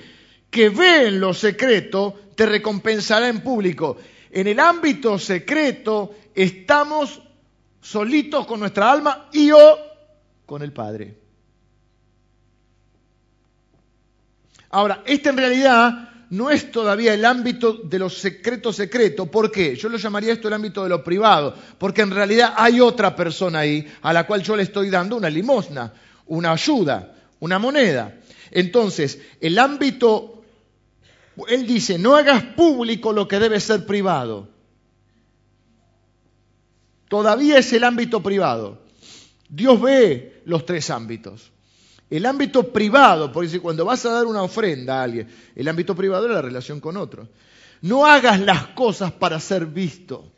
que 0.50 0.70
ve 0.70 1.08
en 1.08 1.20
lo 1.20 1.34
secreto, 1.34 2.18
te 2.34 2.46
recompensará 2.46 3.28
en 3.28 3.42
público. 3.42 3.98
En 4.30 4.46
el 4.46 4.58
ámbito 4.58 5.18
secreto 5.18 6.14
estamos 6.34 7.20
solitos 7.82 8.46
con 8.46 8.60
nuestra 8.60 8.90
alma 8.90 9.28
y 9.32 9.48
yo 9.48 9.78
con 10.46 10.62
el 10.62 10.72
Padre. 10.72 11.18
Ahora, 14.70 15.02
esta 15.04 15.28
en 15.28 15.36
realidad 15.36 16.11
no 16.32 16.48
es 16.48 16.70
todavía 16.70 17.12
el 17.12 17.26
ámbito 17.26 17.74
de 17.74 17.98
lo 17.98 18.08
secreto 18.08 18.72
secreto. 18.72 19.26
¿Por 19.26 19.52
qué? 19.52 19.76
Yo 19.76 19.90
lo 19.90 19.98
llamaría 19.98 20.32
esto 20.32 20.48
el 20.48 20.54
ámbito 20.54 20.82
de 20.82 20.88
lo 20.88 21.04
privado, 21.04 21.54
porque 21.76 22.00
en 22.00 22.10
realidad 22.10 22.54
hay 22.56 22.80
otra 22.80 23.14
persona 23.14 23.58
ahí 23.58 23.86
a 24.00 24.14
la 24.14 24.26
cual 24.26 24.42
yo 24.42 24.56
le 24.56 24.62
estoy 24.62 24.88
dando 24.88 25.14
una 25.14 25.28
limosna, 25.28 25.92
una 26.28 26.52
ayuda, 26.52 27.14
una 27.40 27.58
moneda. 27.58 28.18
Entonces, 28.50 29.20
el 29.42 29.58
ámbito, 29.58 30.42
él 31.48 31.66
dice, 31.66 31.98
no 31.98 32.16
hagas 32.16 32.42
público 32.42 33.12
lo 33.12 33.28
que 33.28 33.38
debe 33.38 33.60
ser 33.60 33.84
privado. 33.84 34.48
Todavía 37.08 37.58
es 37.58 37.70
el 37.74 37.84
ámbito 37.84 38.22
privado. 38.22 38.80
Dios 39.50 39.78
ve 39.82 40.40
los 40.46 40.64
tres 40.64 40.88
ámbitos. 40.88 41.51
El 42.12 42.26
ámbito 42.26 42.70
privado, 42.70 43.32
porque 43.32 43.58
cuando 43.58 43.86
vas 43.86 44.04
a 44.04 44.10
dar 44.10 44.26
una 44.26 44.42
ofrenda 44.42 45.00
a 45.00 45.04
alguien, 45.04 45.28
el 45.54 45.66
ámbito 45.66 45.96
privado 45.96 46.26
es 46.26 46.34
la 46.34 46.42
relación 46.42 46.78
con 46.78 46.98
otro. 46.98 47.26
No 47.80 48.04
hagas 48.04 48.38
las 48.38 48.66
cosas 48.66 49.12
para 49.12 49.40
ser 49.40 49.64
visto. 49.64 50.30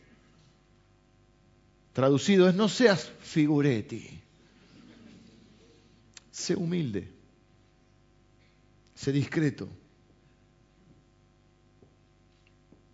Traducido 1.93 2.49
es 2.49 2.55
no 2.55 2.69
seas 2.69 3.11
figuretti. 3.19 4.09
Sé 6.31 6.55
humilde. 6.55 7.11
Sé 8.95 9.11
discreto. 9.11 9.69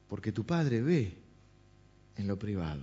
Porque 0.08 0.32
tu 0.32 0.46
padre 0.46 0.80
ve 0.80 1.18
en 2.16 2.26
lo 2.26 2.38
privado. 2.38 2.80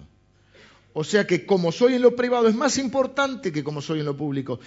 O 0.93 1.03
sea 1.03 1.25
que 1.25 1.47
como 1.47 1.71
soy 1.71 1.95
en 1.95 2.03
lo 2.03 2.15
privado 2.15 2.47
es 2.47 2.55
más 2.55 2.77
importante 2.77 3.51
que 3.51 3.63
como 3.63 3.81
soy 3.81 4.01
en 4.01 4.05
lo 4.05 4.15
público. 4.15 4.59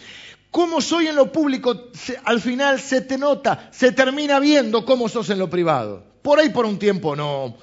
Como 0.51 0.81
soy 0.81 1.07
en 1.07 1.15
lo 1.15 1.31
público, 1.31 1.91
al 2.25 2.41
final 2.41 2.81
se 2.81 3.03
te 3.03 3.17
nota, 3.17 3.69
se 3.71 3.93
termina 3.93 4.41
viendo 4.41 4.85
cómo 4.85 5.09
sos 5.09 5.31
en 5.31 5.39
lo 5.39 5.49
privado. 5.49 6.05
Por 6.23 6.41
ahí 6.41 6.49
por 6.49 6.67
un 6.67 6.79
tiempo 6.79 7.15
no. 7.15 7.57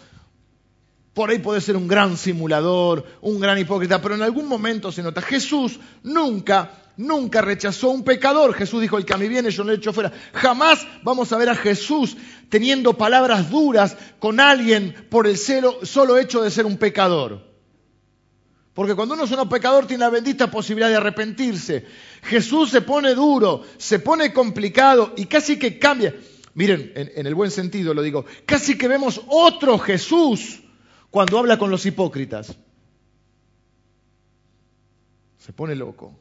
Por 1.14 1.30
ahí 1.30 1.40
puede 1.40 1.60
ser 1.62 1.76
un 1.76 1.88
gran 1.88 2.16
simulador, 2.16 3.04
un 3.22 3.40
gran 3.40 3.58
hipócrita, 3.58 4.02
pero 4.02 4.16
en 4.16 4.22
algún 4.22 4.48
momento 4.48 4.92
se 4.92 5.04
nota. 5.04 5.22
Jesús 5.22 5.80
nunca, 6.04 6.72
nunca 6.96 7.42
rechazó 7.42 7.88
a 7.88 7.94
un 7.94 8.04
pecador. 8.04 8.54
Jesús 8.54 8.82
dijo, 8.82 8.98
el 8.98 9.06
que 9.06 9.16
a 9.16 9.18
mí 9.18 9.28
viene 9.28 9.52
yo 9.52 9.64
no 9.64 9.72
le 9.72 9.78
echo 9.78 9.92
fuera. 9.92 10.14
Jamás 10.34 10.88
vamos 11.04 11.34
a 11.34 11.38
ver 11.38 11.50
a 11.50 11.56
Jesús 11.56 12.16
teniendo 12.50 12.94
palabras 12.94 13.50
duras 13.50 13.98
con 14.20 14.40
alguien 14.40 14.96
por 15.10 15.28
el 15.28 15.38
solo 15.38 16.18
hecho 16.18 16.42
de 16.42 16.52
ser 16.52 16.66
un 16.66 16.78
pecador. 16.78 17.47
Porque 18.78 18.94
cuando 18.94 19.16
uno 19.16 19.24
es 19.24 19.32
un 19.32 19.50
pecador 19.50 19.88
tiene 19.88 20.02
la 20.02 20.12
bendita 20.12 20.52
posibilidad 20.52 20.88
de 20.88 20.98
arrepentirse. 20.98 21.84
Jesús 22.22 22.70
se 22.70 22.82
pone 22.82 23.16
duro, 23.16 23.64
se 23.80 23.98
pone 23.98 24.32
complicado 24.32 25.14
y 25.18 25.26
casi 25.26 25.58
que 25.58 25.80
cambia. 25.80 26.16
Miren, 26.54 26.92
en, 26.94 27.26
el 27.26 27.34
buen 27.34 27.50
sentido 27.50 27.96
lo 27.96 28.04
digo, 28.04 28.26
casi 28.46 28.78
que 28.78 28.88
vemos 28.88 29.20
otro 29.30 29.80
Jesús 29.80 30.60
cuando 31.10 31.40
habla 31.40 31.58
con 31.58 31.72
los 31.72 31.88
hipócritas. 31.88 32.56
Se 35.40 35.54
pone 35.54 35.74
loco. 35.74 36.14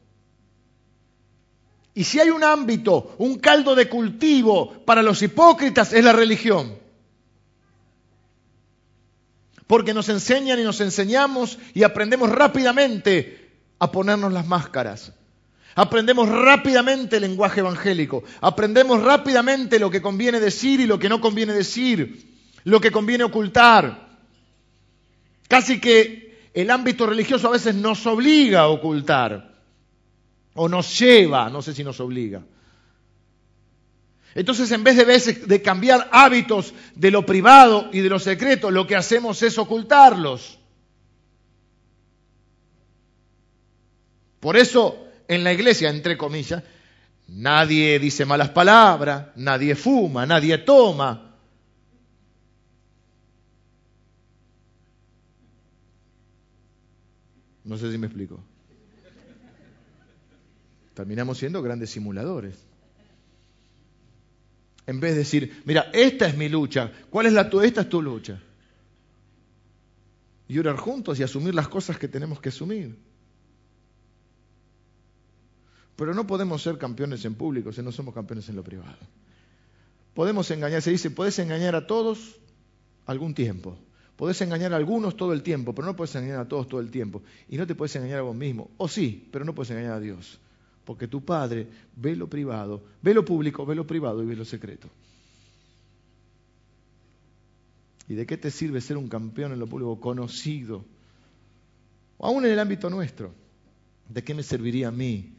Y 1.93 2.05
si 2.05 2.19
hay 2.19 2.31
un 2.31 2.43
ámbito, 2.43 3.13
un 3.19 3.37
caldo 3.37 3.75
de 3.75 3.87
cultivo 3.87 4.83
para 4.83 5.03
los 5.03 5.21
hipócritas, 5.21 5.93
es 5.93 6.03
la 6.03 6.11
religión 6.11 6.86
porque 9.67 9.93
nos 9.93 10.09
enseñan 10.09 10.59
y 10.59 10.63
nos 10.63 10.81
enseñamos 10.81 11.59
y 11.73 11.83
aprendemos 11.83 12.29
rápidamente 12.29 13.51
a 13.79 13.91
ponernos 13.91 14.31
las 14.31 14.47
máscaras. 14.47 15.13
Aprendemos 15.75 16.27
rápidamente 16.29 17.17
el 17.17 17.21
lenguaje 17.21 17.59
evangélico, 17.59 18.23
aprendemos 18.41 19.03
rápidamente 19.03 19.77
lo 19.77 19.91
que 19.91 20.01
conviene 20.01 20.39
decir 20.39 20.79
y 20.79 20.87
lo 20.87 20.97
que 20.97 21.09
no 21.09 21.21
conviene 21.21 21.53
decir, 21.53 22.33
lo 22.63 22.81
que 22.81 22.91
conviene 22.91 23.25
ocultar. 23.25 24.07
Casi 25.47 25.79
que 25.79 26.49
el 26.55 26.71
ámbito 26.71 27.05
religioso 27.05 27.47
a 27.47 27.51
veces 27.51 27.75
nos 27.75 28.07
obliga 28.07 28.61
a 28.61 28.67
ocultar, 28.69 29.53
o 30.55 30.67
nos 30.67 30.97
lleva, 30.97 31.49
no 31.51 31.61
sé 31.61 31.75
si 31.75 31.83
nos 31.83 31.99
obliga. 31.99 32.41
Entonces, 34.37 34.71
en 34.71 34.83
vez 34.83 34.95
de, 34.95 35.33
de 35.33 35.61
cambiar 35.63 36.09
hábitos 36.11 36.71
de 36.93 37.09
lo 37.09 37.25
privado 37.25 37.89
y 37.91 38.01
de 38.01 38.09
lo 38.09 38.19
secreto, 38.19 38.69
lo 38.69 38.85
que 38.85 38.95
hacemos 38.95 39.41
es 39.41 39.57
ocultarlos. 39.57 40.59
Por 44.39 44.55
eso, 44.55 45.07
en 45.27 45.43
la 45.43 45.51
iglesia, 45.51 45.89
entre 45.89 46.19
comillas, 46.19 46.61
nadie 47.27 47.97
dice 47.97 48.25
malas 48.25 48.49
palabras, 48.49 49.29
nadie 49.37 49.73
fuma, 49.73 50.27
nadie 50.27 50.59
toma. 50.59 51.35
No 57.63 57.75
sé 57.75 57.91
si 57.91 57.97
me 57.97 58.05
explico. 58.05 58.39
Terminamos 60.93 61.39
siendo 61.39 61.63
grandes 61.63 61.89
simuladores. 61.89 62.66
En 64.87 65.01
vez 65.01 65.11
de 65.11 65.19
decir, 65.19 65.61
mira, 65.65 65.91
esta 65.93 66.27
es 66.27 66.37
mi 66.37 66.47
lucha, 66.47 66.91
¿cuál 67.09 67.25
es 67.25 67.33
la 67.33 67.49
tu? 67.49 67.59
Esta 67.59 67.81
es 67.81 67.89
tu 67.89 68.01
lucha. 68.01 68.41
Y 70.47 70.57
orar 70.57 70.77
juntos 70.77 71.19
y 71.19 71.23
asumir 71.23 71.53
las 71.53 71.67
cosas 71.67 71.99
que 71.99 72.07
tenemos 72.07 72.39
que 72.39 72.49
asumir. 72.49 72.97
Pero 75.97 76.13
no 76.13 76.25
podemos 76.25 76.61
ser 76.63 76.77
campeones 76.77 77.25
en 77.25 77.35
público 77.35 77.73
si 77.73 77.81
no 77.81 77.91
somos 77.91 78.13
campeones 78.13 78.47
en 78.47 78.55
lo 78.55 78.63
privado. 78.63 78.97
Podemos 80.13 80.49
engañar, 80.51 80.81
se 80.81 80.91
dice, 80.91 81.11
puedes 81.11 81.37
engañar 81.39 81.75
a 81.75 81.85
todos 81.85 82.39
algún 83.05 83.33
tiempo. 83.33 83.77
Podés 84.15 84.41
engañar 84.41 84.73
a 84.73 84.77
algunos 84.77 85.17
todo 85.17 85.33
el 85.33 85.43
tiempo, 85.43 85.75
pero 85.75 85.85
no 85.85 85.95
puedes 85.95 86.15
engañar 86.15 86.39
a 86.39 86.47
todos 86.47 86.67
todo 86.67 86.79
el 86.79 86.91
tiempo. 86.91 87.21
Y 87.49 87.57
no 87.57 87.67
te 87.67 87.75
puedes 87.75 87.95
engañar 87.97 88.19
a 88.19 88.21
vos 88.21 88.35
mismo. 88.35 88.71
O 88.77 88.87
sí, 88.87 89.27
pero 89.31 89.43
no 89.43 89.53
puedes 89.53 89.69
engañar 89.71 89.93
a 89.93 89.99
Dios. 89.99 90.39
Porque 90.87 91.09
tu 91.09 91.19
Padre 91.19 91.67
ve 91.97 92.15
lo 92.15 92.29
privado, 92.29 92.81
ve 93.01 93.13
lo 93.13 93.25
público, 93.25 93.65
ve 93.65 93.75
lo 93.75 93.85
privado 93.85 94.23
y 94.23 94.25
ve 94.25 94.37
lo 94.37 94.45
secreto. 94.45 94.87
¿Y 98.07 98.15
de 98.15 98.25
qué 98.25 98.37
te 98.37 98.49
sirve 98.49 98.79
ser 98.79 98.95
un 98.95 99.09
campeón 99.09 99.51
en 99.51 99.59
lo 99.59 99.67
público 99.67 99.99
conocido? 99.99 100.85
Aún 102.19 102.45
en 102.45 102.53
el 102.53 102.59
ámbito 102.59 102.89
nuestro. 102.89 103.33
¿De 104.07 104.23
qué 104.23 104.33
me 104.33 104.43
serviría 104.43 104.87
a 104.87 104.91
mí 104.91 105.33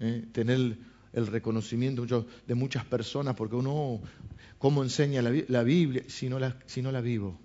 ¿eh? 0.00 0.24
tener 0.32 0.78
el 1.12 1.26
reconocimiento 1.26 2.26
de 2.46 2.54
muchas 2.54 2.86
personas, 2.86 3.36
porque 3.36 3.56
uno, 3.56 4.00
¿cómo 4.56 4.82
enseña 4.82 5.20
la, 5.20 5.62
Biblia 5.62 6.02
si 6.08 6.30
no 6.30 6.38
la, 6.38 6.56
si 6.64 6.80
no 6.80 6.90
la 6.92 7.02
vivo? 7.02 7.38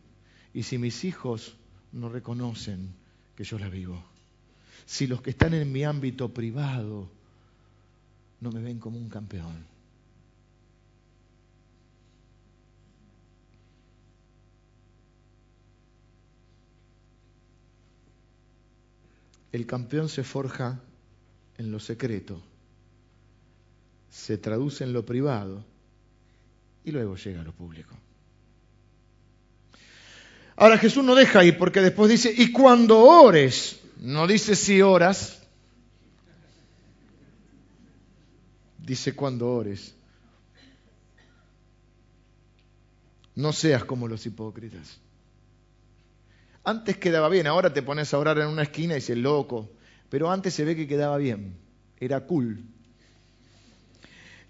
Y 0.54 0.64
si 0.64 0.78
mis 0.78 1.04
hijos 1.04 1.58
no 1.92 2.08
reconocen 2.08 2.94
que 3.36 3.44
yo 3.44 3.60
la 3.60 3.68
vivo. 3.68 4.02
Si 4.86 5.08
los 5.08 5.22
que 5.22 5.32
están 5.32 5.54
en 5.54 5.72
mi 5.72 5.84
ámbito 5.84 6.34
privado 6.34 7.10
no 8.40 8.52
me 8.52 8.62
ven 8.62 8.80
como 8.80 8.98
un 8.98 9.10
campeón. 9.10 9.66
El 19.52 19.66
campeón 19.66 20.10
se 20.10 20.24
forja 20.24 20.80
en 21.58 21.72
lo 21.72 21.80
secreto, 21.80 22.40
se 24.10 24.38
traduce 24.38 24.84
en 24.84 24.94
lo 24.94 25.06
privado 25.06 25.63
y 26.84 26.92
luego 26.92 27.16
llega 27.16 27.42
a 27.42 27.44
lo 27.44 27.54
público. 27.54 27.96
Ahora 30.58 30.78
Jesús 30.78 31.04
no 31.04 31.16
deja 31.16 31.40
ahí 31.40 31.54
porque 31.54 31.82
después 31.82 32.10
dice, 32.10 32.34
y 32.36 32.52
cuando 32.52 33.00
ores, 33.00 33.80
no 34.00 34.28
dice 34.28 34.56
si 34.56 34.82
oras, 34.82 35.42
dice 38.78 39.16
cuando 39.16 39.50
ores. 39.50 39.94
No 43.36 43.54
seas 43.54 43.84
como 43.84 44.08
los 44.08 44.26
hipócritas. 44.26 45.00
Antes 46.64 46.98
quedaba 46.98 47.30
bien, 47.30 47.48
ahora 47.48 47.72
te 47.72 47.82
pones 47.82 48.14
a 48.14 48.18
orar 48.18 48.40
en 48.40 48.48
una 48.48 48.64
esquina 48.64 48.94
y 48.94 48.98
dices, 48.98 49.18
loco, 49.18 49.70
pero 50.10 50.32
antes 50.32 50.54
se 50.54 50.66
ve 50.66 50.76
que 50.76 50.88
quedaba 50.88 51.18
bien, 51.18 51.56
era 52.00 52.22
cool. 52.22 52.64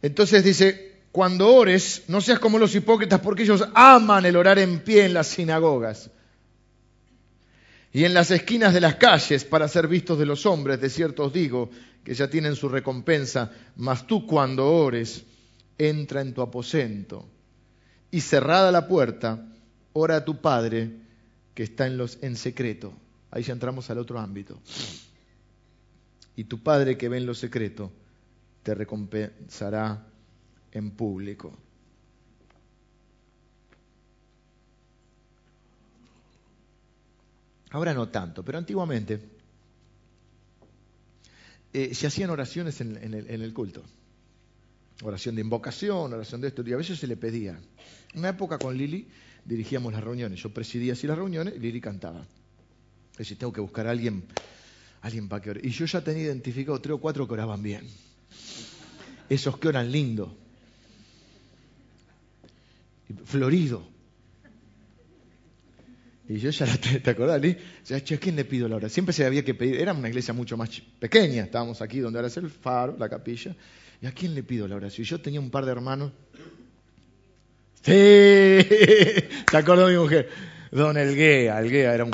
Entonces 0.02 0.44
dice, 0.44 1.02
cuando 1.12 1.54
ores, 1.54 2.06
no 2.08 2.22
seas 2.22 2.40
como 2.40 2.60
los 2.60 2.74
hipócritas, 2.76 3.20
porque 3.20 3.44
ellos 3.44 3.68
aman 3.74 4.26
el 4.26 4.36
orar 4.36 4.58
en 4.58 4.80
pie 4.80 5.06
en 5.06 5.14
las 5.14 5.28
sinagogas 5.28 6.10
y 7.98 8.06
en 8.06 8.14
las 8.14 8.30
esquinas 8.30 8.76
de 8.76 8.80
las 8.80 8.98
calles 8.98 9.44
para 9.44 9.68
ser 9.68 9.88
vistos 9.88 10.20
de 10.20 10.28
los 10.28 10.46
hombres. 10.46 10.80
De 10.80 10.88
cierto 10.88 11.24
os 11.24 11.34
digo 11.34 11.72
que 12.04 12.14
ya 12.14 12.30
tienen 12.30 12.56
su 12.56 12.70
recompensa, 12.70 13.52
mas 13.76 14.06
tú 14.06 14.28
cuando 14.28 14.72
ores, 14.72 15.26
entra 15.80 16.22
en 16.22 16.36
tu 16.36 16.44
aposento 16.44 17.28
y 18.12 18.22
cerrada 18.22 18.72
la 18.72 18.88
puerta, 18.88 19.48
ora 19.94 20.18
a 20.18 20.26
tu 20.26 20.40
Padre 20.42 20.92
que 21.56 21.64
está 21.64 21.88
en, 21.88 21.98
los, 21.98 22.20
en 22.22 22.36
secreto. 22.36 22.94
Ahí 23.32 23.42
ya 23.42 23.54
entramos 23.54 23.90
al 23.90 23.98
otro 23.98 24.20
ámbito 24.20 24.62
y 26.36 26.44
tu 26.44 26.62
Padre 26.62 27.00
que 27.00 27.10
ve 27.10 27.18
en 27.18 27.26
lo 27.26 27.34
secreto 27.34 27.92
te 28.62 28.76
recompensará 28.76 30.06
en 30.72 30.92
público. 30.92 31.52
Ahora 37.78 37.94
no 37.94 38.10
tanto, 38.10 38.44
pero 38.44 38.58
antiguamente 38.58 39.20
eh, 41.72 41.94
se 41.94 42.08
hacían 42.08 42.32
oraciones 42.32 42.82
en, 42.82 43.14
el, 43.14 43.54
culto. 43.54 43.84
Oración 45.04 45.36
de 45.36 45.42
invocación, 45.42 46.12
oración 46.12 46.42
de 46.42 46.48
esto, 46.48 46.64
y 46.66 46.74
a 46.74 46.78
veces 46.78 46.98
se 46.98 47.06
le 47.06 47.18
pedía. 47.18 47.52
En 48.14 48.20
una 48.20 48.30
época 48.30 48.58
con 48.58 48.76
Lili 48.76 49.08
dirigíamos 49.46 49.94
las 49.94 50.04
reuniones, 50.04 50.42
yo 50.42 50.52
presidía 50.52 50.94
así 50.94 51.06
las 51.06 51.20
reuniones 51.20 51.54
y 51.56 51.60
Lili 51.60 51.80
cantaba. 51.80 52.26
Es 53.12 53.18
decir, 53.20 53.38
tengo 53.38 53.54
que 53.54 53.62
buscar 53.62 53.86
a 53.86 53.92
alguien 53.92 54.26
alguien 55.02 55.30
para 55.30 55.44
que 55.44 55.52
ore. 55.52 55.62
Y 55.64 55.70
yo 55.70 55.86
ya 55.86 56.04
tenía 56.04 56.24
identificado 56.24 56.82
tres 56.82 56.96
o 56.96 56.98
cuatro 56.98 57.28
que 57.28 57.34
oraban 57.34 57.62
bien. 57.62 57.88
Esos 59.30 59.60
que 59.60 59.68
oran 59.68 59.92
lindo. 59.92 60.36
Florido. 63.26 63.97
Y 66.30 66.38
yo 66.40 66.50
ya 66.50 66.66
la 66.66 66.78
¿te 66.78 67.10
acordás, 67.10 67.42
Lee? 67.42 67.58
¿a 67.94 68.18
quién 68.20 68.36
le 68.36 68.44
pido 68.44 68.68
la 68.68 68.76
oración? 68.76 68.94
Siempre 68.94 69.14
se 69.14 69.26
había 69.26 69.46
que 69.46 69.54
pedir, 69.54 69.76
era 69.76 69.94
una 69.94 70.10
iglesia 70.10 70.34
mucho 70.34 70.58
más 70.58 70.70
pequeña, 71.00 71.44
estábamos 71.44 71.82
aquí 71.82 72.00
donde 72.00 72.20
ahora 72.20 72.28
es 72.28 72.38
el 72.38 72.50
faro, 72.50 72.98
la 72.98 73.08
capilla. 73.08 73.56
¿Y 74.02 74.06
a 74.06 74.12
quién 74.12 74.36
le 74.36 74.44
pido 74.44 74.68
la 74.68 74.76
oración? 74.76 75.06
Y 75.06 75.08
yo 75.08 75.22
tenía 75.22 75.40
un 75.40 75.50
par 75.50 75.66
de 75.66 75.72
hermanos. 75.72 76.12
Sí, 77.82 77.92
se 79.52 79.58
acordó 79.58 79.88
mi 79.88 79.96
mujer. 79.96 80.30
Don 80.72 80.98
Elguea, 80.98 81.60
Elguea 81.60 81.94
era 81.94 82.04
un, 82.04 82.12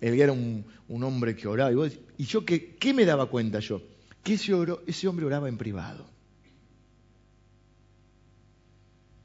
Elguea 0.00 0.24
era 0.24 0.32
un, 0.32 0.64
un 0.88 1.02
hombre 1.02 1.34
que 1.34 1.48
oraba. 1.48 1.72
Y, 2.16 2.24
yo, 2.24 2.44
¿qué, 2.44 2.76
¿qué, 2.76 2.94
me 2.94 3.04
daba 3.04 3.28
cuenta 3.28 3.58
yo? 3.58 3.82
Que 4.22 4.34
ese, 4.34 4.52
ese 4.86 5.08
hombre 5.08 5.26
oraba 5.26 5.48
en 5.48 5.58
privado. 5.58 6.06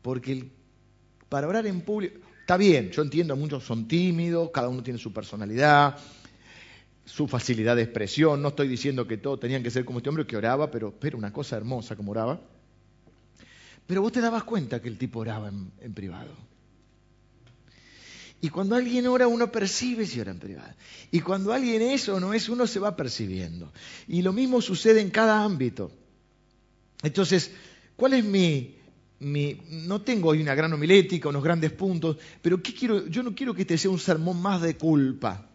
Porque 0.02 0.50
para 1.30 1.48
orar 1.48 1.68
en 1.68 1.82
público, 1.82 2.20
está 2.52 2.58
bien, 2.58 2.92
yo 2.92 3.02
entiendo, 3.02 3.34
muchos 3.38 3.64
son 3.64 3.88
tímidos, 3.88 4.50
cada 4.52 4.68
uno 4.68 4.84
tiene 4.84 5.00
su 5.00 5.14
personalidad, 5.14 5.98
su 7.06 7.26
facilidad 7.26 7.78
de 7.78 7.84
expresión. 7.84 8.42
No 8.42 8.50
estoy 8.50 8.68
diciendo 8.68 9.08
que 9.08 9.16
todos 9.16 9.40
tenían 9.40 9.64
que 9.64 9.72
ser 9.72 9.86
como 9.86 10.00
este 10.00 10.10
hombre 10.10 10.28
que 10.28 10.36
oraba, 10.36 10.70
pero, 10.70 10.92
pero 10.92 11.18
una 11.18 11.32
cosa 11.32 11.56
hermosa 11.56 11.96
como 11.96 12.12
oraba. 12.12 12.42
Pero 13.88 14.02
vos 14.02 14.12
te 14.12 14.20
dabas 14.20 14.44
cuenta 14.44 14.82
que 14.82 14.90
el 14.90 14.98
tipo 14.98 15.20
oraba 15.20 15.48
en 15.48 15.94
privado. 15.94 16.36
Y 18.42 18.50
cuando 18.50 18.76
alguien 18.76 19.08
ora, 19.08 19.30
uno 19.30 19.50
percibe 19.50 20.06
si 20.06 20.20
ora 20.20 20.32
en 20.32 20.40
privado. 20.40 20.74
Y 21.10 21.22
cuando 21.22 21.54
alguien 21.54 21.82
es 21.82 22.10
o 22.10 22.20
no 22.20 22.34
es, 22.34 22.50
uno 22.50 22.68
se 22.68 22.82
va 22.82 22.98
percibiendo. 22.98 23.72
Y 24.10 24.24
lo 24.24 24.34
mismo 24.34 24.62
sucede 24.62 25.00
en 25.00 25.10
cada 25.10 25.42
ámbito. 25.46 25.90
Entonces, 27.02 27.52
¿cuál 27.96 28.16
es 28.16 28.26
mi, 28.26 28.76
no 29.22 30.02
tengo 30.02 30.30
hoy 30.30 30.42
una 30.42 30.56
gran 30.56 30.74
homilética, 30.74 31.30
unos 31.30 31.44
grandes 31.44 31.72
puntos, 31.72 32.18
pero 32.42 32.62
¿qué 32.62 32.74
quiero? 32.74 33.08
yo 33.08 33.22
no 33.22 33.36
quiero 33.36 33.54
que 33.54 33.62
este 33.62 33.78
sea 33.78 33.92
un 33.92 34.00
sermón 34.00 34.42
más 34.42 34.62
de 34.62 34.76
culpa. 34.76 35.48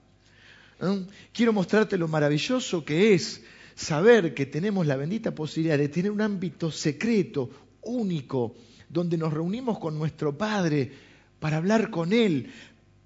Quiero 1.32 1.52
mostrarte 1.52 1.96
lo 1.96 2.06
maravilloso 2.06 2.84
que 2.84 3.14
es 3.14 3.42
saber 3.74 4.34
que 4.34 4.46
tenemos 4.46 4.86
la 4.86 4.96
bendita 4.96 5.34
posibilidad 5.34 5.78
de 5.78 5.88
tener 5.88 6.10
un 6.10 6.20
ámbito 6.20 6.70
secreto, 6.70 7.50
único, 7.82 8.54
donde 8.88 9.16
nos 9.16 9.32
reunimos 9.32 9.78
con 9.78 9.98
nuestro 9.98 10.36
Padre 10.36 10.92
para 11.40 11.56
hablar 11.56 11.90
con 11.90 12.12
Él, 12.12 12.52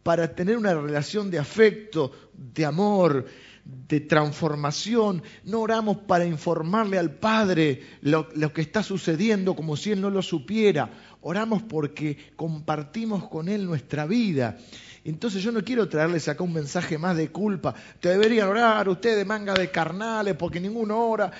para 0.02 0.34
tener 0.34 0.56
una 0.56 0.74
relación 0.74 1.30
de 1.30 1.38
afecto, 1.38 2.12
de 2.34 2.64
amor, 2.64 3.26
de 3.64 4.00
transformación. 4.00 5.22
No 5.44 5.60
oramos 5.60 5.98
para 5.98 6.24
informarle 6.24 6.98
al 6.98 7.12
Padre 7.12 7.82
lo, 8.02 8.28
que 8.52 8.60
está 8.60 8.82
sucediendo 8.82 9.54
como 9.54 9.76
si 9.76 9.92
Él 9.92 10.00
no 10.00 10.10
lo 10.10 10.22
supiera. 10.22 10.90
Oramos 11.22 11.62
porque 11.62 12.16
compartimos 12.36 13.28
con 13.28 13.48
Él 13.48 13.66
nuestra 13.66 14.06
vida. 14.06 14.58
Entonces 15.04 15.42
yo 15.42 15.52
no 15.52 15.64
quiero 15.64 15.88
traerles 15.88 16.28
acá 16.28 16.44
un 16.44 16.52
mensaje 16.52 16.98
más 16.98 17.16
de 17.16 17.30
culpa. 17.30 17.74
Te 18.00 18.10
deberían 18.10 18.48
orar 18.48 18.88
ustedes 18.88 19.26
manga 19.26 19.54
de 19.54 19.70
carnales 19.70 20.34
porque 20.36 20.60
ninguno 20.60 20.98
ora. 20.98 21.30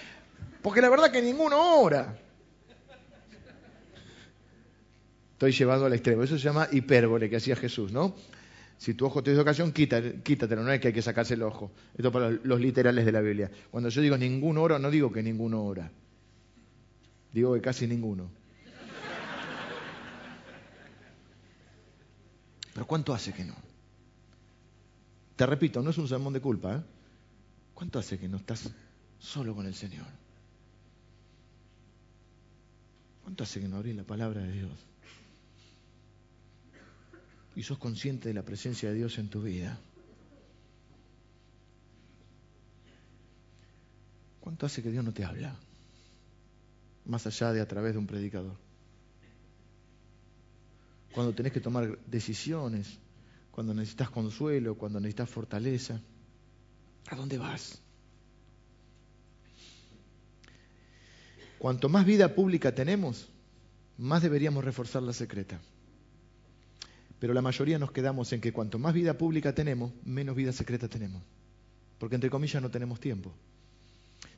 Porque 0.63 0.81
la 0.81 0.89
verdad 0.89 1.11
que 1.11 1.23
ninguno 1.23 1.81
ora. 1.81 2.17
Estoy 5.33 5.53
llevando 5.53 5.87
al 5.87 5.93
extremo. 5.95 6.23
Eso 6.23 6.37
se 6.37 6.45
llama 6.45 6.69
hipérbole 6.71 7.31
que 7.31 7.37
hacía 7.37 7.57
Jesús, 7.57 7.93
¿no? 7.93 8.15
Si 8.81 8.95
tu 8.95 9.05
ojo 9.05 9.23
te 9.23 9.33
dio 9.33 9.43
ocasión, 9.43 9.73
quítatelo, 9.73 10.63
no 10.63 10.73
es 10.73 10.81
que 10.81 10.89
hay 10.89 10.95
que 10.95 11.03
sacarse 11.03 11.35
el 11.35 11.43
ojo. 11.43 11.71
Esto 11.95 12.11
para 12.11 12.31
los 12.31 12.59
literales 12.59 13.05
de 13.05 13.13
la 13.13 13.21
Biblia. 13.21 13.51
Cuando 13.71 13.91
yo 13.91 14.01
digo 14.01 14.17
ningún 14.17 14.57
oro, 14.57 14.79
no 14.79 14.91
digo 14.91 15.13
que 15.13 15.23
ninguno 15.23 15.63
ora. 15.63 15.93
Digo 17.31 17.53
que 17.53 17.61
casi 17.61 17.87
ninguno. 17.87 18.31
Pero 22.73 22.87
¿cuánto 22.87 23.13
hace 23.13 23.35
que 23.35 23.45
no? 23.45 23.55
Te 25.37 25.45
repito, 25.45 25.83
no 25.83 25.91
es 25.91 25.99
un 25.99 26.09
sermón 26.09 26.33
de 26.33 26.41
culpa. 26.41 26.77
¿eh? 26.77 26.81
¿Cuánto 27.75 27.99
hace 27.99 28.19
que 28.19 28.29
no 28.29 28.39
estás 28.39 28.71
solo 29.19 29.55
con 29.55 29.67
el 29.67 29.75
Señor? 29.75 30.07
¿Cuánto 33.25 33.45
hace 33.45 33.61
que 33.61 33.69
no 33.69 33.77
abrís 33.77 33.95
la 33.95 34.05
palabra 34.05 34.41
de 34.41 34.53
Dios? 34.53 34.71
Y 37.57 37.63
sos 37.63 37.79
consciente 37.79 38.29
de 38.29 38.35
la 38.35 38.43
presencia 38.43 38.89
de 38.89 38.95
Dios 38.95 39.19
en 39.19 39.29
tu 39.29 39.43
vida. 39.43 39.79
¿Cuánto 44.41 44.67
hace 44.67 44.83
que 44.83 44.91
Dios 44.91 45.05
no 45.05 45.13
te 45.13 45.25
habla? 45.25 45.55
Más 47.07 47.27
allá 47.27 47.53
de 47.53 47.61
a 47.61 47.69
través 47.69 47.93
de 47.93 47.99
un 47.99 48.07
predicador. 48.07 48.57
Cuando 51.13 51.35
tenés 51.35 51.53
que 51.53 51.61
tomar 51.61 51.99
decisiones, 52.07 52.99
cuando 53.51 53.75
necesitas 53.75 54.11
consuelo, 54.11 54.77
cuando 54.77 55.01
necesitas 55.01 55.29
fortaleza. 55.29 56.01
¿A 57.09 57.17
dónde 57.17 57.37
vas? 57.39 57.81
Cuanto 61.59 61.89
más 61.89 62.07
vida 62.07 62.35
pública 62.35 62.75
tenemos, 62.75 63.29
más 63.99 64.23
deberíamos 64.23 64.65
reforzar 64.65 65.03
la 65.03 65.13
secreta. 65.13 65.61
Pero 67.21 67.35
la 67.35 67.43
mayoría 67.43 67.79
nos 67.79 67.93
quedamos 67.93 68.33
en 68.33 68.41
que 68.41 68.53
cuanto 68.53 68.79
más 68.79 68.95
vida 68.95 69.17
pública 69.17 69.55
tenemos, 69.55 69.93
menos 70.05 70.35
vida 70.35 70.53
secreta 70.53 70.89
tenemos. 70.89 71.23
Porque 71.99 72.15
entre 72.15 72.31
comillas 72.31 72.63
no 72.63 72.71
tenemos 72.71 72.99
tiempo. 72.99 73.33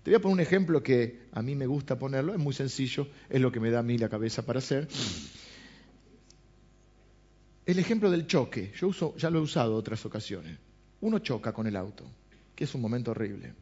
Te 0.02 0.10
voy 0.10 0.16
a 0.16 0.20
poner 0.20 0.34
un 0.34 0.40
ejemplo 0.40 0.82
que 0.82 1.28
a 1.30 1.42
mí 1.42 1.54
me 1.54 1.66
gusta 1.66 1.96
ponerlo, 1.96 2.32
es 2.32 2.40
muy 2.40 2.52
sencillo, 2.52 3.06
es 3.30 3.40
lo 3.40 3.52
que 3.52 3.60
me 3.60 3.70
da 3.70 3.78
a 3.78 3.82
mí 3.84 3.98
la 3.98 4.08
cabeza 4.08 4.44
para 4.44 4.58
hacer. 4.58 4.88
El 7.64 7.78
ejemplo 7.78 8.10
del 8.10 8.26
choque, 8.26 8.72
yo 8.76 8.88
uso, 8.88 9.16
ya 9.16 9.30
lo 9.30 9.38
he 9.38 9.42
usado 9.42 9.76
otras 9.76 10.04
ocasiones. 10.04 10.58
Uno 11.00 11.20
choca 11.20 11.52
con 11.52 11.68
el 11.68 11.76
auto, 11.76 12.04
que 12.56 12.64
es 12.64 12.74
un 12.74 12.80
momento 12.80 13.12
horrible. 13.12 13.54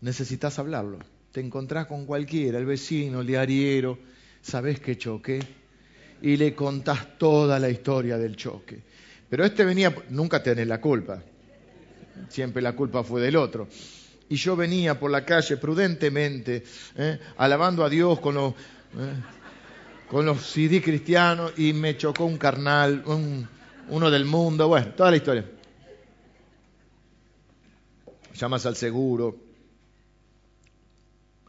Necesitas 0.00 0.60
hablarlo. 0.60 1.00
Te 1.32 1.40
encontrás 1.40 1.86
con 1.86 2.06
cualquiera, 2.06 2.58
el 2.58 2.66
vecino, 2.66 3.22
el 3.22 3.26
diariero, 3.26 3.98
sabes 4.40 4.78
que 4.78 4.96
choque 4.96 5.40
y 6.22 6.36
le 6.36 6.54
contás 6.54 7.18
toda 7.18 7.58
la 7.58 7.68
historia 7.68 8.18
del 8.18 8.36
choque. 8.36 8.82
Pero 9.28 9.44
este 9.44 9.64
venía, 9.64 9.94
nunca 10.10 10.42
tenés 10.42 10.66
la 10.66 10.80
culpa, 10.80 11.22
siempre 12.28 12.62
la 12.62 12.74
culpa 12.74 13.02
fue 13.02 13.20
del 13.20 13.36
otro 13.36 13.68
y 14.30 14.36
yo 14.36 14.54
venía 14.54 14.98
por 14.98 15.10
la 15.10 15.24
calle 15.24 15.56
prudentemente, 15.56 16.62
¿eh? 16.96 17.18
alabando 17.36 17.84
a 17.84 17.90
Dios 17.90 18.20
con 18.20 18.36
los, 18.36 18.52
¿eh? 18.52 19.12
con 20.08 20.24
los 20.24 20.40
CD 20.40 20.80
cristianos 20.80 21.52
y 21.56 21.72
me 21.72 21.96
chocó 21.96 22.26
un 22.26 22.38
carnal, 22.38 23.02
uno 23.88 24.10
del 24.10 24.24
mundo, 24.24 24.68
bueno, 24.68 24.92
toda 24.94 25.10
la 25.10 25.16
historia. 25.16 25.44
Llamas 28.34 28.64
al 28.66 28.76
seguro. 28.76 29.36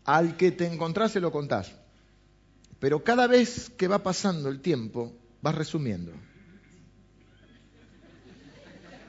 Al 0.06 0.36
que 0.36 0.52
te 0.52 0.66
encontrás 0.66 1.12
se 1.12 1.20
lo 1.20 1.32
contás. 1.32 1.72
Pero 2.82 3.04
cada 3.04 3.28
vez 3.28 3.70
que 3.78 3.88
va 3.88 4.00
pasando 4.00 4.50
el 4.50 4.60
tiempo, 4.60 5.14
vas 5.40 5.54
resumiendo. 5.54 6.12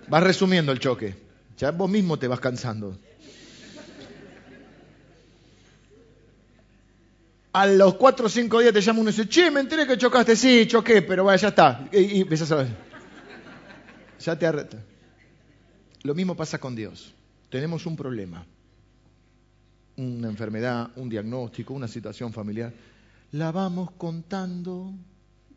Vas 0.08 0.22
resumiendo 0.22 0.72
el 0.72 0.78
choque. 0.78 1.16
Ya 1.56 1.70
vos 1.70 1.88
mismo 1.88 2.18
te 2.18 2.28
vas 2.28 2.38
cansando. 2.38 2.98
A 7.54 7.66
los 7.66 7.94
cuatro 7.94 8.26
o 8.26 8.28
cinco 8.28 8.60
días 8.60 8.74
te 8.74 8.82
llama 8.82 9.00
uno 9.00 9.08
y 9.08 9.12
dice, 9.14 9.26
che, 9.26 9.50
me 9.50 9.60
enteré 9.60 9.86
que 9.86 9.96
chocaste. 9.96 10.36
Sí, 10.36 10.66
choqué, 10.66 11.00
pero 11.00 11.24
vaya, 11.24 11.40
ya 11.40 11.48
está. 11.48 11.88
Y, 11.92 12.20
y. 12.20 12.26
Ya 14.20 14.38
te 14.38 14.46
arreta. 14.46 14.84
Lo 16.02 16.14
mismo 16.14 16.36
pasa 16.36 16.58
con 16.58 16.76
Dios. 16.76 17.14
Tenemos 17.48 17.86
un 17.86 17.96
problema, 17.96 18.44
una 19.96 20.28
enfermedad, 20.28 20.90
un 20.96 21.08
diagnóstico, 21.08 21.72
una 21.72 21.88
situación 21.88 22.34
familiar. 22.34 22.72
La 23.32 23.50
vamos 23.50 23.90
contando 23.96 24.92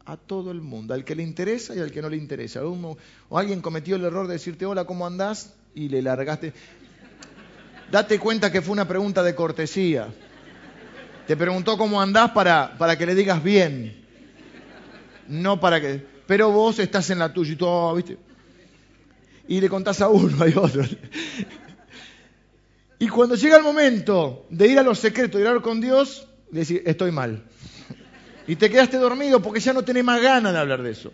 a 0.06 0.16
todo 0.16 0.52
el 0.52 0.62
mundo, 0.62 0.94
al 0.94 1.04
que 1.04 1.14
le 1.14 1.24
interesa 1.24 1.76
y 1.76 1.80
al 1.80 1.92
que 1.92 2.02
no 2.02 2.10
le 2.10 2.16
interesa. 2.16 2.62
o 2.64 2.98
alguien 3.38 3.62
cometió 3.62 3.98
el 3.98 4.06
error 4.06 4.28
de 4.28 4.34
decirte, 4.34 4.66
hola, 4.66 4.86
¿cómo 4.86 5.06
andás? 5.06 5.54
Y 5.74 5.90
le 5.90 6.02
largaste. 6.02 6.54
Date 7.92 8.18
cuenta 8.18 8.50
que 8.50 8.62
fue 8.62 8.72
una 8.72 8.88
pregunta 8.88 9.24
de 9.24 9.36
cortesía. 9.36 10.08
Te 11.28 11.36
preguntó 11.36 11.78
cómo 11.78 12.02
andás 12.02 12.32
para, 12.32 12.78
para 12.78 12.98
que 12.98 13.06
le 13.06 13.14
digas 13.14 13.44
bien. 13.44 14.06
No 15.28 15.60
para 15.60 15.82
que. 15.82 16.02
Pero 16.28 16.52
vos 16.52 16.80
estás 16.80 17.10
en 17.10 17.20
la 17.20 17.34
tuya 17.34 17.54
y 17.54 17.56
todo, 17.58 17.94
¿viste? 17.96 18.18
Y 19.50 19.60
le 19.60 19.68
contás 19.68 20.02
a 20.02 20.08
uno, 20.08 20.42
hay 20.42 20.54
otro. 20.56 20.84
Y 23.00 23.10
cuando 23.10 23.36
llega 23.36 23.58
el 23.58 23.64
momento 23.64 24.46
de 24.50 24.68
ir 24.68 24.80
a 24.80 24.84
los 24.84 24.98
secretos, 24.98 25.42
de 25.42 25.52
ir 25.52 25.62
con 25.62 25.82
Dios, 25.82 26.26
decir, 26.50 26.82
estoy 26.86 27.12
mal. 27.12 27.44
Y 28.48 28.56
te 28.56 28.70
quedaste 28.70 28.98
dormido 28.98 29.42
porque 29.42 29.60
ya 29.60 29.74
no 29.74 29.84
tenés 29.84 30.04
más 30.04 30.22
ganas 30.22 30.54
de 30.54 30.60
hablar 30.60 30.84
de 30.84 30.92
eso. 30.92 31.12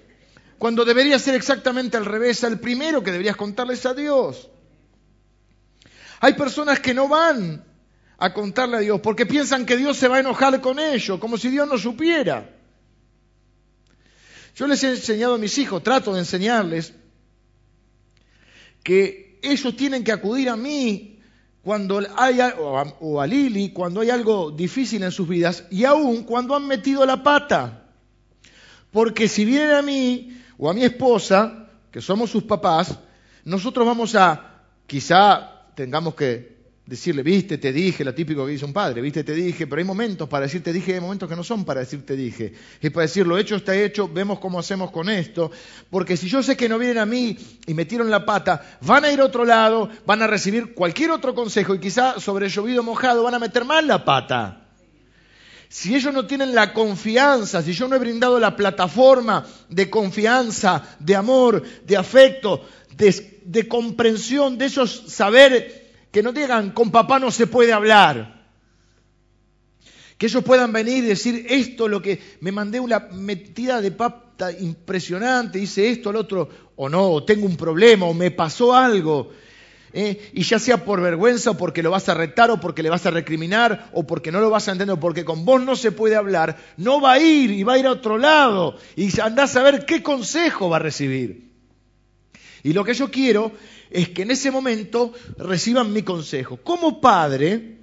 Cuando 0.58 0.86
debería 0.86 1.18
ser 1.18 1.36
exactamente 1.36 1.98
al 1.98 2.06
revés, 2.06 2.44
al 2.44 2.60
primero 2.60 3.02
que 3.02 3.12
deberías 3.12 3.36
contarles 3.36 3.86
a 3.86 3.94
Dios. 3.94 4.50
Hay 6.20 6.34
personas 6.34 6.80
que 6.80 6.94
no 6.94 7.08
van 7.08 7.66
a 8.18 8.34
contarle 8.34 8.78
a 8.78 8.82
Dios, 8.82 9.02
porque 9.02 9.26
piensan 9.26 9.66
que 9.66 9.76
Dios 9.76 9.98
se 9.98 10.08
va 10.08 10.18
a 10.18 10.20
enojar 10.20 10.62
con 10.62 10.78
ellos, 10.78 11.20
como 11.20 11.38
si 11.38 11.50
Dios 11.50 11.68
no 11.68 11.80
supiera. 11.80 12.48
Yo 14.56 14.68
les 14.68 14.84
he 14.84 14.92
enseñado 14.92 15.36
a 15.36 15.38
mis 15.40 15.58
hijos, 15.58 15.82
trato 15.82 16.14
de 16.14 16.20
enseñarles, 16.20 16.94
que 18.84 19.40
ellos 19.42 19.76
tienen 19.76 20.04
que 20.04 20.12
acudir 20.12 20.50
a 20.50 20.56
mí 20.56 21.11
cuando 21.64 22.02
hay, 22.16 22.40
o 23.00 23.22
a, 23.22 23.28
Lili, 23.28 23.72
cuando 23.72 24.02
hay 24.02 24.10
algo 24.10 24.52
difícil 24.52 25.04
en 25.04 25.12
sus 25.12 25.28
vidas, 25.28 25.66
y 25.70 25.86
aún 25.86 26.24
cuando 26.24 26.56
han 26.56 26.68
metido 26.68 27.06
la 27.06 27.22
pata. 27.22 27.84
Porque 28.92 29.28
si 29.28 29.46
vienen 29.46 29.72
a 29.72 29.82
mí 29.82 30.38
o 30.58 30.70
a 30.70 30.74
mi 30.74 30.84
esposa, 30.84 31.68
que 31.92 32.02
somos 32.02 32.32
sus 32.32 32.44
papás, 32.44 32.98
nosotros 33.46 33.86
vamos 33.86 34.16
a, 34.16 34.64
quizá 34.88 35.66
tengamos 35.76 36.16
que 36.16 36.61
decirle, 36.92 37.24
viste, 37.24 37.58
te 37.58 37.72
dije, 37.72 38.04
lo 38.04 38.14
típico 38.14 38.46
que 38.46 38.52
dice 38.52 38.66
un 38.66 38.74
padre, 38.74 39.00
viste, 39.00 39.24
te 39.24 39.34
dije, 39.34 39.66
pero 39.66 39.80
hay 39.80 39.86
momentos 39.86 40.28
para 40.28 40.44
decir 40.44 40.62
te 40.62 40.74
dije, 40.74 40.96
hay 40.96 41.00
momentos 41.00 41.30
que 41.30 41.38
no 41.38 41.44
son 41.44 41.64
para 41.64 41.80
decir 41.80 42.06
te 42.06 42.18
dije. 42.18 42.52
Es 42.82 42.92
para 42.92 43.04
decir 43.04 43.26
lo 43.26 43.38
hecho 43.38 43.56
está 43.56 43.74
hecho, 43.74 44.10
vemos 44.10 44.40
cómo 44.40 44.60
hacemos 44.60 44.92
con 44.92 45.10
esto, 45.10 45.52
porque 45.90 46.18
si 46.18 46.28
yo 46.28 46.44
sé 46.44 46.58
que 46.58 46.68
no 46.68 46.78
vienen 46.78 46.98
a 46.98 47.06
mí 47.06 47.38
y 47.66 47.74
metieron 47.76 48.10
la 48.10 48.26
pata, 48.26 48.78
van 48.82 49.06
a 49.06 49.12
ir 49.12 49.22
a 49.22 49.24
otro 49.24 49.46
lado, 49.46 49.90
van 50.06 50.22
a 50.22 50.28
recibir 50.28 50.74
cualquier 50.74 51.12
otro 51.12 51.34
consejo 51.34 51.74
y 51.74 51.80
quizá 51.80 52.20
sobre 52.20 52.50
llovido 52.50 52.84
mojado 52.84 53.24
van 53.24 53.36
a 53.36 53.40
meter 53.40 53.64
mal 53.64 53.88
la 53.88 54.04
pata. 54.04 54.68
Si 55.70 55.96
ellos 55.96 56.14
no 56.14 56.28
tienen 56.28 56.54
la 56.54 56.74
confianza, 56.74 57.62
si 57.62 57.72
yo 57.72 57.88
no 57.88 57.96
he 57.96 58.00
brindado 58.00 58.38
la 58.38 58.58
plataforma 58.58 59.46
de 59.70 59.90
confianza, 59.90 60.84
de 61.00 61.16
amor, 61.16 61.64
de 61.86 61.96
afecto, 61.96 62.68
de, 62.98 63.40
de 63.46 63.68
comprensión, 63.70 64.58
de 64.58 64.66
esos 64.66 65.06
saberes 65.08 65.81
que 66.12 66.22
no 66.22 66.34
digan, 66.34 66.72
con 66.72 66.92
papá 66.92 67.20
no 67.20 67.32
se 67.32 67.48
puede 67.48 67.74
hablar. 67.74 68.42
Que 70.18 70.28
ellos 70.28 70.44
puedan 70.44 70.72
venir 70.72 71.04
y 71.04 71.08
decir, 71.08 71.46
esto 71.50 71.88
lo 71.88 72.02
que 72.02 72.22
me 72.42 72.52
mandé 72.52 72.80
una 72.80 73.00
metida 73.00 73.82
de 73.82 73.92
pata 73.92 74.52
impresionante, 74.52 75.58
hice 75.58 75.90
esto, 75.90 76.10
al 76.10 76.18
otro, 76.18 76.50
o 76.76 76.90
no, 76.90 77.10
o 77.10 77.24
tengo 77.24 77.46
un 77.46 77.58
problema, 77.58 78.06
o 78.06 78.14
me 78.14 78.30
pasó 78.30 78.76
algo. 78.76 79.32
¿eh? 79.94 80.30
Y 80.34 80.44
ya 80.44 80.60
sea 80.60 80.84
por 80.84 81.02
vergüenza, 81.02 81.52
o 81.52 81.58
porque 81.58 81.82
lo 81.82 81.92
vas 81.92 82.10
a 82.10 82.14
retar, 82.14 82.52
o 82.52 82.60
porque 82.60 82.84
le 82.84 82.90
vas 82.90 83.06
a 83.06 83.12
recriminar, 83.12 83.90
o 83.94 84.06
porque 84.06 84.32
no 84.32 84.42
lo 84.42 84.50
vas 84.50 84.68
a 84.68 84.74
entender, 84.74 85.00
porque 85.00 85.26
con 85.26 85.46
vos 85.46 85.62
no 85.62 85.76
se 85.76 85.92
puede 85.92 86.16
hablar, 86.16 86.58
no 86.78 87.02
va 87.02 87.14
a 87.14 87.20
ir 87.20 87.52
y 87.52 87.64
va 87.64 87.74
a 87.74 87.80
ir 87.80 87.88
a 87.88 87.92
otro 87.92 88.18
lado. 88.18 88.78
Y 88.96 89.20
andás 89.22 89.56
a 89.56 89.64
ver 89.64 89.86
qué 89.86 90.04
consejo 90.04 90.70
va 90.70 90.76
a 90.76 90.80
recibir. 90.80 91.51
Y 92.64 92.74
lo 92.74 92.84
que 92.84 92.94
yo 92.94 93.10
quiero 93.10 93.52
es 93.90 94.10
que 94.10 94.24
en 94.24 94.32
ese 94.32 94.52
momento 94.52 95.14
reciban 95.38 95.92
mi 95.92 96.04
consejo. 96.04 96.58
Como 96.58 97.02
padre, 97.02 97.82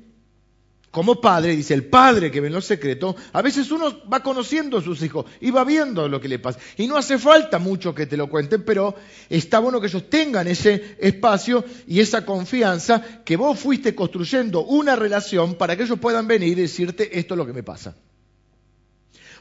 como 0.91 1.21
padre, 1.21 1.55
dice 1.55 1.75
el 1.75 1.85
padre 1.85 2.31
que 2.31 2.41
ve 2.41 2.47
en 2.47 2.55
los 2.55 2.65
secretos, 2.65 3.15
a 3.33 3.43
veces 3.43 3.71
uno 3.71 4.09
va 4.11 4.23
conociendo 4.23 4.79
a 4.79 4.83
sus 4.83 5.03
hijos 5.03 5.27
y 5.41 5.51
va 5.51 5.63
viendo 5.65 6.09
lo 6.09 6.21
que 6.21 6.29
le 6.29 6.39
pasa. 6.39 6.59
Y 6.77 6.87
no 6.87 6.97
hace 6.97 7.19
falta 7.19 7.59
mucho 7.59 7.95
que 7.95 8.07
te 8.07 8.17
lo 8.17 8.29
cuenten, 8.29 8.65
pero 8.65 8.95
está 9.29 9.59
bueno 9.59 9.81
que 9.81 9.89
ellos 9.89 10.09
tengan 10.09 10.49
ese 10.49 10.97
espacio 10.99 11.65
y 11.87 12.01
esa 12.01 12.25
confianza 12.25 13.23
que 13.25 13.37
vos 13.37 13.59
fuiste 13.59 13.95
construyendo 13.95 14.65
una 14.65 14.97
relación 14.97 15.57
para 15.57 15.77
que 15.77 15.83
ellos 15.83 15.99
puedan 15.99 16.27
venir 16.27 16.59
y 16.59 16.63
decirte 16.63 17.19
esto 17.19 17.35
es 17.35 17.39
lo 17.39 17.47
que 17.47 17.53
me 17.53 17.63
pasa. 17.63 17.95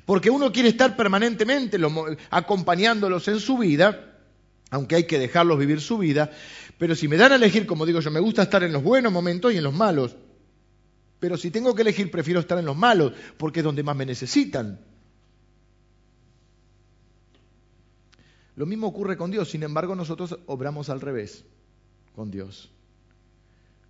Porque 0.06 0.30
uno 0.30 0.52
quiere 0.52 0.70
estar 0.70 0.96
permanentemente 0.98 1.78
acompañándolos 2.30 3.28
en 3.30 3.40
su 3.40 3.58
vida, 3.58 4.17
aunque 4.70 4.96
hay 4.96 5.04
que 5.06 5.20
dejarlos 5.20 5.58
vivir 5.60 5.82
su 5.82 5.98
vida, 5.98 6.32
pero 6.78 6.96
si 6.96 7.08
me 7.08 7.18
dan 7.18 7.32
a 7.32 7.36
elegir, 7.36 7.66
como 7.66 7.86
digo 7.86 8.00
yo, 8.00 8.12
me 8.12 8.20
gusta 8.20 8.44
estar 8.44 8.64
en 8.64 8.74
los 8.74 8.84
buenos 8.84 9.12
momentos 9.12 9.54
y 9.54 9.58
en 9.58 9.64
los 9.64 9.74
malos. 9.74 10.16
Pero 11.20 11.38
si 11.38 11.50
tengo 11.50 11.74
que 11.74 11.82
elegir, 11.82 12.12
prefiero 12.12 12.40
estar 12.40 12.58
en 12.60 12.66
los 12.66 12.78
malos, 12.78 13.14
porque 13.38 13.62
es 13.62 13.64
donde 13.64 13.84
más 13.84 13.96
me 13.96 14.06
necesitan. 14.06 14.80
Lo 18.56 18.66
mismo 18.66 18.88
ocurre 18.88 19.18
con 19.18 19.32
Dios, 19.32 19.50
sin 19.50 19.64
embargo 19.64 19.96
nosotros 19.96 20.38
obramos 20.48 20.90
al 20.90 21.00
revés 21.00 21.46
con 22.16 22.32
Dios. 22.32 22.72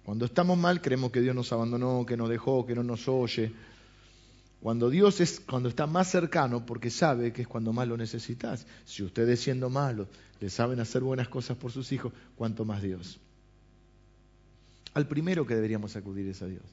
Cuando 0.04 0.26
estamos 0.26 0.58
mal 0.58 0.82
creemos 0.82 1.12
que 1.12 1.22
Dios 1.22 1.36
nos 1.36 1.52
abandonó, 1.52 2.06
que 2.06 2.18
nos 2.18 2.30
dejó, 2.30 2.66
que 2.66 2.76
no 2.76 2.84
nos 2.84 3.08
oye. 3.08 3.54
Cuando 4.62 4.90
Dios 4.90 5.22
es 5.22 5.40
cuando 5.40 5.70
está 5.70 5.86
más 5.86 6.10
cercano 6.10 6.66
porque 6.66 6.90
sabe 6.90 7.32
que 7.32 7.44
es 7.44 7.48
cuando 7.48 7.74
más 7.74 7.88
lo 7.88 7.96
necesitas. 7.96 8.66
Si 8.86 9.04
ustedes 9.04 9.40
siendo 9.40 9.70
malos 9.70 10.08
le 10.40 10.50
saben 10.50 10.80
hacer 10.80 11.02
buenas 11.02 11.28
cosas 11.30 11.58
por 11.58 11.72
sus 11.72 11.92
hijos, 11.92 12.14
cuanto 12.36 12.66
más 12.66 12.82
Dios. 12.82 13.20
Al 14.94 15.08
primero 15.08 15.46
que 15.46 15.56
deberíamos 15.56 15.96
acudir 15.96 16.28
es 16.28 16.42
a 16.42 16.48
Dios. 16.48 16.64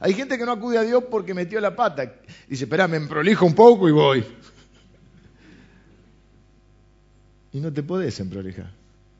Hay 0.00 0.14
gente 0.14 0.38
que 0.38 0.44
no 0.44 0.52
acude 0.52 0.78
a 0.78 0.82
Dios 0.82 1.04
porque 1.10 1.34
metió 1.34 1.60
la 1.60 1.74
pata. 1.74 2.12
Dice, 2.48 2.64
espera, 2.64 2.86
me 2.88 3.00
prolijo 3.00 3.46
un 3.46 3.54
poco 3.54 3.88
y 3.88 3.92
voy. 3.92 4.24
Y 7.50 7.60
no 7.60 7.72
te 7.72 7.82
podés 7.82 8.20
emprolijar. 8.20 8.70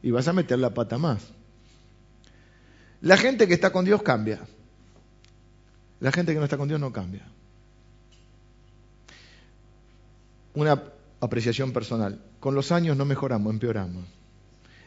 Y 0.03 0.11
vas 0.11 0.29
a 0.29 0.35
meter 0.35 0.59
la 0.59 0.75
pata 0.75 0.99
más. 0.99 1.33
La 3.01 3.17
gente 3.17 3.49
que 3.49 3.55
está 3.55 3.73
con 3.73 3.87
Dios 3.87 4.03
cambia. 4.03 4.41
La 5.99 6.13
gente 6.13 6.35
que 6.35 6.39
no 6.39 6.45
está 6.45 6.59
con 6.59 6.69
Dios 6.69 6.79
no 6.79 6.93
cambia. 6.93 7.27
Una 10.59 10.83
apreciación 11.21 11.71
personal. 11.73 12.21
Con 12.41 12.57
los 12.57 12.73
años 12.73 12.97
no 12.97 13.05
mejoramos, 13.05 13.53
empeoramos. 13.53 14.05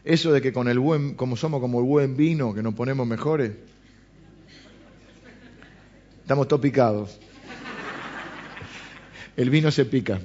Eso 0.04 0.30
de 0.30 0.42
que 0.42 0.52
con 0.52 0.68
el 0.68 0.78
buen, 0.78 1.14
como 1.14 1.34
somos 1.34 1.62
como 1.62 1.78
el 1.80 1.86
buen 1.86 2.14
vino, 2.14 2.52
que 2.52 2.62
nos 2.62 2.74
ponemos 2.74 3.06
mejores, 3.06 3.52
estamos 6.20 6.46
todos 6.46 6.60
picados. 6.60 7.18
El 9.34 9.48
vino 9.48 9.70
se 9.70 9.86
pica. 9.86 10.20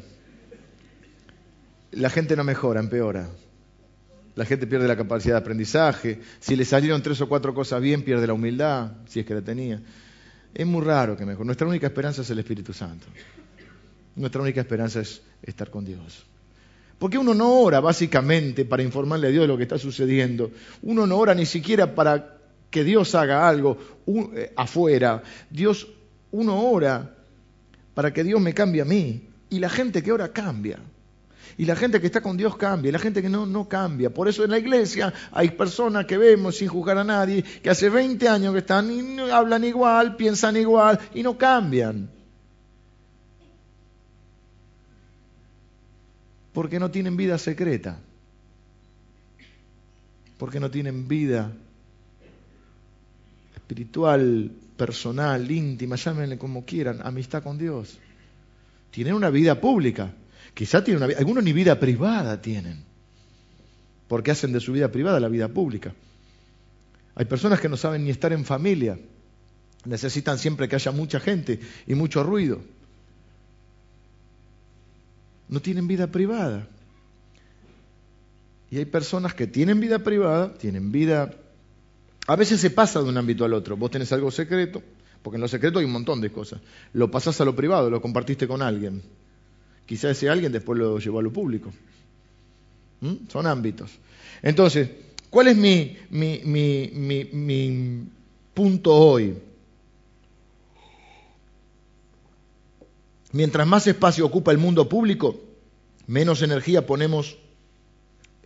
La 1.92 2.10
gente 2.10 2.36
no 2.36 2.44
mejora, 2.44 2.82
empeora. 2.82 3.30
La 4.36 4.44
gente 4.44 4.68
pierde 4.68 4.86
la 4.86 4.98
capacidad 4.98 5.36
de 5.36 5.40
aprendizaje. 5.40 6.20
Si 6.42 6.58
le 6.58 6.66
salieron 6.66 7.02
tres 7.02 7.22
o 7.22 7.30
cuatro 7.30 7.54
cosas 7.54 7.82
bien, 7.82 8.02
pierde 8.02 8.28
la 8.28 8.34
humildad, 8.34 8.92
si 9.06 9.22
es 9.22 9.26
que 9.26 9.34
la 9.34 9.42
tenía. 9.42 9.82
Es 10.54 10.68
muy 10.68 10.84
raro 10.84 11.16
que 11.16 11.26
mejore. 11.26 11.46
Nuestra 11.46 11.66
única 11.66 11.88
esperanza 11.88 12.22
es 12.22 12.30
el 12.32 12.40
Espíritu 12.40 12.74
Santo. 12.74 13.08
Nuestra 14.18 14.42
única 14.42 14.62
esperanza 14.62 15.00
es 15.00 15.22
estar 15.44 15.70
con 15.70 15.86
Dios. 15.86 16.26
Porque 16.98 17.18
uno 17.18 17.34
no 17.34 17.60
ora 17.60 17.80
básicamente 17.80 18.66
para 18.66 18.82
informarle 18.82 19.28
a 19.28 19.30
Dios 19.30 19.44
de 19.44 19.48
lo 19.48 19.58
que 19.58 19.64
está 19.64 19.78
sucediendo. 19.78 20.52
Uno 20.82 21.06
no 21.06 21.18
ora 21.18 21.36
ni 21.36 21.46
siquiera 21.46 21.94
para 21.94 22.40
que 22.72 22.84
Dios 22.84 23.14
haga 23.14 23.48
algo 23.48 23.78
eh, 24.36 24.52
afuera. 24.56 25.22
Dios, 25.50 25.88
uno 26.32 26.60
ora 26.60 27.16
para 27.94 28.12
que 28.12 28.24
Dios 28.24 28.42
me 28.42 28.54
cambie 28.54 28.82
a 28.82 28.86
mí. 28.86 29.30
Y 29.52 29.60
la 29.60 29.70
gente 29.70 30.02
que 30.02 30.12
ora 30.12 30.34
cambia. 30.34 30.80
Y 31.60 31.66
la 31.66 31.76
gente 31.76 32.02
que 32.02 32.08
está 32.08 32.22
con 32.22 32.38
Dios 32.38 32.56
cambia, 32.58 32.90
y 32.90 32.92
la 32.92 33.00
gente 33.00 33.22
que 33.22 33.30
no, 33.30 33.46
no 33.46 33.68
cambia. 33.68 34.12
Por 34.12 34.28
eso 34.28 34.44
en 34.44 34.52
la 34.52 34.60
iglesia 34.60 35.12
hay 35.32 35.52
personas 35.52 36.06
que 36.06 36.18
vemos 36.18 36.58
sin 36.58 36.68
juzgar 36.68 37.00
a 37.00 37.04
nadie, 37.04 37.44
que 37.44 37.70
hace 37.70 37.90
20 37.90 38.28
años 38.28 38.54
que 38.54 38.60
están 38.60 38.92
y 38.92 39.20
hablan 39.32 39.64
igual, 39.64 40.16
piensan 40.16 40.56
igual 40.58 41.00
y 41.16 41.24
no 41.24 41.36
cambian. 41.36 42.17
Porque 46.58 46.80
no 46.80 46.90
tienen 46.90 47.16
vida 47.16 47.38
secreta. 47.38 48.00
Porque 50.40 50.60
no 50.60 50.72
tienen 50.72 51.08
vida 51.08 51.54
espiritual, 53.56 54.52
personal, 54.76 55.52
íntima, 55.52 55.98
llámenle 55.98 56.40
como 56.40 56.66
quieran, 56.66 57.02
amistad 57.04 57.44
con 57.44 57.60
Dios. 57.60 58.00
Tienen 58.90 59.14
una 59.14 59.30
vida 59.30 59.62
pública 59.62 60.12
Quizá 60.58 60.84
tienen 60.84 61.04
una 61.04 61.16
algunos 61.16 61.44
ni 61.44 61.54
vida 61.54 61.80
privada 61.80 62.42
tienen, 62.42 62.84
porque 64.08 64.32
hacen 64.32 64.52
de 64.52 64.60
su 64.60 64.72
vida 64.72 64.92
privada 64.92 65.20
la 65.20 65.28
vida 65.28 65.50
pública. 65.50 65.94
Hay 67.14 67.26
personas 67.26 67.60
que 67.60 67.70
no 67.70 67.78
saben 67.78 68.04
ni 68.04 68.10
estar 68.10 68.34
en 68.34 68.44
familia, 68.44 68.98
necesitan 69.86 70.40
siempre 70.40 70.68
que 70.68 70.76
haya 70.76 70.92
mucha 70.92 71.20
gente 71.20 71.60
y 71.86 71.94
mucho 71.94 72.24
ruido. 72.24 72.60
No 75.50 75.62
tienen 75.62 75.88
vida 75.88 76.08
privada. 76.08 76.68
Y 78.70 78.78
hay 78.78 78.86
personas 78.86 79.34
que 79.34 79.48
tienen 79.48 79.80
vida 79.80 80.00
privada, 80.00 80.54
tienen 80.54 80.92
vida... 80.92 81.34
A 82.28 82.36
veces 82.36 82.60
se 82.60 82.70
pasa 82.70 83.02
de 83.02 83.08
un 83.08 83.18
ámbito 83.18 83.46
al 83.46 83.54
otro. 83.54 83.78
Vos 83.78 83.90
tenés 83.90 84.12
algo 84.12 84.30
secreto, 84.32 84.84
porque 85.22 85.38
en 85.38 85.42
lo 85.42 85.48
secreto 85.48 85.80
hay 85.80 85.86
un 85.86 85.94
montón 85.94 86.20
de 86.20 86.30
cosas. 86.30 86.60
Lo 86.92 87.10
pasás 87.10 87.40
a 87.40 87.46
lo 87.46 87.56
privado, 87.56 87.90
lo 87.90 88.02
compartiste 88.02 88.48
con 88.48 88.62
alguien. 88.62 89.02
Quizá 89.86 90.10
ese 90.10 90.30
alguien 90.30 90.52
después 90.52 90.78
lo 90.78 91.00
llevó 91.00 91.20
a 91.20 91.24
lo 91.24 91.32
público. 91.32 91.72
¿Mm? 93.00 93.30
Son 93.30 93.48
ámbitos. 93.48 93.92
Entonces, 94.42 94.90
¿cuál 95.30 95.48
es 95.48 95.56
mi, 95.56 95.96
mi, 96.10 96.42
mi, 96.44 97.30
mi 97.32 98.04
punto 98.54 98.94
hoy? 98.94 99.36
Mientras 103.38 103.68
más 103.68 103.86
espacio 103.86 104.26
ocupa 104.26 104.52
el 104.52 104.58
mundo 104.58 104.90
público, 104.90 105.40
menos 106.08 106.42
energía 106.42 106.88
ponemos 106.88 107.38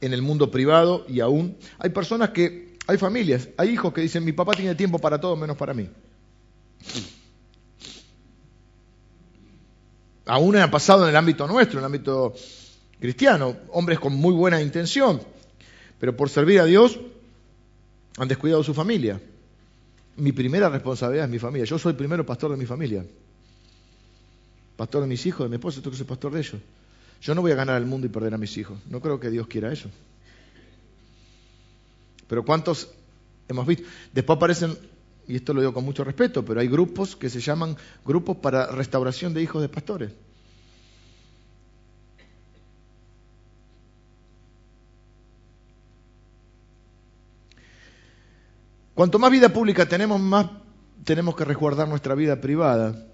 en 0.01 0.11
el 0.11 0.21
mundo 0.21 0.51
privado 0.51 1.05
y 1.07 1.21
aún 1.21 1.55
hay 1.79 1.91
personas 1.91 2.31
que, 2.31 2.75
hay 2.87 2.97
familias, 2.97 3.47
hay 3.55 3.69
hijos 3.69 3.93
que 3.93 4.01
dicen, 4.01 4.25
mi 4.25 4.33
papá 4.33 4.51
tiene 4.51 4.75
tiempo 4.75 4.99
para 4.99 5.17
todo 5.17 5.37
menos 5.37 5.55
para 5.55 5.73
mí. 5.73 5.87
aún 10.25 10.57
ha 10.57 10.69
pasado 10.69 11.03
en 11.03 11.09
el 11.11 11.15
ámbito 11.15 11.47
nuestro, 11.47 11.79
en 11.79 11.83
el 11.83 11.85
ámbito 11.85 12.33
cristiano, 12.99 13.55
hombres 13.69 13.97
con 13.97 14.13
muy 14.13 14.33
buena 14.33 14.61
intención, 14.61 15.21
pero 16.01 16.17
por 16.17 16.29
servir 16.29 16.59
a 16.59 16.65
Dios 16.65 16.99
han 18.17 18.27
descuidado 18.27 18.61
su 18.61 18.73
familia. 18.73 19.21
Mi 20.17 20.33
primera 20.33 20.67
responsabilidad 20.67 21.27
es 21.27 21.31
mi 21.31 21.39
familia. 21.39 21.63
Yo 21.63 21.79
soy 21.79 21.91
el 21.91 21.97
primero 21.97 22.25
pastor 22.25 22.51
de 22.51 22.57
mi 22.57 22.65
familia. 22.65 23.05
Pastor 24.81 25.01
de 25.03 25.07
mis 25.07 25.23
hijos, 25.27 25.45
de 25.45 25.49
mi 25.49 25.57
esposa, 25.57 25.79
tengo 25.79 25.91
que 25.91 25.97
ser 25.97 26.07
pastor 26.07 26.33
de 26.33 26.39
ellos. 26.39 26.59
Yo 27.21 27.35
no 27.35 27.41
voy 27.41 27.51
a 27.51 27.55
ganar 27.55 27.79
el 27.79 27.85
mundo 27.85 28.07
y 28.07 28.09
perder 28.09 28.33
a 28.33 28.39
mis 28.39 28.57
hijos. 28.57 28.79
No 28.89 28.99
creo 28.99 29.19
que 29.19 29.29
Dios 29.29 29.45
quiera 29.45 29.71
eso. 29.71 29.91
Pero 32.27 32.43
¿cuántos 32.43 32.89
hemos 33.47 33.67
visto? 33.67 33.87
Después 34.11 34.37
aparecen 34.37 34.75
y 35.27 35.35
esto 35.35 35.53
lo 35.53 35.61
digo 35.61 35.71
con 35.71 35.85
mucho 35.85 36.03
respeto, 36.03 36.43
pero 36.43 36.61
hay 36.61 36.67
grupos 36.67 37.15
que 37.15 37.29
se 37.29 37.39
llaman 37.39 37.77
grupos 38.03 38.37
para 38.37 38.71
restauración 38.71 39.35
de 39.35 39.43
hijos 39.43 39.61
de 39.61 39.69
pastores. 39.69 40.11
Cuanto 48.95 49.19
más 49.19 49.29
vida 49.29 49.53
pública 49.53 49.87
tenemos, 49.87 50.19
más 50.19 50.47
tenemos 51.03 51.35
que 51.35 51.45
resguardar 51.45 51.87
nuestra 51.87 52.15
vida 52.15 52.41
privada 52.41 53.10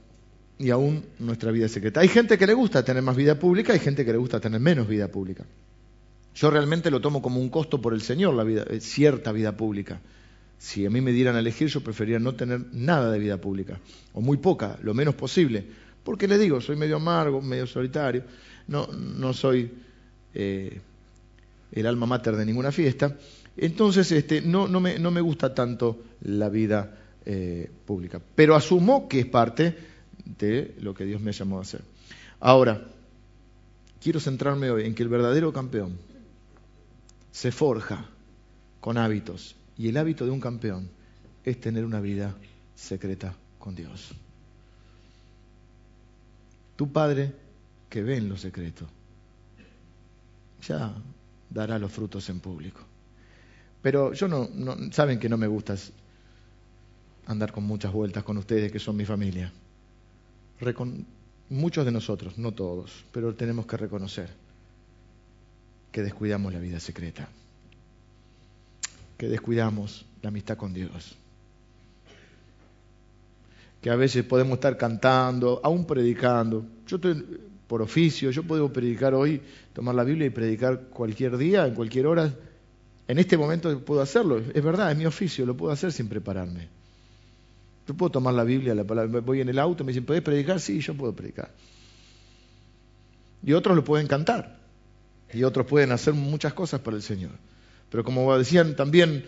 y 0.60 0.70
aún 0.72 1.05
nuestra 1.20 1.51
vida 1.51 1.68
secreta. 1.68 1.99
Hay 1.99 2.08
gente 2.08 2.38
que 2.38 2.47
le 2.47 2.53
gusta 2.53 2.84
tener 2.84 3.03
más 3.03 3.16
vida 3.16 3.38
pública, 3.38 3.74
hay 3.74 3.80
gente 3.80 4.03
que 4.05 4.12
le 4.12 4.18
gusta 4.18 4.39
tener 4.39 4.60
menos 4.60 4.88
vida 4.88 5.08
pública. 5.08 5.45
Yo 6.36 6.51
realmente 6.51 6.91
lo 6.91 7.01
tomo 7.01 7.22
como 7.22 7.39
un 7.39 7.49
costo 7.49 7.82
por 7.82 7.93
el 7.93 8.01
Señor, 8.01 8.34
la 8.34 8.43
vida, 8.43 8.64
eh, 8.70 8.80
cierta 8.80 9.32
vida 9.32 9.58
pública. 9.58 10.01
Si 10.58 10.86
a 10.86 10.89
mí 10.89 11.01
me 11.01 11.12
dieran 11.12 11.36
a 11.36 11.39
elegir, 11.39 11.68
yo 11.68 11.82
preferiría 11.82 12.20
no 12.20 12.36
tener 12.36 12.66
nada 12.74 13.12
de 13.12 13.20
vida 13.20 13.39
pública, 13.39 13.80
o 14.14 14.22
muy 14.22 14.38
poca, 14.38 14.78
lo 14.82 14.93
menos 14.93 15.16
posible. 15.16 15.66
Porque 16.03 16.28
les 16.28 16.39
digo, 16.39 16.62
soy 16.62 16.76
medio 16.76 16.95
amargo, 16.97 17.41
medio 17.41 17.68
solitario, 17.68 18.24
no, 18.68 18.88
no 18.88 19.34
soy 19.34 19.72
eh, 20.34 20.80
el 21.72 21.86
alma 21.86 22.05
mater 22.05 22.36
de 22.36 22.45
ninguna 22.45 22.72
fiesta. 22.72 23.18
Entonces, 23.55 24.12
este, 24.12 24.41
no, 24.41 24.68
no, 24.68 24.80
me, 24.80 24.99
no 24.99 25.12
me 25.12 25.22
gusta 25.22 25.53
tanto 25.53 26.03
la 26.22 26.49
vida 26.49 26.97
eh, 27.26 27.70
pública. 27.86 28.22
Pero 28.36 28.55
asumo 28.55 29.08
que 29.08 29.22
es 29.22 29.26
parte 29.26 29.76
de 30.38 30.76
lo 30.80 30.94
que 30.94 31.06
Dios 31.06 31.22
me 31.22 31.32
llamó 31.32 31.60
a 31.60 31.62
hacer. 31.62 31.82
Ahora, 32.40 32.86
quiero 34.02 34.20
centrarme 34.20 34.70
hoy 34.70 34.86
en 34.86 34.96
que 34.96 35.04
el 35.04 35.10
verdadero 35.10 35.54
campeón 35.54 35.98
se 37.32 37.52
forja 37.52 38.06
con 38.80 38.98
hábitos 38.98 39.56
y 39.78 39.90
el 39.90 39.98
hábito 39.98 40.26
de 40.26 40.32
un 40.32 40.40
campeón 40.40 40.90
es 41.44 41.60
tener 41.60 41.86
una 41.86 42.02
vida 42.02 42.36
secreta 42.76 43.36
con 43.60 43.76
Dios. 43.76 44.12
Tu 46.76 46.92
Padre 46.92 47.34
que 47.90 48.04
ve 48.04 48.18
en 48.18 48.30
lo 48.30 48.38
secreto, 48.38 48.86
ya 50.68 50.94
dará 51.50 51.80
los 51.80 51.92
frutos 51.92 52.30
en 52.30 52.40
público. 52.40 52.82
Pero 53.82 54.14
yo 54.14 54.28
no, 54.28 54.50
saben 54.92 55.20
que 55.20 55.30
no 55.30 55.38
me 55.38 55.48
gusta 55.48 55.76
andar 57.26 57.52
con 57.52 57.64
muchas 57.64 57.92
vueltas 57.92 58.24
con 58.24 58.38
ustedes 58.38 58.72
que 58.72 58.80
son 58.80 58.96
mi 58.96 59.06
familia. 59.06 59.52
Muchos 61.49 61.86
de 61.86 61.91
nosotros, 61.91 62.38
no 62.38 62.53
todos, 62.53 63.05
pero 63.12 63.34
tenemos 63.36 63.66
que 63.66 63.78
reconocer 63.78 64.30
que 65.91 66.03
descuidamos 66.03 66.53
la 66.53 66.60
vida 66.60 66.80
secreta 66.80 67.30
que 69.18 69.28
descuidamos 69.28 70.05
la 70.22 70.30
amistad 70.30 70.58
con 70.58 70.74
Dios. 70.74 71.16
Que 73.82 73.89
a 73.89 73.95
veces 73.95 74.24
podemos 74.24 74.55
estar 74.55 74.78
cantando, 74.78 75.60
aún 75.64 75.86
predicando. 75.86 76.66
Yo 76.86 76.97
estoy 76.97 77.26
por 77.68 77.82
oficio, 77.82 78.32
yo 78.32 78.43
puedo 78.43 78.72
predicar 78.72 79.14
hoy, 79.14 79.41
tomar 79.74 79.95
la 79.95 80.03
Biblia 80.03 80.28
y 80.28 80.30
predicar 80.30 80.84
cualquier 80.89 81.38
día, 81.38 81.66
en 81.66 81.74
cualquier 81.74 82.08
hora. 82.08 82.34
En 83.08 83.20
este 83.20 83.38
momento 83.38 83.80
puedo 83.84 84.01
hacerlo, 84.01 84.38
es 84.38 84.64
verdad, 84.64 84.91
es 84.91 84.97
mi 84.97 85.05
oficio, 85.05 85.45
lo 85.45 85.55
puedo 85.55 85.72
hacer 85.72 85.91
sin 85.91 86.08
prepararme. 86.08 86.70
Yo 87.88 87.94
puedo 87.94 88.12
tomar 88.12 88.34
la 88.34 88.44
Biblia, 88.44 88.76
la 88.76 88.84
palabra, 88.84 89.22
voy 89.22 89.40
en 89.40 89.48
el 89.48 89.58
auto, 89.58 89.86
me 89.86 89.92
dicen, 89.92 90.06
¿podés 90.06 90.22
predicar? 90.22 90.60
Sí, 90.60 90.82
yo 90.82 90.94
puedo 90.94 91.16
predicar. 91.16 91.52
Y 93.44 93.54
otros 93.54 93.78
lo 93.78 93.84
pueden 93.84 94.08
cantar. 94.08 94.60
Y 95.32 95.44
otros 95.44 95.66
pueden 95.68 95.94
hacer 95.94 96.14
muchas 96.14 96.54
cosas 96.54 96.82
para 96.82 96.98
el 96.98 97.04
Señor. 97.04 97.32
Pero 97.90 98.04
como 98.04 98.38
decían 98.38 98.76
también 98.76 99.26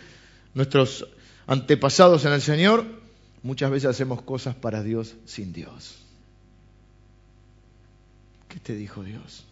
nuestros 0.53 1.07
antepasados 1.47 2.26
en 2.26 2.34
el 2.34 2.41
Señor, 2.41 2.86
muchas 3.43 3.72
veces 3.72 3.89
hacemos 3.89 4.22
cosas 4.24 4.55
para 4.55 4.84
Dios 4.84 5.16
sin 5.26 5.53
Dios. 5.53 5.97
¿Qué 8.49 8.60
te 8.60 8.76
dijo 8.76 9.03
Dios? 9.03 9.45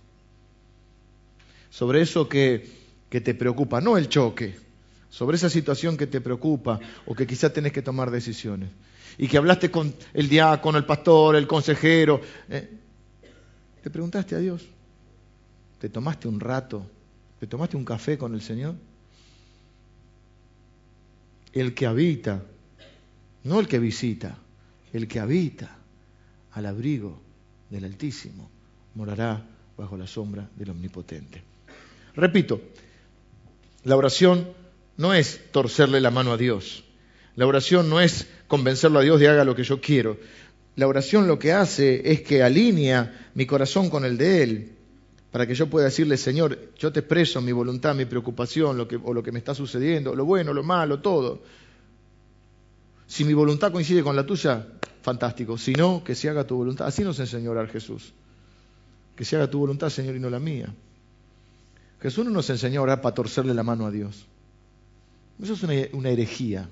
Sobre 1.70 2.02
eso 2.02 2.28
que, 2.28 2.70
que 3.10 3.22
te 3.22 3.34
preocupa, 3.34 3.80
no 3.80 3.98
el 3.98 4.10
choque, 4.10 4.58
sobre 5.10 5.38
esa 5.38 5.50
situación 5.50 5.96
que 5.96 6.08
te 6.08 6.20
preocupa 6.20 6.80
o 7.06 7.16
que 7.16 7.26
quizá 7.26 7.54
tenés 7.54 7.72
que 7.72 7.82
tomar 7.82 8.12
decisiones. 8.12 8.70
Y 9.18 9.28
que 9.28 9.38
hablaste 9.38 9.72
con 9.72 9.94
el 10.14 10.30
diácono, 10.30 10.78
el 10.78 10.86
pastor, 10.86 11.36
el 11.36 11.48
consejero. 11.48 12.22
¿eh? 12.50 12.70
¿Te 13.82 13.90
preguntaste 13.90 14.36
a 14.36 14.40
Dios? 14.40 14.66
¿Te 15.80 15.90
tomaste 15.90 16.28
un 16.28 16.40
rato? 16.40 16.86
¿Te 17.40 17.48
tomaste 17.48 17.78
un 17.78 17.86
café 17.86 18.18
con 18.18 18.34
el 18.34 18.42
Señor? 18.42 18.76
El 21.54 21.74
que 21.74 21.86
habita, 21.86 22.44
no 23.44 23.60
el 23.60 23.68
que 23.68 23.80
visita, 23.80 24.38
el 24.94 25.08
que 25.08 25.20
habita 25.20 25.78
al 26.54 26.66
abrigo 26.66 27.20
del 27.70 27.86
Altísimo, 27.86 28.50
morará 28.96 29.44
bajo 29.78 29.96
la 29.98 30.08
sombra 30.08 30.50
del 30.56 30.72
Omnipotente. 30.72 31.44
Repito, 32.16 32.62
la 33.84 33.96
oración 33.96 34.48
no 34.98 35.14
es 35.14 35.52
torcerle 35.52 36.02
la 36.02 36.12
mano 36.12 36.34
a 36.34 36.38
Dios. 36.38 36.84
La 37.36 37.46
oración 37.46 37.90
no 37.90 38.02
es 38.02 38.28
convencerlo 38.48 39.00
a 39.00 39.02
Dios 39.02 39.20
de 39.20 39.28
haga 39.28 39.44
lo 39.44 39.56
que 39.56 39.64
yo 39.64 39.80
quiero. 39.82 40.18
La 40.76 40.88
oración 40.88 41.28
lo 41.28 41.40
que 41.40 41.54
hace 41.54 42.12
es 42.12 42.22
que 42.22 42.44
alinea 42.44 43.30
mi 43.34 43.46
corazón 43.46 43.90
con 43.90 44.06
el 44.06 44.18
de 44.18 44.44
Él, 44.44 44.72
para 45.32 45.46
que 45.46 45.56
yo 45.56 45.68
pueda 45.68 45.86
decirle, 45.86 46.18
Señor, 46.18 46.58
yo 46.78 46.92
te 46.92 47.00
expreso 47.00 47.42
mi 47.42 47.52
voluntad, 47.52 47.96
mi 47.96 48.06
preocupación, 48.06 48.78
lo 48.78 48.88
que, 48.88 48.96
o 48.96 49.14
lo 49.14 49.24
que 49.24 49.32
me 49.32 49.40
está 49.40 49.54
sucediendo, 49.54 50.16
lo 50.16 50.26
bueno, 50.26 50.54
lo 50.54 50.64
malo, 50.64 51.00
todo. 51.00 51.42
Si 53.08 53.24
mi 53.24 53.34
voluntad 53.34 53.72
coincide 53.72 54.04
con 54.04 54.16
la 54.16 54.26
tuya, 54.26 54.68
fantástico. 55.02 55.58
Si 55.58 55.74
no, 55.74 56.04
que 56.04 56.16
se 56.16 56.30
haga 56.30 56.46
tu 56.46 56.56
voluntad. 56.58 56.88
Así 56.88 57.04
nos 57.04 57.20
enseñó 57.20 57.52
orar 57.52 57.70
Jesús. 57.70 58.14
Que 59.16 59.26
se 59.26 59.36
haga 59.36 59.50
tu 59.50 59.60
voluntad, 59.60 59.90
Señor, 59.90 60.16
y 60.16 60.20
no 60.20 60.30
la 60.30 60.40
mía. 60.40 60.74
Jesús 62.02 62.26
no 62.26 62.32
nos 62.32 62.50
enseñó 62.50 62.82
a 62.82 62.84
orar 62.84 63.02
para 63.02 63.16
torcerle 63.16 63.54
la 63.54 63.64
mano 63.64 63.86
a 63.86 63.92
Dios. 63.92 64.26
Eso 65.42 65.54
es 65.54 65.90
una 65.94 66.10
herejía. 66.10 66.70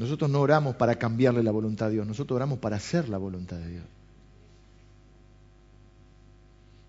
Nosotros 0.00 0.30
no 0.30 0.40
oramos 0.40 0.76
para 0.76 0.94
cambiarle 0.94 1.42
la 1.42 1.50
voluntad 1.50 1.88
a 1.88 1.90
Dios, 1.90 2.06
nosotros 2.06 2.36
oramos 2.36 2.58
para 2.58 2.76
hacer 2.76 3.10
la 3.10 3.18
voluntad 3.18 3.58
de 3.58 3.68
Dios. 3.68 3.84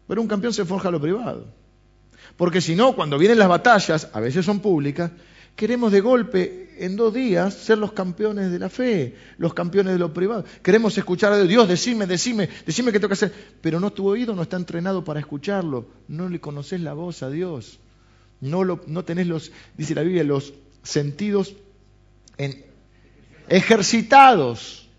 Pero 0.08 0.22
un 0.22 0.30
campeón 0.30 0.54
se 0.54 0.64
forja 0.64 0.88
a 0.88 0.92
lo 0.92 1.02
privado. 1.02 1.46
Porque 2.38 2.62
si 2.62 2.74
no, 2.74 2.96
cuando 2.96 3.18
vienen 3.18 3.38
las 3.38 3.50
batallas, 3.50 4.08
a 4.14 4.22
veces 4.22 4.46
son 4.46 4.62
públicas, 4.62 5.12
queremos 5.58 5.92
de 5.92 6.00
golpe, 6.00 6.70
en 6.80 6.96
dos 6.96 7.14
días, 7.14 7.54
ser 7.54 7.80
los 7.80 7.92
campeones 7.92 8.50
de 8.50 8.60
la 8.60 8.70
fe, 8.70 9.14
los 9.38 9.54
campeones 9.54 9.92
de 9.92 10.00
lo 10.00 10.14
privado. 10.14 10.46
Queremos 10.64 10.98
escuchar 10.98 11.34
a 11.34 11.44
Dios, 11.44 11.68
decime, 11.68 12.08
decime, 12.08 12.48
decime 12.66 12.94
qué 12.94 13.00
tengo 13.00 13.10
que 13.10 13.16
hacer. 13.16 13.34
Pero 13.60 13.82
no 13.82 13.92
tu 13.92 14.08
oído 14.08 14.34
no 14.34 14.44
está 14.44 14.56
entrenado 14.56 15.04
para 15.04 15.20
escucarlo, 15.20 15.86
no 16.08 16.30
le 16.30 16.40
conoces 16.40 16.80
la 16.80 16.94
voz 16.94 17.24
a 17.24 17.30
Dios. 17.30 17.78
No, 18.40 18.64
lo, 18.64 18.80
no 18.88 19.04
tenés 19.04 19.28
los, 19.28 19.52
dice 19.78 19.96
la 19.96 20.02
Biblia, 20.02 20.24
los 20.24 20.54
sentidos 20.82 21.56
en, 22.38 22.71
ejercitados. 23.52 24.90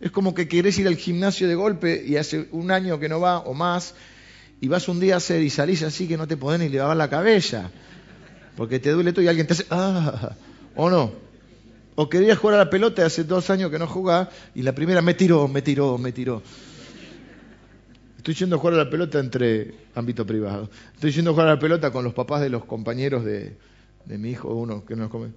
Es 0.00 0.10
como 0.10 0.34
que 0.34 0.48
querés 0.48 0.78
ir 0.78 0.88
al 0.88 0.96
gimnasio 0.96 1.46
de 1.48 1.54
golpe 1.54 2.02
y 2.04 2.16
hace 2.16 2.48
un 2.50 2.70
año 2.70 2.98
que 2.98 3.08
no 3.08 3.20
va 3.20 3.38
o 3.38 3.54
más, 3.54 3.94
y 4.60 4.68
vas 4.68 4.88
un 4.88 5.00
día 5.00 5.14
a 5.14 5.16
hacer 5.18 5.42
y 5.42 5.50
salís 5.50 5.82
así 5.82 6.08
que 6.08 6.16
no 6.16 6.26
te 6.26 6.36
podés 6.36 6.60
ni 6.60 6.68
levar 6.68 6.96
la 6.96 7.08
cabeza, 7.08 7.70
porque 8.56 8.78
te 8.78 8.90
duele 8.90 9.12
todo 9.12 9.22
y 9.22 9.28
alguien 9.28 9.46
te 9.46 9.52
hace, 9.52 9.66
ah, 9.70 10.34
o 10.74 10.90
no. 10.90 11.12
O 11.94 12.10
querías 12.10 12.38
jugar 12.38 12.56
a 12.56 12.64
la 12.64 12.70
pelota 12.70 13.02
y 13.02 13.04
hace 13.06 13.24
dos 13.24 13.48
años 13.48 13.70
que 13.70 13.78
no 13.78 13.86
jugás 13.86 14.28
y 14.54 14.62
la 14.62 14.74
primera 14.74 15.00
me 15.00 15.14
tiró, 15.14 15.48
me 15.48 15.62
tiró, 15.62 15.96
me 15.96 16.12
tiró. 16.12 16.42
Estoy 18.18 18.34
yendo 18.34 18.56
a 18.56 18.58
jugar 18.58 18.74
a 18.74 18.84
la 18.84 18.90
pelota 18.90 19.18
entre 19.18 19.72
ámbito 19.94 20.26
privado. 20.26 20.68
Estoy 20.94 21.12
yendo 21.12 21.30
a 21.30 21.34
jugar 21.34 21.48
a 21.48 21.54
la 21.54 21.58
pelota 21.58 21.90
con 21.90 22.04
los 22.04 22.12
papás 22.12 22.42
de 22.42 22.50
los 22.50 22.64
compañeros 22.64 23.24
de, 23.24 23.56
de 24.04 24.18
mi 24.18 24.30
hijo, 24.30 24.52
uno 24.52 24.84
que 24.84 24.94
nos 24.96 25.10
come. 25.10 25.28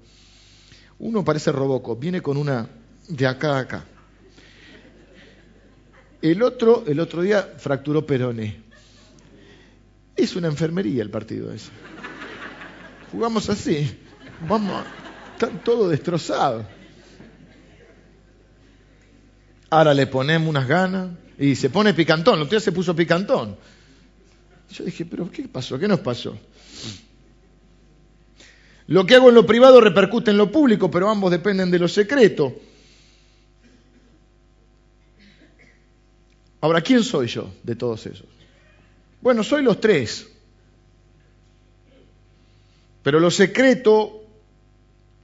Uno 1.00 1.24
parece 1.24 1.52
roboco, 1.52 1.96
viene 1.96 2.22
con 2.22 2.38
una 2.38 2.68
de 3.08 3.28
acá 3.28 3.56
a 3.56 3.60
acá. 3.60 3.86
El 6.22 6.44
otro, 6.44 6.84
el 6.86 7.00
otro 7.00 7.22
día 7.22 7.54
fracturó 7.58 8.06
peroné. 8.06 8.62
Es 10.16 10.36
una 10.36 10.48
enfermería 10.48 11.02
el 11.02 11.10
partido 11.10 11.54
ese. 11.54 11.70
Jugamos 13.12 13.50
así. 13.50 13.98
Vamos, 14.48 14.84
están 15.34 15.64
todos 15.64 15.90
destrozados. 15.90 16.66
Ahora 19.70 19.94
le 19.94 20.08
ponemos 20.08 20.50
unas 20.50 20.68
ganas 20.68 21.12
y 21.38 21.56
se 21.56 21.70
pone 21.70 21.94
picantón. 21.94 22.36
El 22.36 22.42
otro 22.42 22.52
día 22.52 22.60
se 22.60 22.74
puso 22.74 22.94
picantón. 22.94 23.56
Yo 24.72 24.84
dije, 24.84 25.06
pero 25.06 25.32
¿qué 25.32 25.48
pasó? 25.48 25.80
¿Qué 25.80 25.88
nos 25.88 26.00
pasó? 26.00 26.38
Lo 28.90 29.06
que 29.06 29.14
hago 29.14 29.30
en 29.30 29.36
lo 29.36 29.46
privado 29.46 29.80
repercute 29.80 30.32
en 30.32 30.38
lo 30.38 30.52
público, 30.52 30.90
pero 30.90 31.12
ambos 31.12 31.30
dependen 31.30 31.70
de 31.70 31.78
lo 31.78 31.88
secreto. 31.88 32.56
Ahora, 36.60 36.82
¿quién 36.82 37.04
soy 37.04 37.28
yo 37.28 37.54
de 37.62 37.76
todos 37.76 38.08
esos? 38.08 38.26
Bueno, 39.22 39.44
soy 39.44 39.62
los 39.62 39.80
tres. 39.80 40.28
Pero 43.04 43.20
lo 43.20 43.30
secreto 43.30 44.24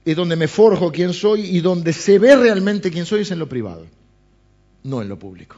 es 0.04 0.14
donde 0.14 0.36
me 0.36 0.46
forjo 0.46 0.92
quién 0.92 1.12
soy 1.12 1.40
y 1.40 1.60
donde 1.60 1.92
se 1.92 2.20
ve 2.20 2.36
realmente 2.36 2.92
quién 2.92 3.04
soy 3.04 3.22
es 3.22 3.32
en 3.32 3.40
lo 3.40 3.48
privado, 3.48 3.84
no 4.84 5.02
en 5.02 5.08
lo 5.08 5.18
público. 5.18 5.56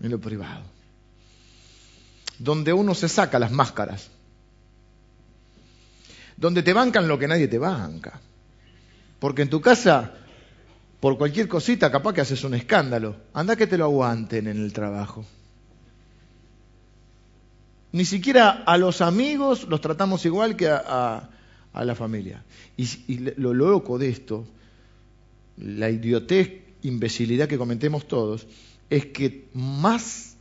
En 0.00 0.10
lo 0.10 0.18
privado. 0.18 0.62
Donde 2.38 2.72
uno 2.72 2.94
se 2.94 3.10
saca 3.10 3.38
las 3.38 3.52
máscaras 3.52 4.08
donde 6.42 6.64
te 6.64 6.72
bancan 6.72 7.06
lo 7.06 7.20
que 7.20 7.28
nadie 7.28 7.46
te 7.46 7.56
banca. 7.56 8.20
Porque 9.20 9.42
en 9.42 9.48
tu 9.48 9.60
casa, 9.60 10.12
por 10.98 11.16
cualquier 11.16 11.46
cosita, 11.46 11.88
capaz 11.92 12.14
que 12.14 12.20
haces 12.20 12.42
un 12.42 12.54
escándalo. 12.54 13.14
Anda 13.32 13.54
que 13.54 13.68
te 13.68 13.78
lo 13.78 13.84
aguanten 13.84 14.48
en 14.48 14.56
el 14.56 14.72
trabajo. 14.72 15.24
Ni 17.92 18.04
siquiera 18.04 18.64
a 18.66 18.76
los 18.76 19.02
amigos 19.02 19.68
los 19.68 19.80
tratamos 19.80 20.26
igual 20.26 20.56
que 20.56 20.68
a, 20.68 21.28
la 21.72 21.94
familia. 21.94 22.42
Y, 22.76 22.88
y, 23.06 23.18
lo 23.36 23.54
loco 23.54 23.96
de 23.96 24.08
esto, 24.08 24.44
la 25.58 25.90
idiotez, 25.90 26.50
imbecilidad 26.82 27.46
que 27.46 27.56
cometemos 27.56 28.08
todos, 28.08 28.48
es 28.90 29.06
que 29.06 29.46
más 29.54 30.34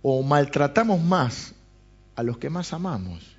o 0.00 0.22
maltratamos 0.22 1.02
más 1.02 1.54
a 2.14 2.22
los 2.22 2.38
que 2.38 2.50
más 2.50 2.72
amamos 2.72 3.33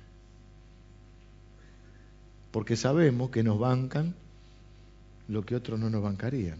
porque 2.50 2.76
sabemos 2.76 3.30
que 3.30 3.42
nos 3.42 3.58
bancan 3.58 4.14
lo 5.28 5.44
que 5.44 5.56
otros 5.56 5.78
no 5.78 5.90
nos 5.90 6.02
bancarían. 6.02 6.58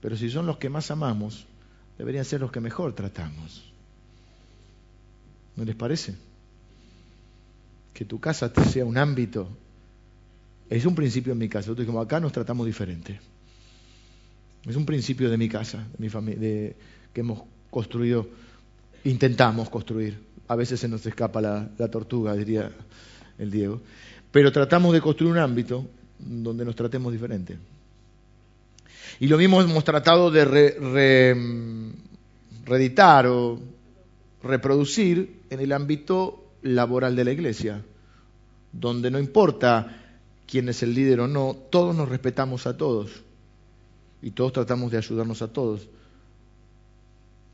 Pero 0.00 0.16
si 0.16 0.28
son 0.30 0.46
los 0.46 0.58
que 0.58 0.68
más 0.68 0.90
amamos, 0.90 1.46
deberían 1.96 2.24
ser 2.24 2.40
los 2.40 2.52
que 2.52 2.60
mejor 2.60 2.94
tratamos. 2.94 3.72
¿No 5.56 5.64
les 5.64 5.74
parece? 5.74 6.14
Que 7.92 8.04
tu 8.04 8.18
casa 8.20 8.52
sea 8.64 8.84
un 8.84 8.98
ámbito. 8.98 9.48
Es 10.68 10.84
un 10.84 10.94
principio 10.94 11.32
en 11.32 11.38
mi 11.38 11.48
casa. 11.48 11.68
Nosotros 11.68 11.86
dijimos, 11.86 12.04
acá 12.04 12.20
nos 12.20 12.32
tratamos 12.32 12.66
diferente. 12.66 13.20
Es 14.66 14.76
un 14.76 14.84
principio 14.84 15.30
de 15.30 15.36
mi 15.36 15.48
casa, 15.48 15.78
de 15.78 15.98
mi 15.98 16.08
familia, 16.08 16.74
que 17.12 17.20
hemos 17.20 17.42
construido, 17.70 18.28
intentamos 19.04 19.70
construir. 19.70 20.18
A 20.48 20.56
veces 20.56 20.80
se 20.80 20.88
nos 20.88 21.06
escapa 21.06 21.40
la, 21.40 21.70
la 21.78 21.88
tortuga, 21.88 22.34
diría 22.34 22.70
el 23.38 23.50
Diego 23.50 23.80
pero 24.34 24.50
tratamos 24.50 24.92
de 24.92 25.00
construir 25.00 25.32
un 25.32 25.38
ámbito 25.38 25.86
donde 26.18 26.64
nos 26.64 26.74
tratemos 26.74 27.12
diferente. 27.12 27.56
Y 29.20 29.28
lo 29.28 29.38
mismo 29.38 29.62
hemos 29.62 29.84
tratado 29.84 30.28
de 30.32 30.44
reeditar 32.64 33.28
o 33.28 33.60
reproducir 34.42 35.42
en 35.50 35.60
el 35.60 35.70
ámbito 35.70 36.46
laboral 36.62 37.14
de 37.14 37.24
la 37.24 37.30
iglesia, 37.30 37.80
donde 38.72 39.08
no 39.08 39.20
importa 39.20 40.02
quién 40.48 40.68
es 40.68 40.82
el 40.82 40.94
líder 40.94 41.20
o 41.20 41.28
no, 41.28 41.56
todos 41.70 41.94
nos 41.94 42.08
respetamos 42.08 42.66
a 42.66 42.76
todos 42.76 43.12
y 44.20 44.32
todos 44.32 44.52
tratamos 44.52 44.90
de 44.90 44.98
ayudarnos 44.98 45.42
a 45.42 45.52
todos, 45.52 45.86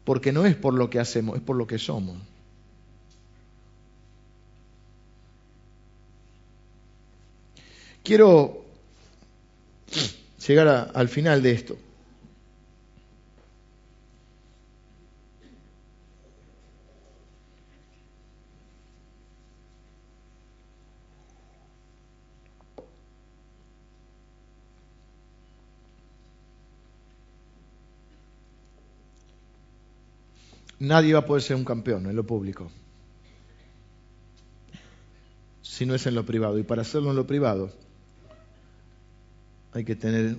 porque 0.05 0.33
no 0.33 0.47
es 0.47 0.57
por 0.57 0.73
lo 0.73 0.89
que 0.89 0.99
hacemos, 0.99 1.37
es 1.37 1.43
por 1.43 1.57
lo 1.57 1.67
que 1.67 1.79
somos. 1.79 2.17
Quiero 8.03 8.65
llegar 10.47 10.91
al 10.95 11.09
final 11.09 11.43
de 11.43 11.53
esto. 11.53 11.77
Nadie 30.81 31.13
va 31.13 31.21
a 31.21 31.27
poder 31.27 31.43
ser 31.43 31.57
un 31.57 31.65
campeón 31.65 32.07
en 32.07 32.17
lo 32.17 32.25
público 32.25 32.71
si 35.61 35.87
no 35.87 35.95
es 35.95 36.07
en 36.07 36.15
lo 36.15 36.25
privado. 36.25 36.59
Y 36.59 36.63
para 36.63 36.83
hacerlo 36.83 37.11
en 37.11 37.17
lo 37.17 37.27
privado 37.27 37.71
hay 39.73 39.85
que 39.85 39.97
tener 39.97 40.37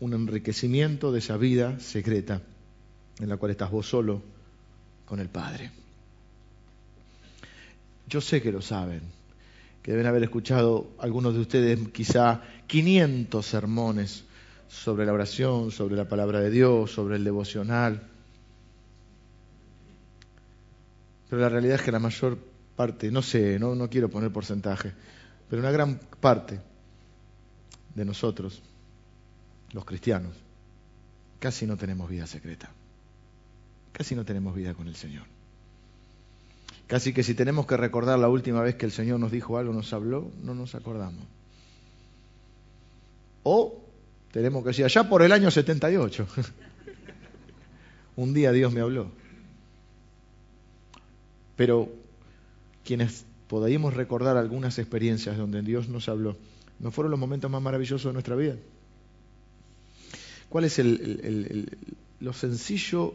un 0.00 0.14
enriquecimiento 0.14 1.12
de 1.12 1.18
esa 1.18 1.36
vida 1.36 1.78
secreta 1.80 2.40
en 3.18 3.28
la 3.28 3.36
cual 3.36 3.50
estás 3.52 3.70
vos 3.70 3.86
solo 3.86 4.22
con 5.04 5.20
el 5.20 5.28
Padre. 5.28 5.70
Yo 8.06 8.20
sé 8.20 8.40
que 8.40 8.52
lo 8.52 8.62
saben, 8.62 9.02
que 9.82 9.92
deben 9.92 10.06
haber 10.06 10.22
escuchado 10.22 10.90
algunos 10.98 11.34
de 11.34 11.40
ustedes 11.40 11.78
quizá 11.90 12.42
500 12.66 13.44
sermones 13.44 14.24
sobre 14.68 15.04
la 15.04 15.12
oración, 15.12 15.70
sobre 15.70 15.96
la 15.96 16.08
palabra 16.08 16.40
de 16.40 16.50
Dios, 16.50 16.90
sobre 16.90 17.16
el 17.16 17.24
devocional. 17.24 18.02
Pero 21.28 21.42
la 21.42 21.48
realidad 21.48 21.76
es 21.76 21.82
que 21.82 21.92
la 21.92 21.98
mayor 21.98 22.38
parte, 22.74 23.10
no 23.10 23.22
sé, 23.22 23.58
no, 23.58 23.74
no 23.74 23.90
quiero 23.90 24.08
poner 24.08 24.30
porcentaje, 24.30 24.92
pero 25.48 25.60
una 25.60 25.70
gran 25.70 26.00
parte 26.20 26.69
de 27.94 28.04
nosotros, 28.04 28.62
los 29.72 29.84
cristianos, 29.84 30.34
casi 31.38 31.66
no 31.66 31.76
tenemos 31.76 32.08
vida 32.08 32.26
secreta. 32.26 32.70
Casi 33.92 34.14
no 34.14 34.24
tenemos 34.24 34.54
vida 34.54 34.74
con 34.74 34.88
el 34.88 34.96
Señor. 34.96 35.24
Casi 36.86 37.12
que 37.12 37.22
si 37.22 37.34
tenemos 37.34 37.66
que 37.66 37.76
recordar 37.76 38.18
la 38.18 38.28
última 38.28 38.62
vez 38.62 38.74
que 38.74 38.86
el 38.86 38.92
Señor 38.92 39.20
nos 39.20 39.30
dijo 39.30 39.58
algo, 39.58 39.72
nos 39.72 39.92
habló, 39.92 40.30
no 40.42 40.54
nos 40.54 40.74
acordamos. 40.74 41.24
O 43.42 43.80
tenemos 44.32 44.62
que 44.62 44.70
decir, 44.70 44.84
allá 44.84 45.08
por 45.08 45.22
el 45.22 45.32
año 45.32 45.50
78, 45.50 46.26
un 48.16 48.34
día 48.34 48.52
Dios 48.52 48.72
me 48.72 48.80
habló. 48.80 49.10
Pero 51.56 51.92
quienes 52.84 53.24
podíamos 53.48 53.94
recordar 53.94 54.36
algunas 54.36 54.78
experiencias 54.78 55.36
donde 55.36 55.62
Dios 55.62 55.88
nos 55.88 56.08
habló, 56.08 56.36
¿no 56.80 56.90
fueron 56.90 57.10
los 57.10 57.20
momentos 57.20 57.50
más 57.50 57.62
maravillosos 57.62 58.04
de 58.04 58.12
nuestra 58.12 58.34
vida? 58.34 58.56
¿Cuál 60.48 60.64
es 60.64 60.80
lo 62.20 62.32
sencillo 62.32 63.14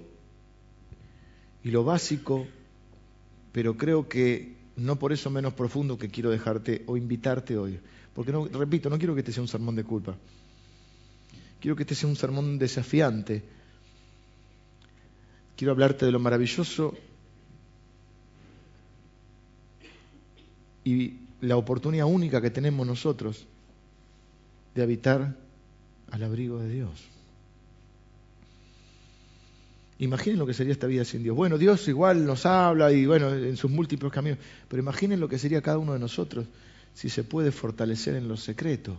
y 1.63 1.71
lo 1.71 1.83
básico, 1.83 2.47
pero 3.51 3.75
creo 3.75 4.07
que 4.07 4.53
no 4.77 4.97
por 4.97 5.11
eso 5.11 5.29
menos 5.29 5.53
profundo 5.53 5.97
que 5.97 6.09
quiero 6.09 6.29
dejarte 6.29 6.83
o 6.85 6.95
invitarte 6.95 7.57
hoy? 7.57 7.79
Porque, 8.13 8.31
no, 8.31 8.45
repito, 8.45 8.89
no 8.89 8.97
quiero 8.97 9.13
que 9.15 9.19
este 9.21 9.33
sea 9.33 9.41
un 9.41 9.49
sermón 9.49 9.75
de 9.75 9.83
culpa. 9.83 10.15
Quiero 11.59 11.75
que 11.75 11.83
este 11.83 11.95
sea 11.95 12.07
un 12.07 12.15
sermón 12.15 12.57
desafiante. 12.57 13.43
Quiero 15.57 15.71
hablarte 15.71 16.05
de 16.05 16.11
lo 16.11 16.19
maravilloso 16.19 16.95
y 20.83 21.15
la 21.41 21.57
oportunidad 21.57 22.05
única 22.05 22.39
que 22.39 22.51
tenemos 22.51 22.85
nosotros 22.85 23.47
de 24.75 24.83
habitar 24.83 25.35
al 26.11 26.23
abrigo 26.23 26.59
de 26.59 26.69
Dios. 26.69 26.91
Imaginen 29.97 30.39
lo 30.39 30.45
que 30.45 30.53
sería 30.53 30.73
esta 30.73 30.87
vida 30.87 31.05
sin 31.05 31.23
Dios. 31.23 31.35
Bueno, 31.35 31.57
Dios 31.57 31.87
igual 31.87 32.25
nos 32.25 32.45
habla 32.45 32.91
y 32.91 33.05
bueno, 33.05 33.33
en 33.33 33.55
sus 33.55 33.71
múltiples 33.71 34.11
caminos, 34.11 34.39
pero 34.67 34.81
imaginen 34.81 35.21
lo 35.21 35.29
que 35.29 35.39
sería 35.39 35.61
cada 35.61 35.77
uno 35.77 35.93
de 35.93 35.99
nosotros 35.99 36.45
si 36.93 37.09
se 37.09 37.23
puede 37.23 37.51
fortalecer 37.51 38.15
en 38.15 38.27
lo 38.27 38.35
secreto. 38.35 38.97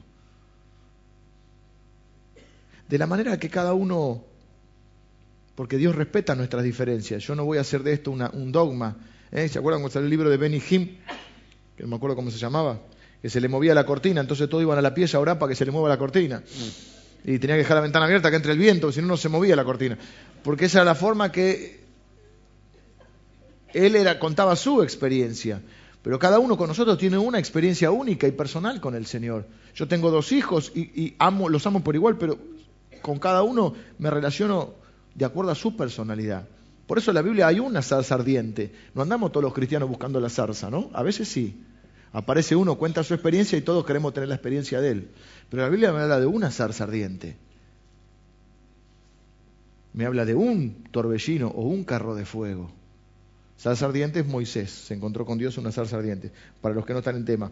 De 2.88 2.98
la 2.98 3.06
manera 3.06 3.38
que 3.38 3.50
cada 3.50 3.74
uno, 3.74 4.24
porque 5.54 5.76
Dios 5.76 5.94
respeta 5.94 6.34
nuestras 6.34 6.64
diferencias, 6.64 7.22
yo 7.24 7.34
no 7.34 7.44
voy 7.44 7.58
a 7.58 7.62
hacer 7.62 7.82
de 7.82 7.92
esto 7.92 8.10
un 8.10 8.52
dogma. 8.52 8.96
¿eh? 9.32 9.48
¿Se 9.48 9.58
acuerdan 9.58 9.82
cuando 9.82 9.92
salió 9.92 10.06
el 10.06 10.10
libro 10.10 10.30
de 10.30 10.36
Benny 10.36 10.62
Hinn? 10.70 10.98
que 11.76 11.82
no 11.82 11.90
me 11.90 11.96
acuerdo 11.96 12.16
cómo 12.16 12.30
se 12.30 12.38
llamaba, 12.38 12.80
que 13.26 13.30
se 13.30 13.40
le 13.40 13.48
movía 13.48 13.74
la 13.74 13.84
cortina, 13.84 14.20
entonces 14.20 14.48
todos 14.48 14.62
iban 14.62 14.78
a 14.78 14.82
la 14.82 14.94
pieza 14.94 15.16
a 15.16 15.20
orar 15.20 15.36
para 15.36 15.50
que 15.50 15.56
se 15.56 15.64
le 15.64 15.72
mueva 15.72 15.88
la 15.88 15.98
cortina. 15.98 16.44
Y 17.24 17.40
tenía 17.40 17.56
que 17.56 17.62
dejar 17.62 17.74
la 17.74 17.80
ventana 17.80 18.06
abierta 18.06 18.30
que 18.30 18.36
entre 18.36 18.52
el 18.52 18.58
viento, 18.58 18.92
si 18.92 19.00
no, 19.00 19.08
no 19.08 19.16
se 19.16 19.28
movía 19.28 19.56
la 19.56 19.64
cortina. 19.64 19.98
Porque 20.44 20.66
esa 20.66 20.78
era 20.78 20.84
la 20.84 20.94
forma 20.94 21.32
que 21.32 21.80
él 23.74 23.96
era, 23.96 24.20
contaba 24.20 24.54
su 24.54 24.80
experiencia. 24.80 25.60
Pero 26.04 26.20
cada 26.20 26.38
uno 26.38 26.56
con 26.56 26.68
nosotros 26.68 26.98
tiene 26.98 27.18
una 27.18 27.40
experiencia 27.40 27.90
única 27.90 28.28
y 28.28 28.30
personal 28.30 28.80
con 28.80 28.94
el 28.94 29.06
Señor. 29.06 29.44
Yo 29.74 29.88
tengo 29.88 30.12
dos 30.12 30.30
hijos 30.30 30.70
y, 30.72 31.16
amo, 31.18 31.48
los 31.48 31.66
amo 31.66 31.82
por 31.82 31.96
igual, 31.96 32.18
pero 32.18 32.38
con 33.02 33.18
cada 33.18 33.42
uno 33.42 33.74
me 33.98 34.08
relaciono 34.08 34.74
de 35.16 35.24
acuerdo 35.24 35.50
a 35.50 35.56
su 35.56 35.74
personalidad. 35.74 36.46
Por 36.86 36.98
eso 36.98 37.10
en 37.10 37.16
la 37.16 37.22
Biblia 37.22 37.48
hay 37.48 37.58
una 37.58 37.82
zarza 37.82 38.14
ardiente. 38.14 38.72
No 38.94 39.02
andamos 39.02 39.32
todos 39.32 39.42
los 39.42 39.52
cristianos 39.52 39.88
buscando 39.88 40.20
la 40.20 40.28
zarza, 40.28 40.70
¿no? 40.70 40.90
A 40.92 41.02
veces 41.02 41.26
sí. 41.26 41.60
Aparece 42.12 42.56
uno, 42.56 42.76
cuenta 42.76 43.04
su 43.04 43.14
experiencia 43.14 43.58
y 43.58 43.62
todos 43.62 43.84
queremos 43.84 44.14
tener 44.14 44.28
la 44.28 44.36
experiencia 44.36 44.80
de 44.80 44.90
él. 44.90 45.10
Pero 45.50 45.62
la 45.62 45.68
Biblia 45.68 45.92
me 45.92 46.00
habla 46.00 46.20
de 46.20 46.26
una 46.26 46.50
zarza 46.50 46.84
ardiente. 46.84 47.36
Me 49.92 50.06
habla 50.06 50.24
de 50.24 50.34
un 50.34 50.84
torbellino 50.90 51.48
o 51.48 51.62
un 51.62 51.84
carro 51.84 52.14
de 52.14 52.24
fuego. 52.24 52.70
Zarza 53.58 53.86
ardiente 53.86 54.20
es 54.20 54.26
Moisés. 54.26 54.70
Se 54.70 54.94
encontró 54.94 55.24
con 55.24 55.38
Dios 55.38 55.56
una 55.58 55.72
zarza 55.72 55.96
ardiente. 55.96 56.30
Para 56.60 56.74
los 56.74 56.84
que 56.84 56.92
no 56.92 57.00
están 57.00 57.16
en 57.16 57.24
tema. 57.24 57.50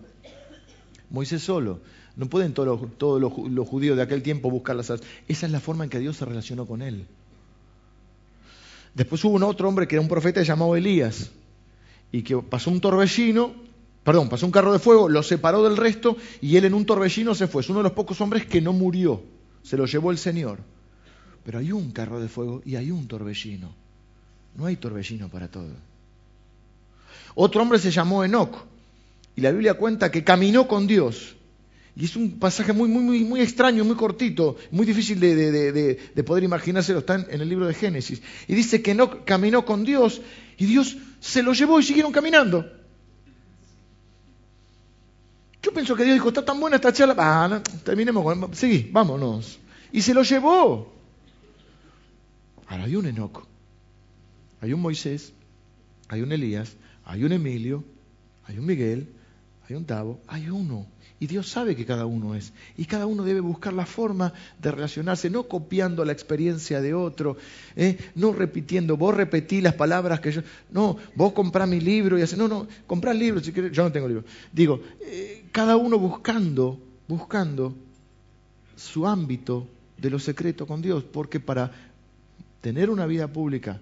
Moisés 1.11 1.43
solo. 1.43 1.81
No 2.17 2.27
pueden 2.27 2.55
todos 2.55 3.21
los, 3.21 3.51
los 3.51 3.69
judíos 3.69 3.97
de 3.97 4.03
aquel 4.03 4.23
tiempo 4.23 4.51
buscar 4.51 4.77
la 4.77 4.83
zarza. 4.83 5.05
Esa 5.27 5.47
es 5.47 5.53
la 5.53 5.61
forma 5.61 5.85
en 5.85 5.91
que 5.91 5.99
Dios 5.99 6.17
se 6.17 6.25
relacionó 6.25 6.67
con 6.67 6.83
él. 6.83 7.07
Después 8.95 9.25
hubo 9.25 9.35
un 9.35 9.43
otro 9.43 9.69
hombre 9.69 9.89
que 9.89 9.97
era 9.97 10.03
un 10.03 10.09
profeta 10.09 10.43
llamado 10.43 10.77
Elías 10.77 11.31
y 12.13 12.23
que 12.23 12.37
pasó 12.37 12.71
un 12.71 12.81
torbellino, 12.81 13.53
perdón, 14.05 14.29
pasó 14.29 14.47
un 14.47 14.53
carro 14.53 14.73
de 14.73 14.79
fuego, 14.79 15.09
lo 15.09 15.23
separó 15.23 15.65
del 15.65 15.77
resto 15.77 16.17
y 16.41 16.57
él 16.57 16.67
en 16.67 16.75
un 16.75 16.87
torbellino 16.87 17.35
se 17.35 17.49
fue. 17.49 17.63
Es 17.63 17.69
uno 17.69 17.81
de 17.81 17.85
los 17.85 17.93
pocos 17.93 18.21
hombres 18.21 18.47
que 18.47 18.61
no 18.61 18.73
murió, 18.73 19.23
se 19.63 19.77
lo 19.77 19.87
llevó 19.87 20.11
el 20.11 20.19
Señor. 20.19 20.61
Pero 21.45 21.59
hay 21.59 21.73
un 21.73 21.91
carro 21.91 22.21
de 22.21 22.29
fuego 22.29 22.63
y 22.65 22.77
hay 22.77 22.91
un 22.91 23.09
torbellino. 23.09 23.75
No 24.57 24.67
hay 24.67 24.77
torbellino 24.77 25.29
para 25.29 25.49
todo. 25.49 25.73
Otro 27.35 27.63
hombre 27.63 27.79
se 27.79 27.91
llamó 27.91 28.25
Enoch 28.25 28.55
y 29.35 29.41
la 29.41 29.51
Biblia 29.51 29.75
cuenta 29.75 30.11
que 30.11 30.23
caminó 30.23 30.69
con 30.69 30.87
Dios 30.87 31.35
y 31.97 32.07
es 32.07 32.17
un 32.17 32.39
pasaje 32.41 32.73
muy, 32.73 32.89
muy, 32.89 33.03
muy, 33.03 33.25
muy 33.25 33.41
extraño, 33.41 33.85
muy 33.85 33.95
cortito, 33.95 34.57
muy 34.73 34.85
difícil 34.85 35.21
de, 35.21 36.25
poder 36.27 36.43
imaginárselo. 36.43 36.99
Está 37.01 37.15
en, 37.15 37.41
el 37.41 37.49
libro 37.49 37.69
de 37.69 37.75
Génesis. 37.75 38.21
Y 38.49 38.55
dice 38.55 38.83
que 38.83 38.95
no 38.95 39.25
caminó 39.25 39.65
con 39.65 39.85
Dios 39.85 40.21
y 40.57 40.67
Dios 40.67 40.97
se 41.21 41.43
lo 41.43 41.53
llevó 41.53 41.79
y 41.79 41.85
siguieron 41.85 42.11
caminando. 42.11 42.69
Yo 45.65 45.73
pienso 45.73 45.97
que 45.97 46.05
Dios 46.05 46.15
dijo, 46.15 46.29
está 46.29 46.45
tan 46.45 46.61
buena 46.61 46.77
esta 46.77 46.93
charla, 46.93 47.15
ah, 47.17 47.63
terminemos 47.85 48.23
con... 48.23 48.55
Sí, 48.55 48.91
vámonos. 48.93 49.59
Y 49.93 50.03
se 50.03 50.13
lo 50.13 50.23
llevó. 50.23 50.93
Ahora 52.67 52.85
hay 52.85 52.97
un 52.97 53.07
Enoco, 53.07 53.47
hay 54.61 54.75
un 54.75 54.83
Moisés, 54.83 55.33
hay 56.09 56.21
un 56.21 56.33
Elías, 56.33 56.77
hay 57.07 57.25
un 57.25 57.33
Emilio, 57.33 57.83
hay 58.45 58.59
un 58.59 58.67
Miguel, 58.67 59.09
hay 59.67 59.77
un 59.77 59.87
Tavo, 59.87 60.21
hay 60.27 60.51
uno 60.51 60.87
y 61.25 61.27
Dios 61.27 61.49
sabe 61.49 61.75
que 61.75 61.87
cada 61.87 62.05
uno 62.05 62.35
es. 62.35 62.53
Y 62.77 62.85
cada 62.85 63.07
uno 63.07 63.25
debe 63.25 63.41
buscar 63.41 63.73
la 63.73 63.87
forma 63.87 64.35
de 64.61 64.71
relacionarse, 64.71 65.31
no 65.31 65.45
copiando 65.45 66.05
la 66.05 66.13
experiencia 66.13 66.83
de 66.83 66.93
otro, 66.93 67.39
¿eh? 67.77 67.97
no 68.15 68.35
repitiendo, 68.35 68.99
vos 68.99 69.15
repetí 69.15 69.63
las 69.63 69.73
palabras 69.73 70.21
que 70.21 70.33
yo... 70.33 70.43
No, 70.71 70.99
vos 71.15 71.33
comprá 71.33 71.65
mi 71.65 71.81
libro 71.81 72.19
y 72.19 72.23
hace... 72.23 72.37
No, 72.37 72.47
no, 72.47 72.67
comprá 72.87 73.15
libro 73.15 73.41
si 73.41 73.53
querés. 73.53 73.73
Yo 73.73 73.85
no 73.85 73.91
tengo 73.91 74.07
libro. 74.07 74.25
Digo, 74.53 74.83
eh, 75.01 75.47
cada 75.51 75.79
uno 75.79 75.99
buscando, 75.99 76.79
buscando 77.09 77.75
su 78.77 79.07
ámbito 79.07 79.67
de 79.97 80.11
lo 80.11 80.19
secreto 80.19 80.67
con 80.67 80.83
Dios, 80.83 81.05
porque 81.05 81.41
para 81.41 81.73
tener 82.61 82.91
una 82.91 83.07
vida 83.07 83.29
pública 83.29 83.81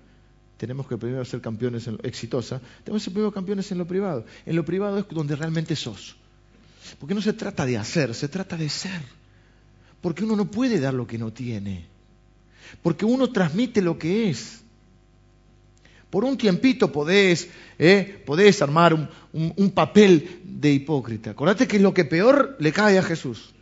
tenemos 0.59 0.87
que 0.87 0.97
primero 0.97 1.25
ser 1.25 1.41
campeones 1.41 1.89
en 1.89 1.95
lo, 1.95 2.05
exitosa, 2.05 2.61
tenemos 2.85 3.03
que 3.03 3.07
ser 3.07 3.15
primero 3.15 3.33
campeones 3.33 3.73
en 3.73 3.79
lo 3.79 3.87
privado. 3.89 4.27
En 4.47 4.55
lo 4.55 4.65
privado 4.65 4.99
es 4.99 5.09
donde 5.09 5.35
realmente 5.35 5.75
sos. 5.75 6.22
Porque 6.99 7.15
no 7.15 7.23
se 7.23 7.33
trata 7.33 7.67
de 7.67 7.79
hacer, 7.79 8.15
se 8.15 8.29
trata 8.29 8.57
de 8.57 8.69
ser. 8.69 9.01
Porque 10.01 10.25
uno 10.25 10.37
no 10.37 10.51
puede 10.51 10.81
dar 10.81 10.95
lo 10.95 11.07
que 11.07 11.19
no 11.19 11.33
tiene. 11.33 11.87
Porque 12.83 13.05
uno 13.05 13.31
transmite 13.31 13.83
lo 13.83 13.99
que 13.99 14.31
es. 14.31 14.61
Por 16.11 16.25
un 16.25 16.37
tiempito 16.37 16.93
podés, 16.93 17.49
¿eh? 17.79 18.23
podés 18.27 18.61
armar 18.61 18.93
un, 18.93 19.09
un 19.33 19.71
papel 19.71 20.43
de 20.45 20.73
hipócrita. 20.73 21.31
Acordate 21.31 21.67
que 21.67 21.77
es 21.77 21.83
lo 21.83 21.95
que 21.95 22.05
peor 22.05 22.57
le 22.59 22.73
cae 22.73 22.99
a 22.99 23.03
Jesús. 23.03 23.55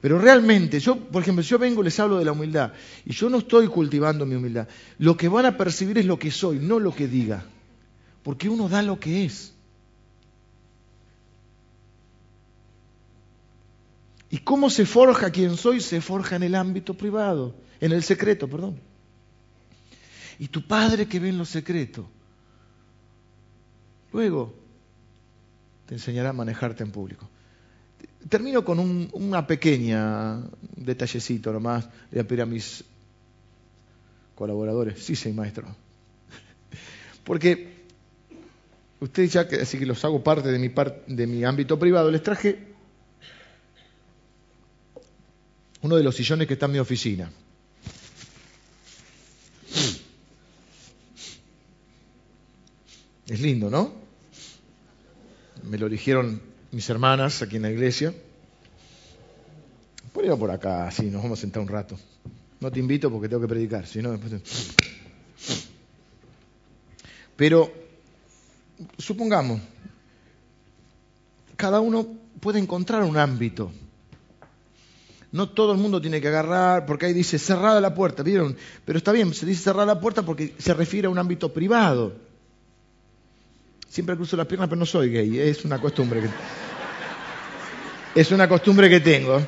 Pero 0.00 0.18
realmente, 0.18 0.78
yo, 0.78 0.96
por 0.96 1.22
ejemplo, 1.22 1.42
yo 1.42 1.58
vengo 1.58 1.80
y 1.80 1.84
les 1.84 1.98
hablo 1.98 2.18
de 2.18 2.24
la 2.24 2.32
humildad, 2.32 2.72
y 3.04 3.12
yo 3.12 3.28
no 3.28 3.38
estoy 3.38 3.66
cultivando 3.66 4.26
mi 4.26 4.36
humildad, 4.36 4.68
lo 4.98 5.16
que 5.16 5.28
van 5.28 5.46
a 5.46 5.56
percibir 5.56 5.98
es 5.98 6.06
lo 6.06 6.18
que 6.18 6.30
soy, 6.30 6.58
no 6.58 6.78
lo 6.78 6.94
que 6.94 7.08
diga. 7.08 7.44
Porque 8.22 8.48
uno 8.48 8.68
da 8.68 8.82
lo 8.82 9.00
que 9.00 9.24
es. 9.24 9.54
¿Y 14.30 14.38
cómo 14.38 14.68
se 14.68 14.84
forja 14.84 15.30
quien 15.30 15.56
soy? 15.56 15.80
Se 15.80 16.00
forja 16.00 16.36
en 16.36 16.42
el 16.42 16.54
ámbito 16.54 16.94
privado, 16.94 17.54
en 17.80 17.92
el 17.92 18.02
secreto, 18.02 18.48
perdón. 18.48 18.78
Y 20.38 20.48
tu 20.48 20.66
padre 20.66 21.06
que 21.06 21.18
ve 21.18 21.30
en 21.30 21.38
lo 21.38 21.44
secreto, 21.44 22.08
luego 24.12 24.54
te 25.86 25.94
enseñará 25.94 26.30
a 26.30 26.34
manejarte 26.34 26.82
en 26.84 26.90
público. 26.90 27.28
Termino 28.28 28.64
con 28.64 28.78
un, 28.78 29.08
una 29.12 29.46
pequeña 29.46 30.42
detallecito 30.76 31.52
nomás. 31.52 31.88
Voy 32.10 32.20
a 32.20 32.28
pedir 32.28 32.42
a 32.42 32.46
mis 32.46 32.84
colaboradores. 34.34 35.02
Sí, 35.02 35.16
sí, 35.16 35.32
maestro. 35.32 35.66
Porque 37.24 37.78
ustedes 39.00 39.32
ya 39.32 39.40
así 39.40 39.78
que 39.78 39.86
los 39.86 40.04
hago 40.04 40.22
parte 40.22 40.52
de 40.52 40.58
mi, 40.58 40.70
de 41.06 41.26
mi 41.26 41.44
ámbito 41.44 41.78
privado, 41.78 42.10
les 42.10 42.22
traje 42.22 42.68
uno 45.82 45.96
de 45.96 46.02
los 46.02 46.16
sillones 46.16 46.46
que 46.46 46.54
está 46.54 46.66
en 46.66 46.72
mi 46.72 46.78
oficina. 46.78 47.30
Es 53.26 53.40
lindo, 53.40 53.68
¿no? 53.68 53.92
Me 55.64 55.76
lo 55.76 55.86
eligieron 55.86 56.40
mis 56.72 56.88
hermanas 56.88 57.42
aquí 57.42 57.56
en 57.56 57.62
la 57.62 57.70
iglesia. 57.70 58.14
ir 60.22 60.30
por 60.36 60.50
acá, 60.50 60.88
así, 60.88 61.06
nos 61.06 61.22
vamos 61.22 61.38
a 61.38 61.42
sentar 61.42 61.62
un 61.62 61.68
rato. 61.68 61.98
No 62.60 62.72
te 62.72 62.80
invito 62.80 63.10
porque 63.10 63.28
tengo 63.28 63.42
que 63.42 63.48
predicar, 63.48 63.86
si 63.86 64.02
no 64.02 64.12
después... 64.12 64.74
Pero, 67.36 67.72
supongamos, 68.98 69.60
cada 71.56 71.80
uno 71.80 72.06
puede 72.40 72.58
encontrar 72.58 73.04
un 73.04 73.16
ámbito. 73.16 73.70
No 75.30 75.48
todo 75.50 75.72
el 75.72 75.78
mundo 75.78 76.00
tiene 76.00 76.20
que 76.20 76.28
agarrar, 76.28 76.86
porque 76.86 77.06
ahí 77.06 77.12
dice 77.12 77.38
cerrada 77.38 77.80
la 77.80 77.94
puerta, 77.94 78.22
¿vieron? 78.22 78.56
Pero 78.84 78.98
está 78.98 79.12
bien, 79.12 79.34
se 79.34 79.44
dice 79.44 79.62
cerrada 79.62 79.86
la 79.86 80.00
puerta 80.00 80.22
porque 80.22 80.54
se 80.58 80.72
refiere 80.72 81.06
a 81.06 81.10
un 81.10 81.18
ámbito 81.18 81.52
privado. 81.52 82.14
Siempre 83.88 84.16
cruzo 84.16 84.36
las 84.36 84.46
piernas, 84.46 84.68
pero 84.68 84.78
no 84.78 84.86
soy 84.86 85.10
gay, 85.10 85.38
es 85.38 85.64
una 85.64 85.80
costumbre 85.80 86.20
que 86.22 86.28
es 88.14 88.30
una 88.32 88.48
costumbre 88.48 88.88
que 88.88 89.00
tengo. 89.00 89.40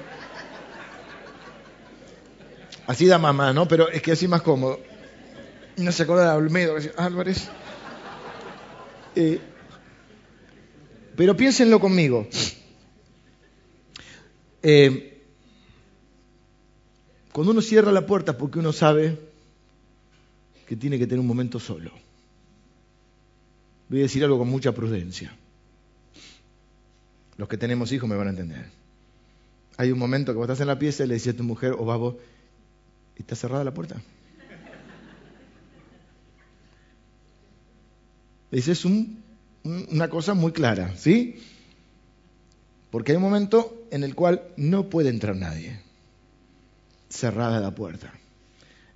Así 2.87 3.07
da 3.07 3.18
mamá, 3.18 3.53
¿no? 3.53 3.66
Pero 3.66 3.89
es 3.89 4.03
que 4.03 4.12
así 4.12 4.28
más 4.28 4.43
cómodo. 4.43 4.81
No 5.76 5.93
se 5.93 6.03
acuerda 6.03 6.33
de 6.33 6.37
Olmedo, 6.37 6.76
Álvarez. 6.97 7.49
Eh, 9.16 9.41
pero 11.16 11.37
piénsenlo 11.37 11.81
conmigo. 11.81 12.28
Eh, 14.62 15.09
cuando 17.41 17.53
uno 17.53 17.62
cierra 17.62 17.91
la 17.91 18.05
puerta 18.05 18.36
porque 18.36 18.59
uno 18.59 18.70
sabe 18.70 19.18
que 20.66 20.76
tiene 20.76 20.99
que 20.99 21.07
tener 21.07 21.20
un 21.20 21.26
momento 21.26 21.59
solo. 21.59 21.91
Voy 23.88 24.01
a 24.01 24.03
decir 24.03 24.22
algo 24.22 24.36
con 24.36 24.51
mucha 24.51 24.72
prudencia. 24.72 25.34
Los 27.38 27.49
que 27.49 27.57
tenemos 27.57 27.93
hijos 27.93 28.11
me 28.11 28.14
van 28.14 28.26
a 28.26 28.30
entender. 28.32 28.66
Hay 29.78 29.91
un 29.91 29.99
momento 29.99 30.32
que 30.32 30.36
vos 30.36 30.45
estás 30.45 30.61
en 30.61 30.66
la 30.66 30.78
pieza 30.78 31.05
y 31.05 31.07
le 31.07 31.14
dices 31.14 31.32
a 31.32 31.36
tu 31.38 31.43
mujer 31.43 31.72
o 31.72 31.86
vos, 31.86 32.16
¿está 33.16 33.34
cerrada 33.34 33.64
la 33.64 33.72
puerta? 33.72 34.03
Esa 38.51 38.72
es 38.72 38.84
una 38.84 40.11
cosa 40.11 40.34
muy 40.34 40.53
clara, 40.53 40.95
¿sí? 40.95 41.41
Porque 42.91 43.12
hay 43.12 43.16
un 43.16 43.22
momento 43.22 43.86
en 43.91 44.05
el 44.05 44.14
cual 44.14 44.43
no 44.59 44.91
puede 44.91 45.09
entrar 45.09 45.36
nadie. 45.36 45.88
Cerrada 47.11 47.61
la 47.61 47.74
puerta. 47.74 48.11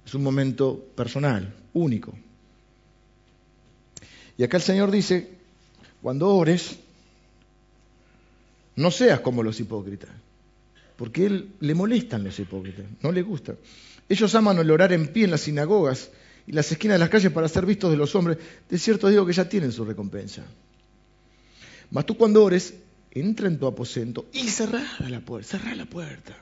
Es 0.06 0.14
un 0.14 0.22
momento 0.22 0.78
personal, 0.94 1.52
único. 1.74 2.14
Y 4.38 4.44
acá 4.44 4.56
el 4.56 4.62
Señor 4.62 4.90
dice, 4.90 5.30
cuando 6.00 6.28
ores, 6.34 6.78
no 8.76 8.90
seas 8.90 9.20
como 9.20 9.42
los 9.42 9.60
hipócritas, 9.60 10.10
porque 10.96 11.26
Él 11.26 11.50
le 11.60 11.74
molestan 11.74 12.24
los 12.24 12.38
hipócritas, 12.38 12.86
no 13.02 13.12
le 13.12 13.22
gusta. 13.22 13.56
Ellos 14.08 14.34
aman 14.34 14.58
el 14.58 14.70
orar 14.70 14.92
en 14.92 15.08
pie 15.08 15.24
en 15.24 15.30
las 15.30 15.42
sinagogas 15.42 16.10
y 16.46 16.52
las 16.52 16.70
esquinas 16.70 16.96
de 16.96 16.98
las 17.00 17.08
calles 17.08 17.32
para 17.32 17.48
ser 17.48 17.66
vistos 17.66 17.90
de 17.90 17.96
los 17.96 18.14
hombres. 18.14 18.38
De 18.68 18.78
cierto 18.78 19.08
digo 19.08 19.24
que 19.24 19.32
ya 19.32 19.48
tienen 19.48 19.72
su 19.72 19.84
recompensa. 19.84 20.44
Mas 21.90 22.06
tú 22.06 22.16
cuando 22.16 22.44
ores, 22.44 22.74
entra 23.10 23.46
en 23.46 23.58
tu 23.58 23.66
aposento 23.66 24.26
y 24.32 24.48
cerrá 24.48 24.84
la 25.08 25.20
puerta, 25.20 25.58
cerrá 25.58 25.74
la 25.74 25.86
puerta. 25.86 26.36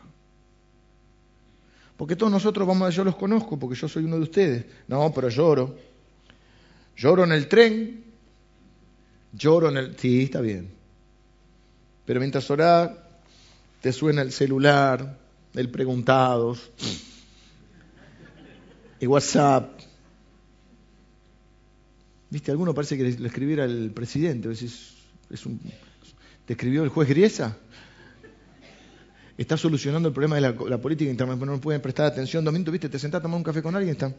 Porque 2.03 2.16
todos 2.16 2.32
nosotros 2.32 2.66
vamos 2.66 2.88
a, 2.88 2.90
yo 2.90 3.05
los 3.05 3.14
conozco 3.14 3.57
porque 3.57 3.78
yo 3.78 3.88
soy 3.88 4.03
uno 4.03 4.16
de 4.16 4.22
ustedes. 4.22 4.64
No, 4.88 5.12
pero 5.14 5.28
lloro. 5.28 5.78
Lloro 6.96 7.22
en 7.22 7.30
el 7.30 7.46
tren, 7.46 8.03
lloro 9.32 9.68
en 9.68 9.76
el... 9.76 9.96
Sí, 9.96 10.24
está 10.24 10.40
bien. 10.40 10.68
Pero 12.05 12.18
mientras 12.18 12.50
orás, 12.50 12.90
te 13.80 13.92
suena 13.92 14.22
el 14.22 14.32
celular, 14.32 15.16
el 15.55 15.70
preguntados, 15.70 16.72
el 18.98 19.07
WhatsApp. 19.07 19.70
¿Viste? 22.30 22.50
Alguno 22.50 22.74
parece 22.74 22.96
que 22.96 23.05
le 23.05 23.28
escribiera 23.28 23.64
el 23.64 23.92
presidente. 23.92 24.50
Es, 24.50 25.46
un, 25.46 25.61
¿Te 26.46 26.55
escribió 26.55 26.82
el 26.82 26.88
juez 26.88 27.09
Griesa? 27.09 27.57
Está 29.39 29.57
solucionando 29.57 30.09
el 30.09 30.14
problema 30.14 30.37
de 30.37 30.43
la, 30.43 30.78
política 30.78 31.11
internacional. 31.11 31.57
No 31.57 31.61
pueden 31.61 31.80
prestar 31.80 32.07
atención. 32.07 32.45
Domingo, 32.45 32.70
¿viste? 32.70 32.89
Te 32.89 32.99
sentás 32.99 33.20
a 33.20 33.22
tomar 33.22 33.39
un 33.39 33.45
café 33.45 33.62
con 33.62 33.74
alguien. 33.74 33.95
Está. 33.95 34.14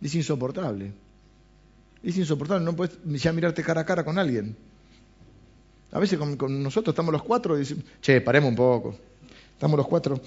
Es 0.00 0.14
insoportable. 0.14 0.92
Es 2.02 2.16
insoportable, 2.16 2.64
no 2.64 2.74
puedes 2.74 2.98
ya 3.04 3.32
mirarte 3.32 3.62
cara 3.62 3.82
a 3.82 3.86
cara 3.86 4.04
con 4.04 4.18
alguien. 4.18 4.56
A 5.92 5.98
veces 5.98 6.18
con, 6.18 6.62
nosotros 6.62 6.92
estamos 6.92 7.12
los 7.12 7.22
cuatro 7.22 7.56
y 7.56 7.60
decimos, 7.60 7.84
che, 8.00 8.20
paremos 8.20 8.50
un 8.50 8.56
poco. 8.56 8.96
Estamos 9.52 9.76
los 9.76 9.86
cuatro. 9.86 10.20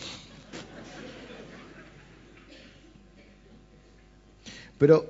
Pero 4.78 5.06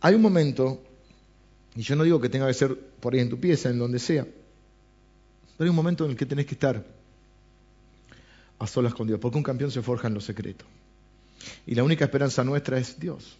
hay 0.00 0.14
un 0.14 0.22
momento, 0.22 0.82
y 1.74 1.82
yo 1.82 1.96
no 1.96 2.04
digo 2.04 2.20
que 2.20 2.28
tenga 2.28 2.46
que 2.46 2.54
ser 2.54 2.74
por 2.78 3.12
ahí 3.12 3.20
en 3.20 3.28
tu 3.28 3.38
pieza, 3.38 3.68
en 3.68 3.78
donde 3.78 3.98
sea, 3.98 4.24
pero 4.24 5.64
hay 5.64 5.68
un 5.70 5.76
momento 5.76 6.04
en 6.04 6.12
el 6.12 6.16
que 6.16 6.26
tenés 6.26 6.46
que 6.46 6.54
estar 6.54 6.82
a 8.60 8.66
solas 8.68 8.94
con 8.94 9.08
Dios, 9.08 9.18
porque 9.18 9.38
un 9.38 9.42
campeón 9.42 9.72
se 9.72 9.82
forja 9.82 10.06
en 10.06 10.14
lo 10.14 10.20
secreto. 10.20 10.64
Y 11.66 11.74
la 11.74 11.82
única 11.82 12.04
esperanza 12.04 12.44
nuestra 12.44 12.78
es 12.78 13.00
Dios. 13.00 13.36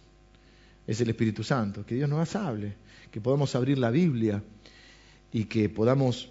Es 0.85 0.99
el 0.99 1.09
Espíritu 1.09 1.43
Santo, 1.43 1.85
que 1.85 1.95
Dios 1.95 2.09
nos 2.09 2.35
hable, 2.35 2.73
que 3.09 3.21
podamos 3.21 3.55
abrir 3.55 3.77
la 3.77 3.91
Biblia. 3.91 4.43
Y 5.31 5.45
que 5.45 5.69
podamos 5.69 6.29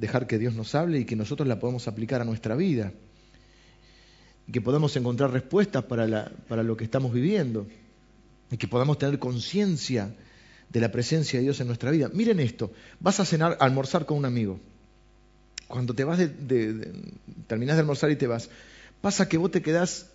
dejar 0.00 0.26
que 0.26 0.38
Dios 0.38 0.54
nos 0.54 0.74
hable 0.74 0.98
y 0.98 1.04
que 1.04 1.14
nosotros 1.14 1.46
la 1.46 1.60
podamos 1.60 1.86
aplicar 1.86 2.22
a 2.22 2.24
nuestra 2.24 2.56
vida, 2.56 2.92
y 4.46 4.52
que 4.52 4.60
podamos 4.60 4.96
encontrar 4.96 5.30
respuestas 5.30 5.84
para, 5.84 6.32
para 6.48 6.62
lo 6.62 6.76
que 6.76 6.84
estamos 6.84 7.12
viviendo, 7.12 7.66
y 8.50 8.56
que 8.56 8.66
podamos 8.66 8.98
tener 8.98 9.18
conciencia 9.18 10.14
de 10.70 10.80
la 10.80 10.90
presencia 10.90 11.38
de 11.38 11.44
Dios 11.44 11.60
en 11.60 11.66
nuestra 11.66 11.90
vida. 11.90 12.10
Miren 12.12 12.40
esto, 12.40 12.72
vas 12.98 13.20
a 13.20 13.24
cenar, 13.24 13.58
a 13.60 13.64
almorzar 13.64 14.06
con 14.06 14.16
un 14.16 14.24
amigo. 14.24 14.58
Cuando 15.70 15.94
te 15.94 16.04
vas 16.04 16.18
de, 16.18 16.28
de, 16.28 16.92
terminas 17.46 17.76
de 17.76 17.80
almorzar 17.80 18.10
y 18.10 18.16
te 18.16 18.26
vas, 18.26 18.50
pasa 19.00 19.28
que 19.28 19.38
vos 19.38 19.50
te 19.50 19.62
quedás 19.62 20.10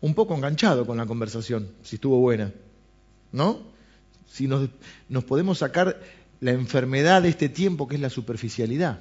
un 0.00 0.14
poco 0.14 0.34
enganchado 0.34 0.86
con 0.86 0.98
la 0.98 1.06
conversación, 1.06 1.68
si 1.82 1.96
estuvo 1.96 2.18
buena. 2.20 2.52
¿no? 3.32 3.60
Si 4.26 4.46
nos, 4.46 4.68
nos 5.08 5.24
podemos 5.24 5.58
sacar 5.58 6.00
la 6.40 6.52
enfermedad 6.52 7.22
de 7.22 7.30
este 7.30 7.48
tiempo 7.48 7.88
que 7.88 7.96
es 7.96 8.00
la 8.00 8.10
superficialidad. 8.10 9.00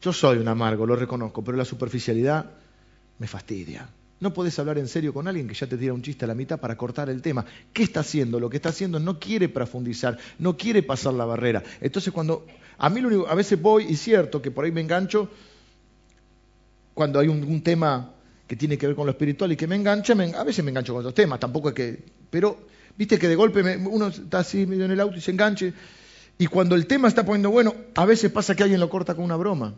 Yo 0.00 0.12
soy 0.12 0.38
un 0.38 0.48
amargo, 0.48 0.86
lo 0.86 0.94
reconozco, 0.94 1.42
pero 1.42 1.56
la 1.56 1.64
superficialidad 1.64 2.52
me 3.18 3.26
fastidia. 3.26 3.88
No 4.20 4.32
podés 4.32 4.58
hablar 4.58 4.78
en 4.78 4.88
serio 4.88 5.12
con 5.12 5.28
alguien 5.28 5.46
que 5.46 5.54
ya 5.54 5.66
te 5.66 5.76
tira 5.76 5.92
un 5.92 6.02
chiste 6.02 6.24
a 6.24 6.28
la 6.28 6.34
mitad 6.34 6.58
para 6.58 6.76
cortar 6.76 7.08
el 7.08 7.22
tema. 7.22 7.44
¿Qué 7.72 7.84
está 7.84 8.00
haciendo? 8.00 8.40
Lo 8.40 8.50
que 8.50 8.56
está 8.56 8.70
haciendo 8.70 8.98
no 8.98 9.18
quiere 9.18 9.48
profundizar, 9.48 10.18
no 10.38 10.56
quiere 10.56 10.82
pasar 10.82 11.14
la 11.14 11.24
barrera. 11.24 11.62
Entonces 11.80 12.12
cuando 12.12 12.46
a 12.78 12.90
mí 12.90 13.00
lo 13.00 13.08
único, 13.08 13.28
a 13.28 13.34
veces 13.34 13.60
voy 13.60 13.84
y 13.88 13.96
cierto 13.96 14.42
que 14.42 14.50
por 14.50 14.64
ahí 14.64 14.72
me 14.72 14.80
engancho 14.80 15.28
cuando 16.94 17.20
hay 17.20 17.28
un 17.28 17.62
tema 17.62 18.12
que 18.48 18.56
tiene 18.56 18.78
que 18.78 18.86
ver 18.86 18.96
con 18.96 19.04
lo 19.04 19.12
espiritual 19.12 19.52
y 19.52 19.56
que 19.56 19.66
me 19.66 19.76
engancha, 19.76 20.14
a 20.14 20.42
veces 20.42 20.64
me 20.64 20.70
engancho 20.70 20.94
con 20.94 21.00
otros 21.00 21.14
temas, 21.14 21.38
tampoco 21.38 21.68
es 21.68 21.74
que... 21.74 22.02
Pero, 22.30 22.58
viste 22.96 23.18
que 23.18 23.28
de 23.28 23.36
golpe 23.36 23.76
uno 23.76 24.08
está 24.08 24.38
así 24.38 24.66
medio 24.66 24.86
en 24.86 24.90
el 24.90 25.00
auto 25.00 25.16
y 25.16 25.20
se 25.20 25.30
enganche, 25.30 25.74
y 26.38 26.46
cuando 26.46 26.74
el 26.74 26.86
tema 26.86 27.08
está 27.08 27.24
poniendo 27.26 27.50
bueno, 27.50 27.74
a 27.94 28.06
veces 28.06 28.32
pasa 28.32 28.56
que 28.56 28.62
alguien 28.62 28.80
lo 28.80 28.88
corta 28.88 29.14
con 29.14 29.24
una 29.24 29.36
broma, 29.36 29.74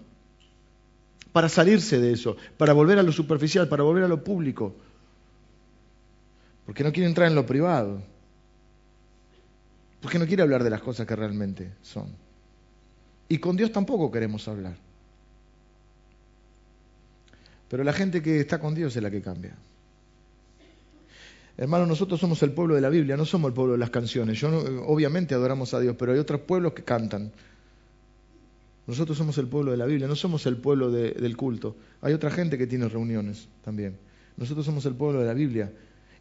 para 1.32 1.48
salirse 1.48 2.00
de 2.00 2.12
eso, 2.12 2.36
para 2.56 2.72
volver 2.72 2.98
a 2.98 3.02
lo 3.02 3.12
superficial, 3.12 3.68
para 3.68 3.82
volver 3.82 4.04
a 4.04 4.08
lo 4.08 4.22
público, 4.24 4.74
porque 6.66 6.84
no 6.84 6.92
quiere 6.92 7.08
entrar 7.08 7.28
en 7.28 7.34
lo 7.34 7.46
privado, 7.46 8.02
porque 10.00 10.18
no 10.18 10.26
quiere 10.26 10.42
hablar 10.42 10.64
de 10.64 10.70
las 10.70 10.80
cosas 10.80 11.06
que 11.06 11.16
realmente 11.16 11.72
son. 11.82 12.08
Y 13.28 13.38
con 13.38 13.56
Dios 13.56 13.70
tampoco 13.70 14.10
queremos 14.10 14.48
hablar. 14.48 14.76
Pero 17.68 17.84
la 17.84 17.92
gente 17.92 18.20
que 18.20 18.40
está 18.40 18.58
con 18.58 18.74
Dios 18.74 18.96
es 18.96 19.02
la 19.02 19.10
que 19.10 19.22
cambia. 19.22 19.54
Hermano, 21.56 21.86
nosotros 21.86 22.18
somos 22.18 22.42
el 22.42 22.52
pueblo 22.52 22.74
de 22.74 22.80
la 22.80 22.88
Biblia, 22.88 23.16
no 23.16 23.24
somos 23.24 23.50
el 23.50 23.54
pueblo 23.54 23.74
de 23.74 23.78
las 23.78 23.90
canciones. 23.90 24.40
Yo 24.40 24.48
obviamente 24.86 25.34
adoramos 25.34 25.74
a 25.74 25.80
Dios, 25.80 25.94
pero 25.96 26.12
hay 26.12 26.18
otros 26.18 26.40
pueblos 26.40 26.72
que 26.72 26.82
cantan. 26.82 27.30
Nosotros 28.90 29.16
somos 29.16 29.38
el 29.38 29.46
pueblo 29.46 29.70
de 29.70 29.76
la 29.76 29.86
Biblia, 29.86 30.08
no 30.08 30.16
somos 30.16 30.46
el 30.46 30.56
pueblo 30.56 30.90
del 30.90 31.36
culto. 31.36 31.76
Hay 32.00 32.12
otra 32.12 32.28
gente 32.28 32.58
que 32.58 32.66
tiene 32.66 32.88
reuniones 32.88 33.46
también. 33.62 33.96
Nosotros 34.36 34.66
somos 34.66 34.84
el 34.84 34.94
pueblo 34.94 35.20
de 35.20 35.26
la 35.26 35.32
Biblia 35.32 35.72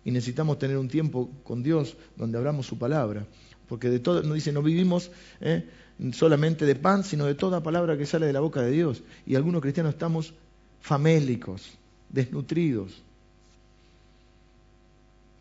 y 0.05 0.11
necesitamos 0.11 0.59
tener 0.59 0.78
un 0.78 0.88
tiempo 0.88 1.32
con 1.43 1.63
Dios 1.63 1.97
donde 2.15 2.38
hablamos 2.38 2.67
su 2.67 2.78
palabra. 2.78 3.26
Porque 3.67 3.89
de 3.89 3.97
todo, 3.97 4.22
nos 4.22 4.36
dice, 4.36 4.51
no 4.51 4.61
vivimos 4.61 5.09
¿eh? 5.41 5.67
solamente 6.11 6.63
de 6.67 6.76
pan, 6.76 7.03
sino 7.03 7.26
de 7.26 7.34
toda 7.34 7.63
palabra 7.63 7.97
que 7.97 8.05
sale 8.05 8.28
de 8.28 8.34
la 8.34 8.39
boca 8.39 8.61
de 8.61 8.70
Dios. 8.70 9.01
Y 9.26 9.34
algunos 9.34 9.63
cristianos 9.63 9.93
estamos 9.93 10.36
famélicos, 10.80 11.72
desnutridos. 12.09 13.01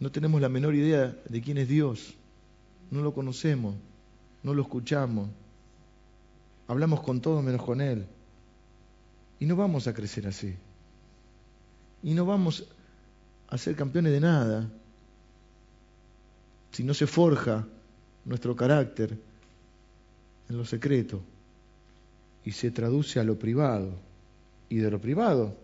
No 0.01 0.11
tenemos 0.11 0.41
la 0.41 0.49
menor 0.49 0.74
idea 0.74 1.14
de 1.29 1.43
quién 1.43 1.59
es 1.59 1.68
Dios. 1.68 2.14
No 2.91 3.03
lo 3.03 3.12
conocemos, 3.12 3.74
no 4.43 4.55
lo 4.55 4.62
escuchamos. 4.62 5.29
Hablamos 6.69 7.01
con 7.01 7.21
todo 7.21 7.43
menos 7.43 7.62
con 7.62 7.81
Él. 7.81 8.07
Y 9.41 9.47
no 9.47 9.57
vamos 9.57 9.87
a 9.89 9.95
crecer 9.95 10.27
así. 10.27 10.55
Y 12.03 12.14
no 12.14 12.25
vamos 12.25 12.66
a 13.49 13.59
ser 13.59 13.75
campeones 13.75 14.12
de 14.12 14.21
nada 14.21 14.69
si 16.71 16.85
no 16.85 16.95
se 16.95 17.07
forja 17.07 17.66
nuestro 18.25 18.55
carácter 18.55 19.19
en 20.49 20.57
lo 20.57 20.64
secreto 20.64 21.21
y 22.45 22.53
se 22.53 22.71
traduce 22.71 23.19
a 23.19 23.25
lo 23.25 23.39
privado 23.39 23.93
y 24.69 24.77
de 24.77 24.91
lo 24.91 25.01
privado 25.01 25.57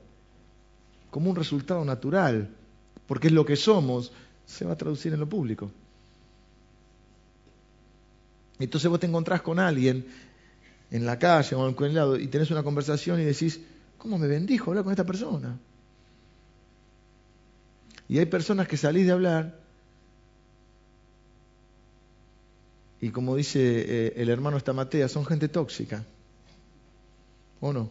como 1.11 1.31
un 1.31 1.37
resultado 1.37 1.85
natural, 1.85 2.51
porque 3.07 3.29
es 3.29 3.33
lo 3.33 3.45
que 3.45 3.55
somos, 3.55 4.11
se 4.47 4.65
va 4.65 4.73
a 4.73 4.77
traducir 4.77 5.13
en 5.13 5.21
lo 5.21 5.29
público. 5.29 5.71
Entonces 8.59 8.91
vos 8.91 8.99
te 8.99 9.07
encontrás 9.07 9.41
con 9.43 9.61
alguien 9.61 10.07
en 10.95 11.05
la 11.05 11.19
calle 11.19 11.57
o 11.57 11.69
en 11.69 11.85
el 11.87 11.95
lado 11.95 12.17
y 12.17 12.29
tenés 12.29 12.53
una 12.53 12.63
conversación 12.63 13.21
y 13.21 13.25
decís, 13.25 13.59
¿cómo 13.99 14.17
me 14.17 14.29
bendijo 14.29 14.71
hablar 14.71 14.85
con 14.85 14.93
esta 14.93 15.03
persona? 15.03 15.59
Y 18.09 18.19
hay 18.19 18.27
personas 18.27 18.69
que 18.69 18.77
salís 18.77 19.05
de 19.05 19.11
hablar 19.11 19.59
y 23.01 23.11
como 23.11 23.35
dice 23.35 23.59
eh, 23.61 24.13
el 24.19 24.29
hermano 24.29 24.57
Estamatea, 24.57 25.09
son 25.09 25.27
gente 25.27 25.49
tóxica. 25.49 26.05
¿O 27.61 27.73
no? 27.73 27.91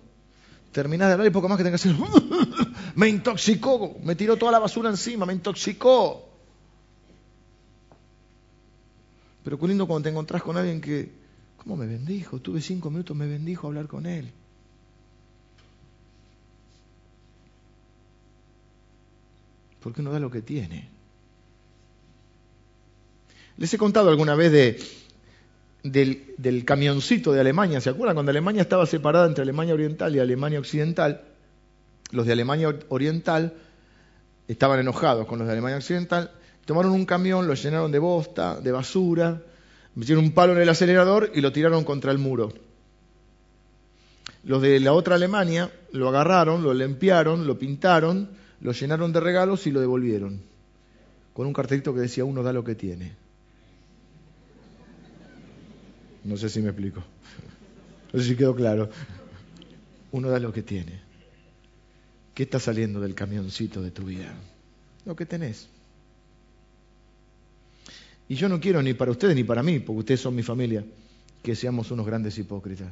Terminás 0.71 1.09
de 1.09 1.13
hablar 1.13 1.27
y 1.27 1.31
poco 1.31 1.49
más 1.49 1.57
que 1.57 1.65
tengas 1.65 1.83
que 1.83 1.89
hacer, 1.89 2.01
me 2.95 3.09
intoxicó, 3.09 3.97
me 4.01 4.15
tiró 4.15 4.37
toda 4.37 4.53
la 4.53 4.59
basura 4.59 4.89
encima, 4.89 5.25
me 5.25 5.33
intoxicó. 5.33 6.29
Pero 9.43 9.59
qué 9.59 9.67
lindo 9.67 9.85
cuando 9.85 10.03
te 10.03 10.09
encontrás 10.09 10.41
con 10.41 10.55
alguien 10.55 10.79
que, 10.79 11.22
¿cómo 11.63 11.77
me 11.77 11.87
bendijo? 11.87 12.39
Tuve 12.39 12.61
cinco 12.61 12.89
minutos, 12.89 13.15
me 13.15 13.27
bendijo 13.27 13.67
hablar 13.67 13.87
con 13.87 14.05
él. 14.05 14.31
Porque 19.79 20.01
uno 20.01 20.11
da 20.11 20.19
lo 20.19 20.31
que 20.31 20.41
tiene. 20.41 20.89
Les 23.57 23.73
he 23.73 23.77
contado 23.77 24.09
alguna 24.09 24.35
vez 24.35 24.51
de, 24.51 24.79
del, 25.83 26.33
del, 26.37 26.65
camioncito 26.65 27.31
de 27.31 27.41
Alemania. 27.41 27.81
¿Se 27.81 27.89
acuerdan? 27.89 28.15
Cuando 28.15 28.31
Alemania 28.31 28.61
estaba 28.61 28.85
separada 28.85 29.27
entre 29.27 29.43
Alemania 29.43 29.73
Oriental 29.73 30.15
y 30.15 30.19
Alemania 30.19 30.59
Occidental, 30.59 31.21
los 32.11 32.25
de 32.25 32.33
Alemania 32.33 32.73
Oriental 32.89 33.53
estaban 34.47 34.79
enojados 34.79 35.27
con 35.27 35.39
los 35.39 35.47
de 35.47 35.53
Alemania 35.53 35.77
Occidental, 35.77 36.31
tomaron 36.65 36.91
un 36.91 37.05
camión, 37.05 37.47
lo 37.47 37.53
llenaron 37.53 37.91
de 37.91 37.99
bosta, 37.99 38.59
de 38.59 38.71
basura, 38.71 39.41
metieron 39.95 40.25
un 40.25 40.31
palo 40.31 40.53
en 40.53 40.61
el 40.61 40.69
acelerador 40.69 41.31
y 41.33 41.41
lo 41.41 41.51
tiraron 41.51 41.83
contra 41.83 42.11
el 42.11 42.17
muro. 42.17 42.53
Los 44.43 44.61
de 44.61 44.79
la 44.79 44.93
otra 44.93 45.15
Alemania 45.15 45.71
lo 45.91 46.09
agarraron, 46.09 46.63
lo 46.63 46.73
limpiaron, 46.73 47.47
lo 47.47 47.57
pintaron, 47.57 48.29
lo 48.61 48.71
llenaron 48.71 49.13
de 49.13 49.19
regalos 49.19 49.65
y 49.67 49.71
lo 49.71 49.79
devolvieron. 49.79 50.41
Con 51.33 51.47
un 51.47 51.53
cartelito 51.53 51.93
que 51.93 52.01
decía 52.01 52.25
uno 52.25 52.43
da 52.43 52.53
lo 52.53 52.63
que 52.63 52.75
tiene. 52.75 53.13
No 56.23 56.37
sé 56.37 56.49
si 56.49 56.61
me 56.61 56.69
explico. 56.69 57.03
No 58.11 58.19
sé 58.19 58.29
si 58.29 58.35
quedó 58.35 58.55
claro. 58.55 58.89
Uno 60.11 60.29
da 60.29 60.39
lo 60.39 60.53
que 60.53 60.61
tiene. 60.61 61.01
¿Qué 62.33 62.43
está 62.43 62.59
saliendo 62.59 62.99
del 62.99 63.15
camioncito 63.15 63.81
de 63.81 63.91
tu 63.91 64.03
vida? 64.05 64.33
Lo 65.05 65.15
que 65.15 65.25
tenés. 65.25 65.69
Y 68.27 68.35
yo 68.35 68.49
no 68.49 68.59
quiero 68.59 68.81
ni 68.81 68.93
para 68.93 69.11
ustedes 69.11 69.35
ni 69.35 69.43
para 69.43 69.63
mí, 69.63 69.79
porque 69.79 69.99
ustedes 69.99 70.21
son 70.21 70.35
mi 70.35 70.43
familia, 70.43 70.83
que 71.41 71.55
seamos 71.55 71.91
unos 71.91 72.05
grandes 72.05 72.37
hipócritas. 72.37 72.87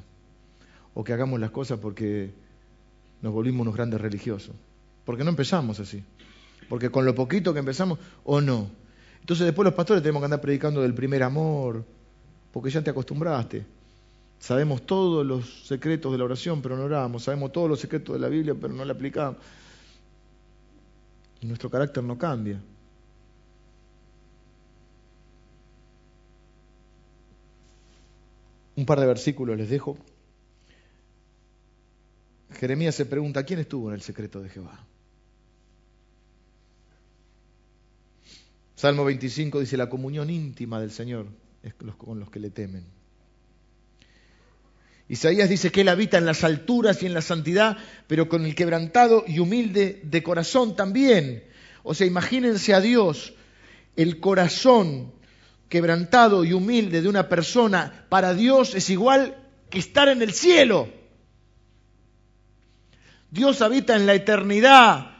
O 0.94 1.04
que 1.04 1.14
hagamos 1.14 1.40
las 1.40 1.52
cosas 1.52 1.80
porque 1.80 2.32
nos 3.22 3.34
volvimos 3.34 3.62
unos 3.62 3.76
grandes 3.76 4.02
religiosos. 4.02 4.54
Porque 5.06 5.24
no 5.24 5.30
empezamos 5.30 5.80
así. 5.80 6.04
Porque 6.68 6.90
con 6.90 7.06
lo 7.06 7.16
poquito 7.16 7.54
que 7.54 7.60
empezamos, 7.60 8.00
o 8.24 8.42
no. 8.42 8.70
Entonces 9.22 9.46
después 9.46 9.64
los 9.66 9.74
pastores 9.74 10.04
tenemos 10.04 10.22
que 10.22 10.26
andar 10.26 10.42
predicando 10.42 10.82
del 10.82 10.94
primer 10.94 11.24
amor, 11.24 11.86
porque 12.52 12.70
ya 12.70 12.84
te 12.84 12.90
acostumbraste. 12.90 13.66
Sabemos 14.40 14.86
todos 14.86 15.26
los 15.26 15.68
secretos 15.68 16.12
de 16.12 16.18
la 16.18 16.24
oración, 16.24 16.62
pero 16.62 16.76
no 16.76 16.86
oramos. 16.86 17.24
Sabemos 17.24 17.52
todos 17.52 17.70
los 17.70 17.80
secretos 17.80 18.16
de 18.16 18.20
la 18.20 18.28
Biblia, 18.28 18.56
pero 18.60 18.74
no 18.74 18.84
la 18.84 18.94
aplicamos. 18.94 19.38
Y 21.42 21.46
nuestro 21.46 21.70
carácter 21.70 22.04
no 22.04 22.18
cambia. 22.18 22.60
Un 28.76 28.86
par 28.86 29.00
de 29.00 29.06
versículos 29.06 29.58
les 29.58 29.70
dejo. 29.70 29.98
Jeremías 32.60 32.96
se 32.96 33.06
pregunta, 33.06 33.44
¿quién 33.44 33.60
estuvo 33.60 33.90
en 33.90 33.96
el 33.96 34.02
secreto 34.02 34.42
de 34.42 34.50
Jehová? 34.50 34.86
Salmo 38.76 39.06
25 39.06 39.60
dice, 39.60 39.78
la 39.78 39.90
comunión 39.90 40.30
íntima 40.30 40.80
del 40.80 40.92
Señor 40.92 41.28
es 41.62 41.74
con 41.74 42.20
los 42.20 42.30
que 42.30 42.40
le 42.40 42.50
temen. 42.50 42.86
Isaías 45.08 45.50
dice 45.50 45.72
que 45.72 45.82
Él 45.82 45.90
habita 45.90 46.18
en 46.18 46.26
las 46.26 46.44
alturas 46.44 47.04
y 47.04 47.06
en 47.06 47.14
la 47.14 47.22
santidad, 47.22 47.78
pero 48.08 48.30
con 48.30 48.46
el 48.46 48.56
quebrantado 48.56 49.26
y 49.28 49.40
humilde 49.40 50.00
de 50.04 50.24
corazón 50.24 50.76
también. 50.76 51.44
O 51.84 51.94
sea, 51.94 52.08
imagínense 52.08 52.74
a 52.74 52.80
Dios, 52.80 53.34
el 53.98 54.22
corazón 54.22 55.12
quebrantado 55.72 56.46
y 56.46 56.54
humilde 56.54 57.02
de 57.02 57.10
una 57.10 57.28
persona 57.28 58.06
para 58.10 58.36
Dios 58.36 58.76
es 58.76 58.92
igual 58.92 59.36
que 59.72 59.80
estar 59.80 60.08
en 60.10 60.22
el 60.22 60.34
cielo. 60.34 60.88
Dios 63.32 63.64
habita 63.64 63.96
en 63.96 64.06
la 64.06 64.14
eternidad, 64.14 65.18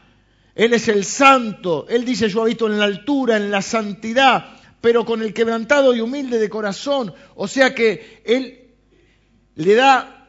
Él 0.54 0.74
es 0.74 0.86
el 0.86 1.04
santo, 1.04 1.86
Él 1.88 2.04
dice 2.04 2.28
yo 2.28 2.42
habito 2.42 2.68
en 2.68 2.78
la 2.78 2.84
altura, 2.84 3.36
en 3.36 3.50
la 3.50 3.62
santidad 3.62 4.58
pero 4.82 5.06
con 5.06 5.22
el 5.22 5.32
quebrantado 5.32 5.94
y 5.94 6.00
humilde 6.00 6.38
de 6.38 6.50
corazón. 6.50 7.14
O 7.36 7.48
sea 7.48 7.74
que 7.74 8.20
Él 8.26 8.74
le 9.54 9.74
da 9.74 10.28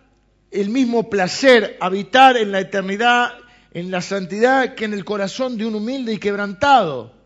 el 0.51 0.69
mismo 0.69 1.09
placer 1.09 1.75
habitar 1.81 2.37
en 2.37 2.51
la 2.51 2.59
eternidad, 2.59 3.33
en 3.73 3.89
la 3.89 4.01
santidad, 4.01 4.75
que 4.75 4.85
en 4.85 4.93
el 4.93 5.03
corazón 5.03 5.57
de 5.57 5.65
un 5.65 5.75
humilde 5.75 6.13
y 6.13 6.19
quebrantado. 6.19 7.22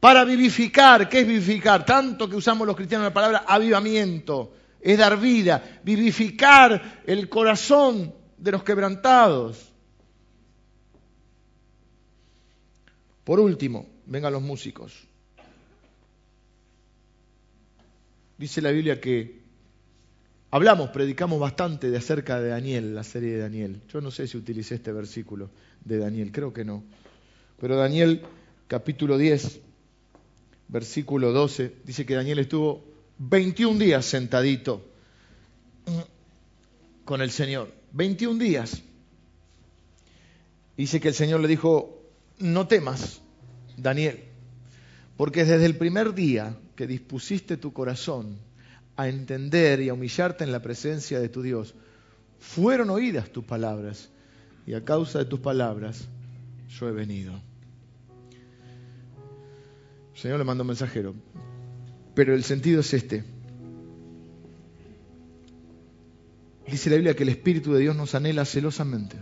Para 0.00 0.24
vivificar, 0.24 1.08
¿qué 1.08 1.20
es 1.20 1.26
vivificar? 1.26 1.84
Tanto 1.84 2.28
que 2.28 2.36
usamos 2.36 2.66
los 2.66 2.76
cristianos 2.76 3.06
la 3.06 3.14
palabra 3.14 3.44
avivamiento, 3.46 4.54
es 4.80 4.98
dar 4.98 5.18
vida, 5.18 5.80
vivificar 5.82 7.02
el 7.06 7.28
corazón 7.28 8.14
de 8.36 8.52
los 8.52 8.62
quebrantados. 8.62 9.72
Por 13.24 13.40
último, 13.40 13.86
vengan 14.06 14.32
los 14.32 14.42
músicos. 14.42 14.92
Dice 18.38 18.60
la 18.60 18.70
Biblia 18.70 19.00
que 19.00 19.46
Hablamos, 20.56 20.90
predicamos 20.90 21.40
bastante 21.40 21.90
de 21.90 21.98
acerca 21.98 22.40
de 22.40 22.48
Daniel, 22.48 22.94
la 22.94 23.02
serie 23.02 23.32
de 23.32 23.38
Daniel. 23.40 23.82
Yo 23.92 24.00
no 24.00 24.10
sé 24.10 24.28
si 24.28 24.38
utilicé 24.38 24.76
este 24.76 24.92
versículo 24.92 25.50
de 25.84 25.98
Daniel, 25.98 26.30
creo 26.32 26.52
que 26.52 26.64
no. 26.64 26.84
Pero 27.60 27.76
Daniel, 27.76 28.22
capítulo 28.68 29.18
10, 29.18 29.60
versículo 30.68 31.32
12, 31.32 31.76
dice 31.84 32.06
que 32.06 32.14
Daniel 32.14 32.40
estuvo 32.40 32.84
21 33.18 33.78
días 33.78 34.04
sentadito 34.04 34.84
con 37.04 37.22
el 37.22 37.30
Señor. 37.30 37.72
21 37.92 38.38
días. 38.38 38.82
Dice 40.76 41.00
que 41.00 41.08
el 41.08 41.14
Señor 41.14 41.40
le 41.40 41.48
dijo, 41.48 42.02
no 42.38 42.66
temas, 42.66 43.22
Daniel, 43.76 44.24
porque 45.16 45.44
desde 45.44 45.64
el 45.64 45.76
primer 45.76 46.14
día 46.14 46.56
que 46.74 46.86
dispusiste 46.86 47.56
tu 47.56 47.72
corazón 47.72 48.38
a 48.96 49.08
entender 49.08 49.80
y 49.80 49.88
a 49.88 49.94
humillarte 49.94 50.44
en 50.44 50.52
la 50.52 50.60
presencia 50.60 51.18
de 51.18 51.30
tu 51.30 51.42
Dios, 51.42 51.74
fueron 52.38 52.90
oídas 52.90 53.30
tus 53.30 53.44
palabras 53.44 54.10
y 54.66 54.74
a 54.74 54.84
causa 54.84 55.20
de 55.20 55.24
tus 55.24 55.40
palabras 55.40 56.06
yo 56.68 56.88
he 56.88 56.92
venido. 56.92 57.40
El 60.16 60.22
Señor 60.22 60.38
le 60.38 60.44
mandó 60.44 60.62
un 60.62 60.68
mensajero, 60.68 61.14
pero 62.14 62.34
el 62.34 62.42
sentido 62.42 62.80
es 62.80 62.94
este. 62.94 63.22
Dice 66.66 66.88
la 66.88 66.96
Biblia 66.96 67.14
que 67.14 67.24
el 67.24 67.28
Espíritu 67.28 67.74
de 67.74 67.80
Dios 67.80 67.94
nos 67.94 68.14
anhela 68.14 68.46
celosamente. 68.46 69.18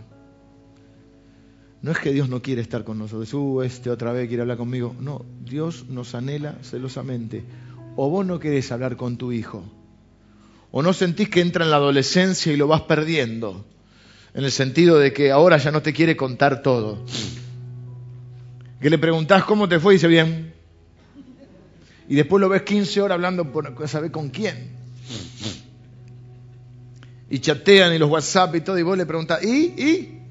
No 1.81 1.91
es 1.91 1.99
que 1.99 2.13
Dios 2.13 2.29
no 2.29 2.41
quiere 2.41 2.61
estar 2.61 2.85
con 2.85 2.97
nosotros, 2.97 3.33
uh, 3.33 3.61
este 3.63 3.89
otra 3.89 4.13
vez 4.13 4.29
quiere 4.29 4.43
hablar 4.43 4.55
conmigo. 4.55 4.95
No, 4.97 5.25
Dios 5.43 5.85
nos 5.89 6.15
anhela 6.15 6.59
celosamente. 6.61 7.43
O 7.97 8.09
vos 8.09 8.25
no 8.25 8.39
querés 8.39 8.71
hablar 8.71 8.95
con 8.95 9.17
tu 9.17 9.33
hijo, 9.33 9.65
o 10.71 10.81
no 10.81 10.93
sentís 10.93 11.27
que 11.27 11.41
entra 11.41 11.65
en 11.65 11.71
la 11.71 11.77
adolescencia 11.77 12.53
y 12.53 12.55
lo 12.55 12.67
vas 12.67 12.83
perdiendo, 12.83 13.65
en 14.33 14.45
el 14.45 14.51
sentido 14.51 14.97
de 14.97 15.11
que 15.11 15.29
ahora 15.31 15.57
ya 15.57 15.71
no 15.71 15.81
te 15.81 15.91
quiere 15.91 16.15
contar 16.15 16.61
todo. 16.61 17.03
Que 18.79 18.89
le 18.89 18.97
preguntás 18.97 19.43
cómo 19.43 19.67
te 19.67 19.77
fue 19.77 19.95
y 19.95 19.97
dice 19.97 20.07
bien. 20.07 20.54
Y 22.07 22.15
después 22.15 22.41
lo 22.41 22.49
ves 22.49 22.61
15 22.63 23.01
horas 23.01 23.15
hablando 23.15 23.51
por 23.51 23.87
saber 23.87 24.11
con 24.11 24.29
quién 24.29 24.75
y 27.29 27.39
chatean 27.39 27.93
y 27.93 27.97
los 27.97 28.09
WhatsApp 28.09 28.55
y 28.55 28.61
todo, 28.61 28.77
y 28.77 28.83
vos 28.83 28.97
le 28.97 29.05
preguntás, 29.05 29.43
¿y? 29.43 29.73
¿y? 29.77 30.21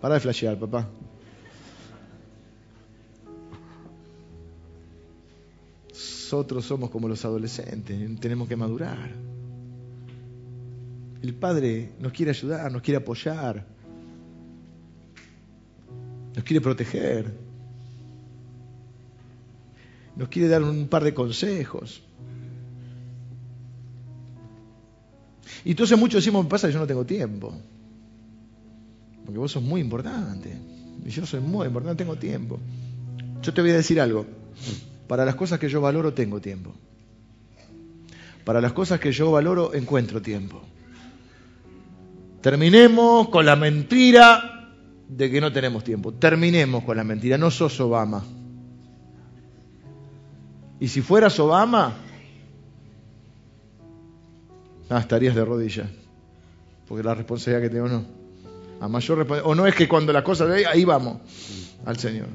Para 0.00 0.14
de 0.14 0.20
flashear, 0.20 0.58
papá. 0.58 0.88
Nosotros 5.88 6.64
somos 6.64 6.90
como 6.90 7.08
los 7.08 7.24
adolescentes, 7.24 8.20
tenemos 8.20 8.48
que 8.48 8.56
madurar. 8.56 9.10
El 11.22 11.34
Padre 11.34 11.92
nos 12.00 12.12
quiere 12.12 12.32
ayudar, 12.32 12.72
nos 12.72 12.82
quiere 12.82 12.98
apoyar, 12.98 13.64
nos 16.34 16.44
quiere 16.44 16.60
proteger, 16.60 17.32
nos 20.16 20.28
quiere 20.28 20.48
dar 20.48 20.62
un 20.62 20.88
par 20.88 21.04
de 21.04 21.14
consejos. 21.14 22.02
Y 25.64 25.70
entonces 25.70 25.98
muchos 25.98 26.22
decimos, 26.22 26.44
me 26.44 26.50
pasa 26.50 26.66
que 26.66 26.74
yo 26.74 26.80
no 26.80 26.86
tengo 26.86 27.04
tiempo. 27.04 27.54
Porque 29.24 29.38
vos 29.38 29.52
sos 29.52 29.62
muy 29.62 29.80
importante. 29.80 30.56
Y 31.04 31.10
yo 31.10 31.24
soy 31.24 31.40
muy 31.40 31.66
importante, 31.66 32.04
tengo 32.04 32.16
tiempo. 32.16 32.58
Yo 33.42 33.54
te 33.54 33.60
voy 33.60 33.70
a 33.70 33.76
decir 33.76 34.00
algo. 34.00 34.26
Para 35.06 35.24
las 35.24 35.34
cosas 35.34 35.58
que 35.58 35.68
yo 35.68 35.80
valoro, 35.80 36.12
tengo 36.12 36.40
tiempo. 36.40 36.72
Para 38.44 38.60
las 38.60 38.72
cosas 38.72 38.98
que 38.98 39.12
yo 39.12 39.30
valoro, 39.30 39.72
encuentro 39.74 40.20
tiempo. 40.20 40.62
Terminemos 42.40 43.28
con 43.28 43.46
la 43.46 43.54
mentira 43.54 44.74
de 45.08 45.30
que 45.30 45.40
no 45.40 45.52
tenemos 45.52 45.84
tiempo. 45.84 46.12
Terminemos 46.12 46.82
con 46.82 46.96
la 46.96 47.04
mentira. 47.04 47.38
No 47.38 47.50
sos 47.50 47.78
Obama. 47.80 48.24
Y 50.82 50.88
si 50.88 51.00
fueras 51.00 51.38
Obama, 51.38 51.94
estarías 54.90 55.32
de 55.32 55.44
rodillas. 55.44 55.88
Porque 56.88 57.04
la 57.04 57.14
responsabilidad 57.14 57.62
que 57.62 57.72
tengo 57.72 57.86
no. 57.86 58.04
A 58.80 58.88
mayor 58.88 59.24
O 59.44 59.54
no 59.54 59.64
es 59.64 59.76
que 59.76 59.86
cuando 59.86 60.12
las 60.12 60.24
cosas 60.24 60.50
ahí 60.66 60.84
vamos 60.84 61.18
al 61.84 61.98
Señor. 61.98 62.26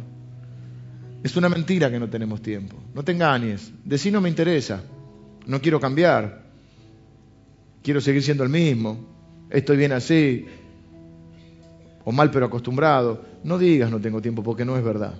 Es 1.21 1.35
una 1.35 1.49
mentira 1.49 1.91
que 1.91 1.99
no 1.99 2.09
tenemos 2.09 2.41
tiempo. 2.41 2.77
No 2.93 3.03
te 3.03 3.11
engañes. 3.11 3.69
Decir 3.83 4.13
no 4.13 4.21
me 4.21 4.29
interesa. 4.29 4.81
No 5.45 5.59
quiero 5.59 5.81
cambiar. 5.81 6.45
Quiero 7.83 7.99
seguir 7.99 8.23
siendo 8.23 8.45
el 8.45 8.49
mismo. 8.49 8.97
Estoy 9.49 9.75
bien 9.75 9.91
así. 9.91 10.45
O 12.05 12.13
mal 12.13 12.31
pero 12.31 12.45
acostumbrado. 12.45 13.25
No 13.43 13.57
digas 13.57 13.91
no 13.91 13.99
tengo 13.99 14.21
tiempo 14.21 14.41
porque 14.41 14.63
no 14.63 14.77
es 14.77 14.85
verdad. 14.85 15.15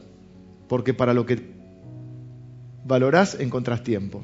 Porque 0.69 0.93
para 0.93 1.13
lo 1.13 1.25
que 1.25 1.56
valorás 2.87 3.35
encontrás 3.39 3.83
tiempo 3.83 4.23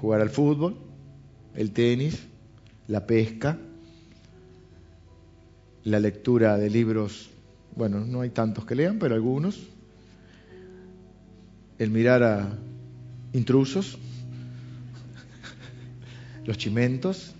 jugar 0.00 0.22
al 0.22 0.30
fútbol, 0.30 0.76
el 1.54 1.72
tenis, 1.72 2.18
la 2.88 3.06
pesca, 3.06 3.58
la 5.84 6.00
lectura 6.00 6.56
de 6.56 6.70
libros, 6.70 7.28
bueno, 7.76 8.00
no 8.00 8.22
hay 8.22 8.30
tantos 8.30 8.64
que 8.64 8.74
lean, 8.74 8.98
pero 8.98 9.14
algunos, 9.14 9.60
el 11.78 11.90
mirar 11.90 12.22
a 12.22 12.58
intrusos, 13.34 13.98
los 16.46 16.56
chimentos, 16.56 17.32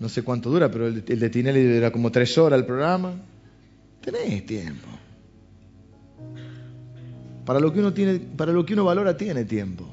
no 0.00 0.08
sé 0.08 0.22
cuánto 0.22 0.50
dura, 0.50 0.70
pero 0.70 0.86
el, 0.86 1.04
de 1.04 1.30
Tinelli 1.30 1.74
dura 1.74 1.90
como 1.90 2.10
tres 2.10 2.38
horas 2.38 2.58
el 2.58 2.64
programa. 2.64 3.12
Tenés 4.00 4.46
tiempo. 4.46 4.88
Para 7.48 7.60
lo 7.60 7.72
que 7.72 7.80
uno 7.80 7.94
tiene, 7.94 8.18
para 8.18 8.52
lo 8.52 8.66
que 8.66 8.74
uno 8.74 8.84
valora 8.84 9.16
tiene 9.16 9.46
tiempo. 9.46 9.86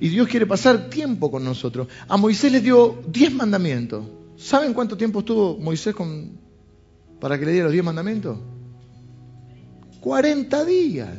Y 0.00 0.08
Dios 0.08 0.28
quiere 0.28 0.46
pasar 0.46 0.88
tiempo 0.88 1.30
con 1.30 1.44
nosotros. 1.44 1.88
A 2.08 2.16
Moisés 2.16 2.50
le 2.50 2.62
dio 2.62 3.02
diez 3.06 3.30
mandamientos. 3.34 4.02
¿Saben 4.38 4.72
cuánto 4.72 4.96
tiempo 4.96 5.18
estuvo 5.18 5.58
Moisés 5.58 5.94
con, 5.94 6.38
para 7.20 7.38
que 7.38 7.44
le 7.44 7.52
diera 7.52 7.64
los 7.64 7.72
diez 7.74 7.84
mandamientos? 7.84 8.38
40 10.00 10.64
días. 10.64 11.10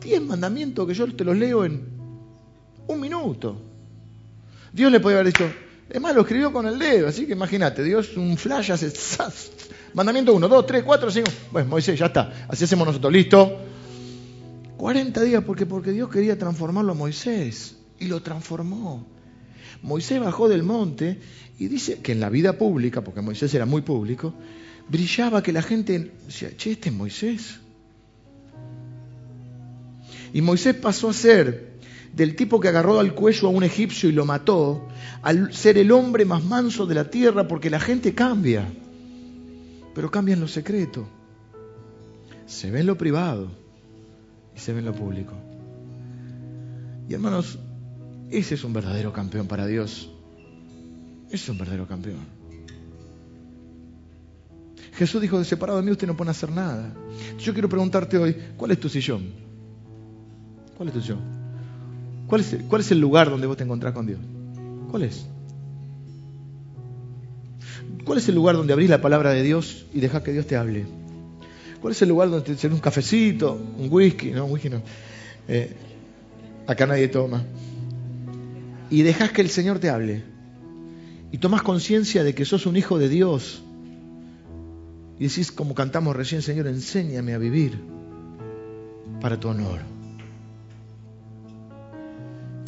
Diez 0.00 0.22
mandamientos 0.22 0.86
que 0.86 0.94
yo 0.94 1.12
te 1.12 1.24
los 1.24 1.36
leo 1.36 1.64
en 1.64 1.82
un 2.86 3.00
minuto. 3.00 3.60
Dios 4.72 4.92
le 4.92 5.00
podía 5.00 5.18
haber 5.18 5.32
dicho, 5.32 5.50
es 5.90 6.00
más, 6.00 6.14
lo 6.14 6.22
escribió 6.22 6.52
con 6.52 6.66
el 6.66 6.78
dedo, 6.78 7.08
así 7.08 7.26
que 7.26 7.32
imagínate, 7.32 7.82
Dios 7.82 8.16
un 8.16 8.36
flash 8.36 8.72
hace... 8.72 8.90
Mandamiento 9.94 10.34
1, 10.34 10.48
2, 10.48 10.66
3, 10.66 10.82
4, 10.84 11.10
5. 11.10 11.30
Pues 11.52 11.66
Moisés, 11.66 11.98
ya 11.98 12.06
está. 12.06 12.46
Así 12.48 12.64
hacemos 12.64 12.86
nosotros. 12.86 13.12
Listo. 13.12 13.58
40 14.78 15.22
días 15.22 15.44
porque, 15.44 15.66
porque 15.66 15.92
Dios 15.92 16.08
quería 16.08 16.38
transformarlo 16.38 16.92
a 16.92 16.94
Moisés 16.94 17.76
y 18.00 18.06
lo 18.06 18.22
transformó. 18.22 19.06
Moisés 19.82 20.18
bajó 20.20 20.48
del 20.48 20.62
monte 20.62 21.20
y 21.58 21.68
dice 21.68 22.00
que 22.00 22.12
en 22.12 22.20
la 22.20 22.30
vida 22.30 22.58
pública, 22.58 23.02
porque 23.02 23.20
Moisés 23.20 23.52
era 23.54 23.66
muy 23.66 23.82
público, 23.82 24.34
brillaba 24.88 25.42
que 25.42 25.52
la 25.52 25.62
gente 25.62 26.12
decía, 26.26 26.56
che, 26.56 26.72
este 26.72 26.88
es 26.88 26.94
Moisés. 26.94 27.60
Y 30.32 30.40
Moisés 30.40 30.74
pasó 30.74 31.10
a 31.10 31.12
ser 31.12 31.71
del 32.14 32.36
tipo 32.36 32.60
que 32.60 32.68
agarró 32.68 33.00
al 33.00 33.14
cuello 33.14 33.48
a 33.48 33.50
un 33.50 33.64
egipcio 33.64 34.08
y 34.08 34.12
lo 34.12 34.26
mató, 34.26 34.86
al 35.22 35.52
ser 35.52 35.78
el 35.78 35.90
hombre 35.92 36.24
más 36.24 36.44
manso 36.44 36.86
de 36.86 36.94
la 36.94 37.10
tierra, 37.10 37.48
porque 37.48 37.70
la 37.70 37.80
gente 37.80 38.14
cambia, 38.14 38.66
pero 39.94 40.10
cambia 40.10 40.34
en 40.34 40.40
lo 40.40 40.48
secreto, 40.48 41.06
se 42.46 42.70
ve 42.70 42.80
en 42.80 42.86
lo 42.86 42.98
privado 42.98 43.48
y 44.54 44.58
se 44.58 44.72
ve 44.72 44.80
en 44.80 44.84
lo 44.84 44.94
público. 44.94 45.34
Y 47.08 47.14
hermanos, 47.14 47.58
ese 48.30 48.54
es 48.54 48.64
un 48.64 48.72
verdadero 48.72 49.12
campeón 49.12 49.46
para 49.46 49.66
Dios. 49.66 50.10
Ese 51.26 51.36
es 51.36 51.48
un 51.48 51.58
verdadero 51.58 51.86
campeón. 51.86 52.42
Jesús 54.94 55.20
dijo, 55.22 55.38
de 55.38 55.44
separado 55.44 55.78
de 55.78 55.84
mí 55.84 55.90
usted 55.90 56.06
no 56.06 56.16
puede 56.16 56.30
hacer 56.30 56.50
nada. 56.50 56.92
Yo 57.38 57.54
quiero 57.54 57.68
preguntarte 57.68 58.18
hoy, 58.18 58.36
¿cuál 58.56 58.70
es 58.72 58.80
tu 58.80 58.88
sillón? 58.88 59.30
¿Cuál 60.76 60.88
es 60.88 60.94
tu 60.94 61.00
sillón? 61.00 61.20
¿Cuál 62.32 62.40
es, 62.40 62.52
el, 62.54 62.62
¿Cuál 62.62 62.80
es 62.80 62.90
el 62.90 62.98
lugar 62.98 63.28
donde 63.28 63.46
vos 63.46 63.58
te 63.58 63.64
encontrás 63.64 63.92
con 63.92 64.06
Dios? 64.06 64.18
¿Cuál 64.90 65.02
es? 65.02 65.26
¿Cuál 68.06 68.16
es 68.16 68.28
el 68.30 68.34
lugar 68.34 68.56
donde 68.56 68.72
abrís 68.72 68.88
la 68.88 69.02
palabra 69.02 69.32
de 69.32 69.42
Dios 69.42 69.84
y 69.92 70.00
dejás 70.00 70.22
que 70.22 70.32
Dios 70.32 70.46
te 70.46 70.56
hable? 70.56 70.86
¿Cuál 71.82 71.92
es 71.92 72.00
el 72.00 72.08
lugar 72.08 72.30
donde 72.30 72.54
te 72.54 72.68
un 72.68 72.78
cafecito, 72.78 73.60
un 73.78 73.88
whisky? 73.90 74.30
No, 74.30 74.46
un 74.46 74.52
whisky 74.52 74.70
no. 74.70 74.80
Eh, 75.46 75.76
acá 76.66 76.86
nadie 76.86 77.08
toma. 77.08 77.44
Y 78.88 79.02
dejas 79.02 79.30
que 79.30 79.42
el 79.42 79.50
Señor 79.50 79.78
te 79.78 79.90
hable. 79.90 80.22
Y 81.32 81.36
tomas 81.36 81.60
conciencia 81.60 82.24
de 82.24 82.34
que 82.34 82.46
sos 82.46 82.64
un 82.64 82.78
hijo 82.78 82.98
de 82.98 83.10
Dios. 83.10 83.62
Y 85.18 85.24
decís, 85.24 85.52
como 85.52 85.74
cantamos 85.74 86.16
recién, 86.16 86.40
Señor, 86.40 86.66
enséñame 86.66 87.34
a 87.34 87.38
vivir 87.38 87.78
para 89.20 89.38
tu 89.38 89.48
honor. 89.48 89.91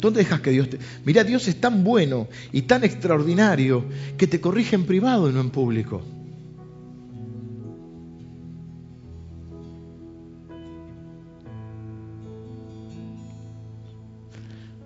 ¿Dónde 0.05 0.19
dejas 0.19 0.39
que 0.39 0.51
Dios 0.51 0.69
te.? 0.69 0.77
Mira, 1.03 1.23
Dios 1.23 1.47
es 1.47 1.59
tan 1.59 1.83
bueno 1.83 2.27
y 2.51 2.61
tan 2.61 2.83
extraordinario 2.83 3.85
que 4.17 4.27
te 4.27 4.39
corrige 4.39 4.75
en 4.75 4.85
privado 4.85 5.27
y 5.27 5.33
no 5.33 5.41
en 5.41 5.49
público. 5.49 6.03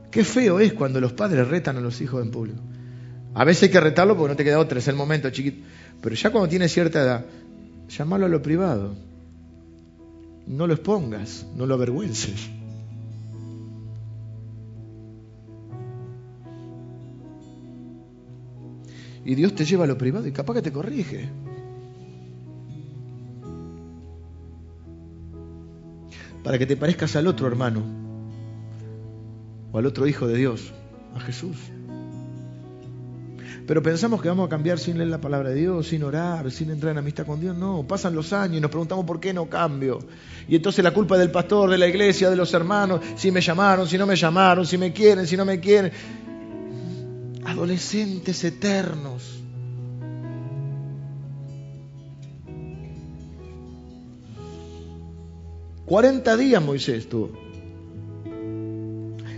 Qué 0.09 0.23
feo 0.23 0.61
es 0.61 0.71
cuando 0.71 1.01
los 1.01 1.11
padres 1.11 1.45
retan 1.49 1.75
a 1.75 1.81
los 1.81 1.99
hijos 1.99 2.23
en 2.23 2.31
público. 2.31 2.61
A 3.33 3.43
veces 3.43 3.63
hay 3.63 3.69
que 3.71 3.81
retarlo 3.81 4.15
porque 4.15 4.29
no 4.29 4.37
te 4.37 4.45
queda 4.45 4.57
otra, 4.57 4.79
es 4.79 4.87
el 4.87 4.95
momento 4.95 5.29
chiquito. 5.31 5.67
Pero 5.99 6.15
ya 6.15 6.29
cuando 6.29 6.47
tienes 6.47 6.71
cierta 6.71 7.01
edad, 7.01 7.25
llámalo 7.89 8.25
a 8.25 8.29
lo 8.29 8.41
privado. 8.41 8.95
No 10.47 10.65
lo 10.65 10.75
expongas, 10.75 11.45
no 11.57 11.65
lo 11.65 11.75
avergüences. 11.75 12.49
Y 19.25 19.35
Dios 19.35 19.53
te 19.55 19.65
lleva 19.65 19.83
a 19.83 19.87
lo 19.87 19.97
privado 19.97 20.27
y 20.27 20.31
capaz 20.31 20.55
que 20.55 20.61
te 20.61 20.71
corrige. 20.71 21.29
Para 26.43 26.57
que 26.57 26.65
te 26.65 26.77
parezcas 26.77 27.15
al 27.15 27.27
otro 27.27 27.47
hermano 27.47 27.83
o 29.71 29.77
al 29.77 29.85
otro 29.85 30.07
hijo 30.07 30.27
de 30.27 30.37
Dios, 30.37 30.73
a 31.15 31.19
Jesús. 31.19 31.57
Pero 33.69 33.83
pensamos 33.83 34.19
que 34.19 34.29
vamos 34.29 34.47
a 34.47 34.49
cambiar 34.49 34.79
sin 34.79 34.97
leer 34.97 35.11
la 35.11 35.21
palabra 35.21 35.49
de 35.49 35.55
Dios, 35.55 35.89
sin 35.89 36.01
orar, 36.01 36.49
sin 36.49 36.71
entrar 36.71 36.91
en 36.93 36.97
amistad 36.97 37.27
con 37.27 37.39
Dios. 37.39 37.55
No, 37.55 37.85
pasan 37.87 38.15
los 38.15 38.33
años 38.33 38.57
y 38.57 38.61
nos 38.61 38.71
preguntamos 38.71 39.05
por 39.05 39.19
qué 39.19 39.31
no 39.31 39.47
cambio. 39.47 39.99
Y 40.47 40.55
entonces 40.55 40.83
la 40.83 40.89
culpa 40.89 41.13
es 41.13 41.19
del 41.19 41.29
pastor, 41.29 41.69
de 41.69 41.77
la 41.77 41.87
iglesia, 41.87 42.31
de 42.31 42.35
los 42.35 42.51
hermanos, 42.55 43.01
si 43.15 43.31
me 43.31 43.41
llamaron, 43.41 43.87
si 43.87 43.95
no 43.95 44.07
me 44.07 44.15
llamaron, 44.15 44.65
si 44.65 44.79
me 44.79 44.91
quieren, 44.91 45.27
si 45.27 45.37
no 45.37 45.45
me 45.45 45.59
quieren. 45.59 45.91
Adolescentes 47.49 48.43
eternos. 48.43 49.41
Cuarenta 55.83 56.37
días 56.37 56.63
Moisés 56.63 57.09
tuvo. 57.09 57.31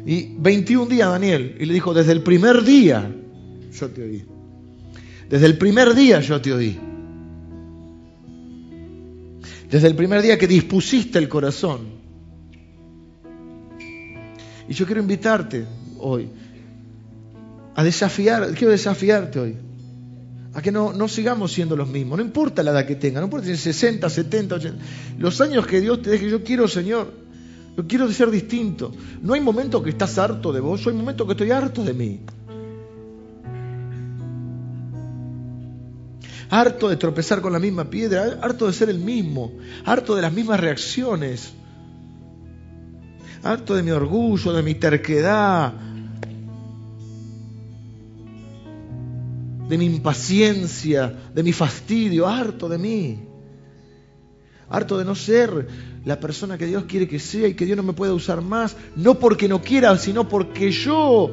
Y 0.05 0.35
21 0.37 0.87
días 0.87 1.09
Daniel. 1.09 1.55
Y 1.57 1.65
le 1.65 1.73
dijo, 1.73 1.93
desde 1.93 2.11
el 2.11 2.21
primer 2.21 2.63
día 2.63 3.15
yo 3.71 3.89
te 3.89 4.03
oí. 4.03 4.25
Desde 5.29 5.45
el 5.45 5.57
primer 5.57 5.95
día 5.95 6.19
yo 6.19 6.41
te 6.41 6.51
oí. 6.51 6.77
Desde 9.69 9.87
el 9.87 9.95
primer 9.95 10.21
día 10.21 10.37
que 10.37 10.47
dispusiste 10.47 11.17
el 11.17 11.29
corazón. 11.29 12.01
Y 14.67 14.73
yo 14.73 14.85
quiero 14.85 14.99
invitarte 14.99 15.65
hoy 15.97 16.29
a 17.75 17.83
desafiar, 17.83 18.53
quiero 18.53 18.71
desafiarte 18.71 19.39
hoy, 19.39 19.57
a 20.53 20.61
que 20.61 20.71
no, 20.71 20.93
no 20.93 21.07
sigamos 21.07 21.53
siendo 21.53 21.75
los 21.75 21.87
mismos, 21.87 22.17
no 22.17 22.23
importa 22.23 22.63
la 22.63 22.71
edad 22.71 22.85
que 22.85 22.95
tenga, 22.95 23.19
no 23.19 23.27
importa 23.27 23.47
si 23.47 23.55
60, 23.55 24.09
70, 24.09 24.55
80, 24.55 24.83
los 25.17 25.39
años 25.41 25.65
que 25.65 25.79
Dios 25.79 26.01
te 26.01 26.09
deje, 26.09 26.29
yo 26.29 26.43
quiero, 26.43 26.67
Señor, 26.67 27.11
yo 27.77 27.87
quiero 27.87 28.11
ser 28.11 28.29
distinto. 28.29 28.91
No 29.21 29.33
hay 29.33 29.39
momento 29.39 29.81
que 29.81 29.91
estás 29.91 30.17
harto 30.17 30.51
de 30.51 30.59
vos, 30.59 30.85
hay 30.87 30.93
momentos 30.93 31.25
que 31.25 31.31
estoy 31.33 31.51
harto 31.51 31.83
de 31.83 31.93
mí. 31.93 32.19
harto 36.51 36.89
de 36.89 36.97
tropezar 36.97 37.39
con 37.39 37.53
la 37.53 37.59
misma 37.59 37.85
piedra, 37.85 38.37
harto 38.41 38.67
de 38.67 38.73
ser 38.73 38.89
el 38.89 38.99
mismo, 38.99 39.53
harto 39.85 40.17
de 40.17 40.21
las 40.21 40.33
mismas 40.33 40.59
reacciones, 40.59 41.53
harto 43.41 43.73
de 43.73 43.83
mi 43.83 43.91
orgullo, 43.91 44.51
de 44.51 44.61
mi 44.61 44.75
terquedad, 44.75 45.73
de 49.71 49.77
mi 49.77 49.85
impaciencia, 49.85 51.31
de 51.33 51.43
mi 51.43 51.53
fastidio, 51.53 52.27
harto 52.27 52.67
de 52.67 52.77
mí, 52.77 53.23
harto 54.67 54.97
de 54.97 55.05
no 55.05 55.15
ser 55.15 55.65
la 56.03 56.19
persona 56.19 56.57
que 56.57 56.65
Dios 56.65 56.83
quiere 56.89 57.07
que 57.07 57.19
sea 57.19 57.47
y 57.47 57.53
que 57.53 57.65
Dios 57.65 57.77
no 57.77 57.83
me 57.83 57.93
pueda 57.93 58.13
usar 58.13 58.41
más, 58.41 58.75
no 58.97 59.17
porque 59.17 59.47
no 59.47 59.61
quiera, 59.61 59.97
sino 59.97 60.27
porque 60.27 60.71
yo 60.71 61.31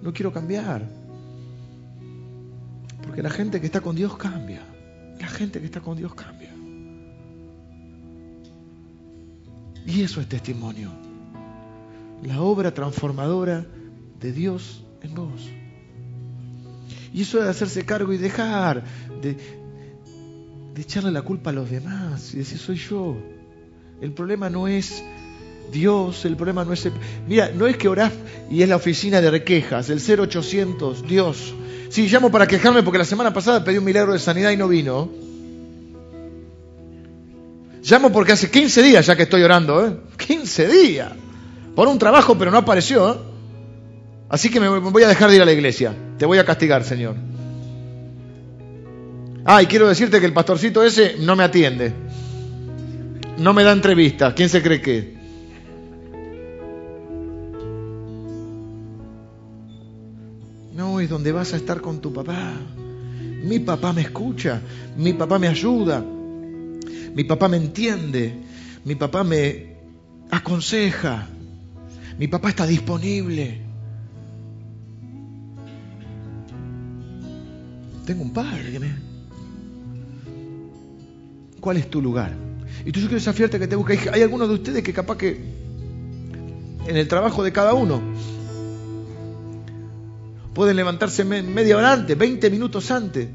no 0.00 0.12
quiero 0.12 0.32
cambiar. 0.32 0.88
Porque 3.02 3.20
la 3.20 3.30
gente 3.30 3.58
que 3.58 3.66
está 3.66 3.80
con 3.80 3.96
Dios 3.96 4.16
cambia. 4.16 4.62
La 5.18 5.26
gente 5.26 5.58
que 5.58 5.66
está 5.66 5.80
con 5.80 5.96
Dios 5.96 6.14
cambia. 6.14 6.54
Y 9.88 10.02
eso 10.02 10.20
es 10.20 10.28
testimonio. 10.28 10.90
La 12.22 12.40
obra 12.40 12.72
transformadora 12.72 13.66
de 14.20 14.32
Dios 14.32 14.83
en 15.04 15.14
vos. 15.14 15.48
Y 17.12 17.22
eso 17.22 17.40
de 17.40 17.48
hacerse 17.48 17.84
cargo 17.84 18.12
y 18.12 18.18
dejar 18.18 18.82
de, 19.22 19.36
echarle 20.76 21.12
la 21.12 21.22
culpa 21.22 21.50
a 21.50 21.52
los 21.52 21.70
demás 21.70 22.34
y 22.34 22.38
decir 22.38 22.58
soy 22.58 22.76
yo. 22.76 23.16
El 24.00 24.12
problema 24.12 24.50
no 24.50 24.66
es 24.66 25.04
Dios, 25.72 26.24
el 26.24 26.36
problema 26.36 26.64
no 26.64 26.72
es... 26.72 26.88
Mira, 27.28 27.50
no 27.54 27.66
es 27.66 27.76
que 27.76 27.88
orás 27.88 28.12
y 28.50 28.62
es 28.62 28.68
la 28.68 28.76
oficina 28.76 29.20
de 29.20 29.44
quejas, 29.44 29.88
el 29.90 30.00
0800, 30.00 31.06
Dios, 31.06 31.54
Sí, 31.94 32.08
llamo 32.08 32.28
para 32.28 32.48
quejarme 32.48 32.82
porque 32.82 32.98
la 32.98 33.04
semana 33.04 33.32
pasada 33.32 33.62
pedí 33.62 33.78
un 33.78 33.84
milagro 33.84 34.14
de 34.14 34.18
sanidad 34.18 34.50
y 34.50 34.56
no 34.56 34.66
vino. 34.66 35.08
Llamo 37.84 38.10
porque 38.10 38.32
hace 38.32 38.50
15 38.50 38.82
días 38.82 39.06
ya 39.06 39.14
que 39.14 39.22
estoy 39.22 39.44
orando, 39.44 39.86
¿eh? 39.86 39.96
15 40.16 40.66
días. 40.66 41.12
Por 41.76 41.86
un 41.86 41.96
trabajo, 42.00 42.36
pero 42.36 42.50
no 42.50 42.58
apareció. 42.58 43.12
¿eh? 43.12 43.33
Así 44.34 44.50
que 44.50 44.58
me 44.58 44.68
voy 44.68 45.02
a 45.04 45.06
dejar 45.06 45.30
de 45.30 45.36
ir 45.36 45.42
a 45.42 45.44
la 45.44 45.52
iglesia. 45.52 45.94
Te 46.18 46.26
voy 46.26 46.38
a 46.38 46.44
castigar, 46.44 46.82
Señor. 46.82 47.14
Ah, 49.44 49.62
y 49.62 49.66
quiero 49.66 49.86
decirte 49.86 50.18
que 50.18 50.26
el 50.26 50.32
pastorcito 50.32 50.82
ese 50.82 51.14
no 51.20 51.36
me 51.36 51.44
atiende. 51.44 51.92
No 53.38 53.52
me 53.52 53.62
da 53.62 53.70
entrevista. 53.70 54.34
¿Quién 54.34 54.48
se 54.48 54.60
cree 54.60 54.80
que? 54.80 55.14
No, 60.74 60.98
es 60.98 61.08
donde 61.08 61.30
vas 61.30 61.52
a 61.52 61.56
estar 61.56 61.80
con 61.80 62.00
tu 62.00 62.12
papá. 62.12 62.54
Mi 63.44 63.60
papá 63.60 63.92
me 63.92 64.00
escucha, 64.00 64.60
mi 64.96 65.12
papá 65.12 65.38
me 65.38 65.46
ayuda, 65.46 66.04
mi 67.14 67.22
papá 67.22 67.46
me 67.46 67.58
entiende, 67.58 68.34
mi 68.84 68.96
papá 68.96 69.22
me 69.22 69.76
aconseja, 70.32 71.28
mi 72.18 72.26
papá 72.26 72.48
está 72.48 72.66
disponible. 72.66 73.63
Tengo 78.04 78.22
un 78.22 78.32
padre 78.32 78.70
que 78.70 78.80
me... 78.80 78.94
¿Cuál 81.60 81.78
es 81.78 81.88
tu 81.88 82.02
lugar? 82.02 82.32
Y 82.84 82.92
tú 82.92 83.00
yo 83.00 83.06
quiero 83.06 83.20
desafiarte 83.20 83.58
que 83.58 83.66
te 83.66 83.76
busques. 83.76 84.06
Hay 84.12 84.22
algunos 84.22 84.48
de 84.48 84.54
ustedes 84.54 84.82
que 84.82 84.92
capaz 84.92 85.16
que 85.16 85.40
en 86.86 86.96
el 86.96 87.08
trabajo 87.08 87.42
de 87.42 87.52
cada 87.52 87.72
uno 87.72 88.02
Pueden 90.54 90.76
levantarse 90.76 91.24
media 91.24 91.76
hora 91.76 91.92
antes, 91.92 92.16
20 92.16 92.48
minutos 92.48 92.88
antes. 92.92 93.28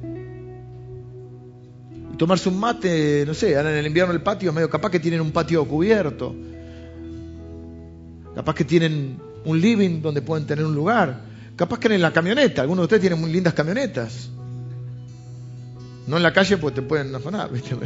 Y 2.14 2.18
tomarse 2.18 2.48
un 2.48 2.58
mate, 2.58 3.26
no 3.28 3.34
sé, 3.34 3.58
ahora 3.58 3.72
en 3.72 3.78
el 3.78 3.88
invierno 3.88 4.14
el 4.14 4.22
patio, 4.22 4.54
medio 4.54 4.70
capaz 4.70 4.90
que 4.90 5.02
tienen 5.02 5.20
un 5.20 5.32
patio 5.32 5.68
cubierto. 5.68 6.34
Capaz 8.34 8.56
que 8.56 8.64
tienen 8.64 9.18
un 9.44 9.60
living 9.60 10.02
donde 10.02 10.22
pueden 10.22 10.48
tener 10.48 10.64
un 10.64 10.74
lugar. 10.74 11.24
Capaz 11.58 11.78
que 11.78 11.94
en 11.94 12.02
la 12.02 12.14
camioneta, 12.14 12.62
algunos 12.62 12.84
de 12.84 12.86
ustedes 12.86 13.02
tienen 13.02 13.20
muy 13.20 13.34
lindas 13.34 13.54
camionetas. 13.54 14.30
No 16.10 16.18
en 16.18 16.24
la 16.24 16.34
calle 16.34 16.58
pues 16.58 16.74
te 16.74 16.82
pueden 16.82 17.14
afanar, 17.14 17.52
¿viste? 17.54 17.78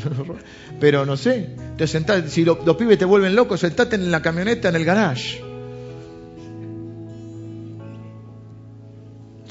Pero, 0.80 1.06
no 1.06 1.18
sé, 1.18 1.58
te 1.78 1.86
sentás, 1.88 2.32
si 2.32 2.46
los 2.46 2.58
pibes 2.78 2.98
te 2.98 3.04
vuelven 3.04 3.36
locos, 3.36 3.60
sentate 3.60 3.98
en 3.98 4.10
la 4.10 4.22
camioneta 4.22 4.70
en 4.70 4.76
el 4.78 4.86
garage. 4.86 5.44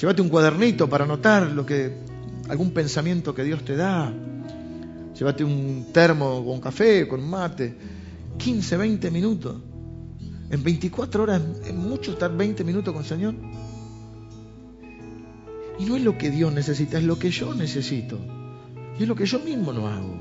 Llévate 0.01 0.23
un 0.23 0.31
cuadernito 0.31 0.89
para 0.89 1.05
anotar 1.05 1.51
lo 1.51 1.67
que, 1.67 1.93
algún 2.49 2.73
pensamiento 2.73 3.35
que 3.35 3.45
Dios 3.45 3.63
te 3.63 3.77
da. 3.77 4.11
Llévate 5.19 5.45
un 5.45 5.89
termo 5.93 6.43
con 6.43 6.59
café, 6.59 7.07
con 7.07 7.29
mate. 7.29 7.77
15, 8.39 8.77
20 8.79 9.11
minutos. 9.11 9.57
En 10.51 10.63
24 10.63 11.23
horas 11.23 11.43
es 11.67 11.75
mucho 11.75 12.13
estar 12.13 12.35
20 12.35 12.65
minutos 12.65 12.95
con 12.95 13.03
el 13.03 13.09
Señor. 13.09 13.35
Y 15.79 15.85
no 15.85 15.97
es 15.97 16.03
lo 16.03 16.17
que 16.17 16.31
Dios 16.31 16.55
necesita, 16.55 16.97
es 16.97 17.05
lo 17.05 17.19
que 17.19 17.31
yo 17.31 17.55
necesito. 17.55 18.42
Y 18.99 19.03
es 19.03 19.09
lo 19.09 19.15
que 19.15 19.27
yo 19.27 19.39
mismo 19.41 19.73
no 19.73 19.89
hago. 19.89 20.15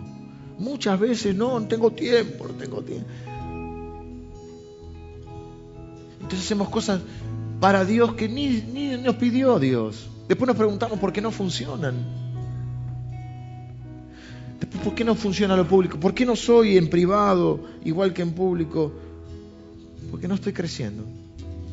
Muchas 0.60 1.00
veces 1.00 1.36
no, 1.36 1.60
no 1.60 1.68
tengo 1.68 1.92
tiempo, 1.92 2.48
no 2.48 2.54
tengo 2.54 2.82
tiempo. 2.82 3.08
Entonces 6.22 6.46
hacemos 6.46 6.70
cosas 6.70 7.02
para 7.60 7.86
Dios 7.86 8.14
que 8.14 8.30
ni, 8.30 8.98
nos 8.98 9.16
pidió 9.16 9.60
Dios. 9.60 10.10
Después 10.28 10.48
nos 10.48 10.56
preguntamos 10.56 11.00
por 11.00 11.12
qué 11.12 11.22
no 11.22 11.32
funcionan. 11.32 11.96
¿Por 14.84 14.96
qué 14.96 15.04
no 15.04 15.16
funciona 15.16 15.56
lo 15.56 15.68
público? 15.68 16.00
¿Por 16.00 16.14
qué 16.14 16.26
no 16.26 16.36
soy 16.36 16.78
en 16.78 16.90
privado 16.90 17.60
igual 17.84 18.14
que 18.14 18.22
en 18.22 18.32
público? 18.32 18.92
Porque 20.10 20.28
no 20.28 20.36
estoy 20.36 20.54
creciendo. 20.54 21.04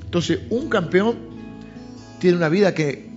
Entonces, 0.04 0.40
un 0.50 0.68
campeón 0.68 1.16
tiene 2.18 2.36
una 2.36 2.48
vida 2.48 2.74
que 2.74 3.08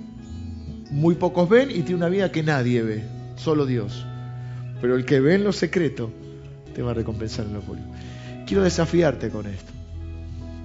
muy 0.91 1.15
pocos 1.15 1.49
ven 1.49 1.71
y 1.71 1.81
tiene 1.81 1.95
una 1.95 2.09
vida 2.09 2.31
que 2.31 2.43
nadie 2.43 2.81
ve, 2.83 3.03
solo 3.41 3.65
Dios. 3.65 4.05
Pero 4.79 4.95
el 4.95 5.05
que 5.05 5.19
ve 5.19 5.35
en 5.35 5.43
lo 5.43 5.51
secreto 5.51 6.11
te 6.73 6.81
va 6.81 6.91
a 6.91 6.93
recompensar 6.93 7.45
en 7.45 7.53
lo 7.53 7.61
público. 7.61 7.87
Quiero 8.45 8.63
desafiarte 8.63 9.29
con 9.29 9.45
esto. 9.47 9.71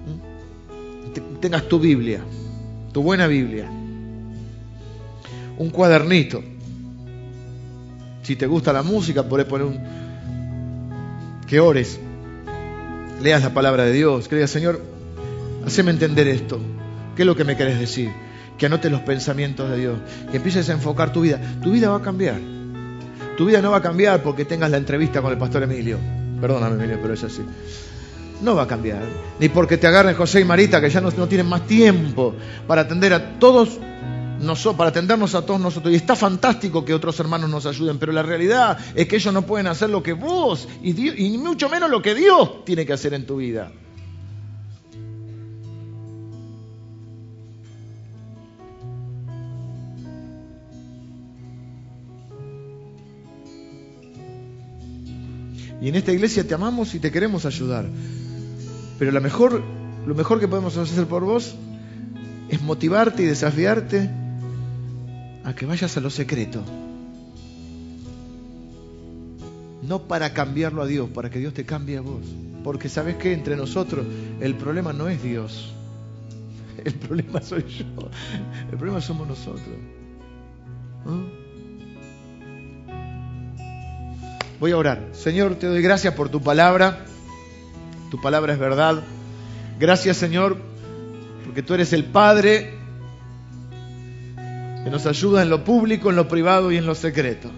¿Mm? 0.07 1.41
Tengas 1.41 1.69
tu 1.69 1.79
Biblia, 1.79 2.21
tu 2.93 3.03
buena 3.03 3.27
Biblia, 3.27 3.69
un 5.59 5.71
cuadernito. 5.71 6.43
Si 8.23 8.37
te 8.37 8.47
gusta 8.47 8.73
la 8.73 8.83
música, 8.83 9.23
podés 9.23 9.47
poner 9.47 9.67
un... 9.67 9.79
que 11.47 11.61
ores, 11.61 11.99
leas 13.23 13.43
la 13.43 13.55
palabra 13.55 13.85
de 13.85 13.93
Dios, 13.93 14.29
que 14.29 14.35
digas, 14.37 14.51
Señor, 14.51 14.83
haceme 15.65 15.93
entender 15.93 16.27
esto. 16.27 16.59
¿Qué 17.15 17.23
es 17.23 17.27
lo 17.27 17.37
que 17.37 17.45
me 17.45 17.57
querés 17.57 17.79
decir? 17.79 18.11
Que 18.59 18.67
anotes 18.67 18.91
los 18.91 19.03
pensamientos 19.03 19.71
de 19.71 19.79
Dios, 19.79 19.99
que 20.31 20.39
empieces 20.39 20.69
a 20.69 20.73
enfocar 20.73 21.13
tu 21.13 21.21
vida. 21.21 21.41
Tu 21.63 21.71
vida 21.71 21.89
va 21.89 21.99
a 21.99 22.03
cambiar. 22.03 22.56
Tu 23.37 23.45
vida 23.45 23.61
no 23.61 23.71
va 23.71 23.79
a 23.79 23.83
cambiar 23.83 24.23
porque 24.23 24.45
tengas 24.45 24.71
la 24.71 24.79
entrevista 24.79 25.21
con 25.21 25.31
el 25.31 25.39
pastor 25.39 25.63
Emilio. 25.63 25.99
Perdóname, 26.41 26.77
Emilio, 26.77 26.99
pero 27.03 27.15
es 27.15 27.25
así. 27.25 27.43
No 28.43 28.55
va 28.55 28.63
a 28.63 28.67
cambiar. 28.67 29.03
Ni 29.39 29.49
porque 29.49 29.77
te 29.77 29.87
agarren 29.87 30.15
José 30.15 30.41
y 30.41 30.45
Marita, 30.45 30.81
que 30.81 30.91
ya 30.91 31.01
no, 31.01 31.11
tienen 31.11 31.47
más 31.47 31.67
tiempo 31.67 32.35
para 32.67 32.83
atender 32.83 33.13
a 33.13 33.39
todos 33.39 33.79
nosotros, 34.41 34.77
para 34.77 34.91
atendernos 34.91 35.35
a 35.35 35.45
todos 35.45 35.61
nosotros. 35.61 35.93
Y 35.93 35.97
está 35.97 36.17
fantástico 36.17 36.85
que 36.85 36.95
otros 36.95 37.19
hermanos 37.21 37.51
nos 37.51 37.67
ayuden, 37.67 37.99
pero 37.99 38.13
la 38.13 38.23
realidad 38.23 38.79
es 38.95 39.07
que 39.07 39.17
ellos 39.17 39.33
no 39.33 39.43
pueden 39.43 39.67
hacer 39.67 39.91
lo 39.91 40.03
que 40.03 40.13
vos, 40.13 40.69
y, 40.83 41.25
y 41.25 41.39
mucho 41.39 41.69
menos 41.69 41.91
lo 41.91 42.03
que 42.03 42.15
Dios 42.15 42.65
tiene 42.65 42.85
que 42.85 42.93
hacer 42.93 43.15
en 43.15 43.27
tu 43.27 43.37
vida. 43.37 43.71
Y 55.87 55.91
en 55.91 55.95
esta 55.95 56.11
iglesia 56.11 56.43
te 56.43 56.53
amamos 56.53 56.97
y 56.97 56.99
te 56.99 57.13
queremos 57.13 57.47
ayudar. 57.47 57.87
Pero 58.99 59.13
lo 59.13 59.21
mejor, 59.21 59.63
lo 60.05 60.17
mejor 60.17 60.41
que 60.41 60.49
podemos 60.49 60.77
hacer 60.77 61.07
por 61.07 61.23
vos 61.23 61.55
es 62.49 62.61
motivarte 62.61 63.23
y 63.23 63.27
desafiarte 63.27 64.11
a 65.45 65.55
que 65.55 65.65
vayas 65.65 65.97
a 65.97 66.01
lo 66.01 66.11
secreto. 66.11 66.61
No 69.81 70.09
para 70.09 70.33
cambiarlo 70.33 70.83
a 70.83 70.89
Dios, 70.89 71.09
para 71.11 71.31
que 71.31 71.39
Dios 71.39 71.55
te 71.55 71.65
cambie 71.65 71.99
a 71.99 72.01
vos. 72.01 72.25
Porque 72.65 72.89
sabes 72.89 73.15
que 73.15 73.33
entre 73.33 73.55
nosotros 73.55 74.05
el 74.41 74.57
problema 74.57 74.93
no 74.93 75.09
es 75.09 75.23
Dios. 75.23 75.73
El 76.85 76.95
problema 76.95 77.41
soy 77.41 77.63
yo. 77.63 78.11
El 78.73 78.77
problema 78.77 79.01
somos 79.01 79.29
nosotros. 79.29 79.77
Voy 84.59 84.73
a 84.73 84.77
orar. 84.77 85.03
Señor, 85.13 85.57
te 85.57 85.67
doy 85.67 85.83
gracias 85.83 86.15
por 86.15 86.29
tu 86.29 86.41
palabra. 86.41 87.05
Tu 88.11 88.21
palabra 88.21 88.55
es 88.55 88.59
verdad. 88.59 89.03
Gracias, 89.79 90.17
Señor, 90.17 90.57
porque 91.45 91.63
tú 91.63 91.75
eres 91.75 91.93
el 91.93 92.05
Padre 92.05 92.75
que 94.85 94.91
nos 94.91 95.05
ayuda 95.05 95.43
en 95.43 95.51
lo 95.51 95.65
público, 95.65 96.09
en 96.09 96.17
lo 96.17 96.29
privado 96.29 96.73
y 96.73 96.77
en 96.79 96.87
lo 96.87 96.95
secreto. 96.95 97.51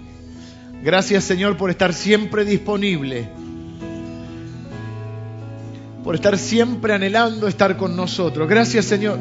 Gracias, 0.82 1.24
Señor, 1.24 1.56
por 1.56 1.70
estar 1.70 1.92
siempre 1.92 2.44
disponible. 2.44 3.28
Por 6.02 6.14
estar 6.14 6.38
siempre 6.38 6.94
anhelando 6.94 7.46
estar 7.46 7.76
con 7.76 7.94
nosotros. 7.94 8.48
Gracias, 8.48 8.86
Señor, 8.86 9.18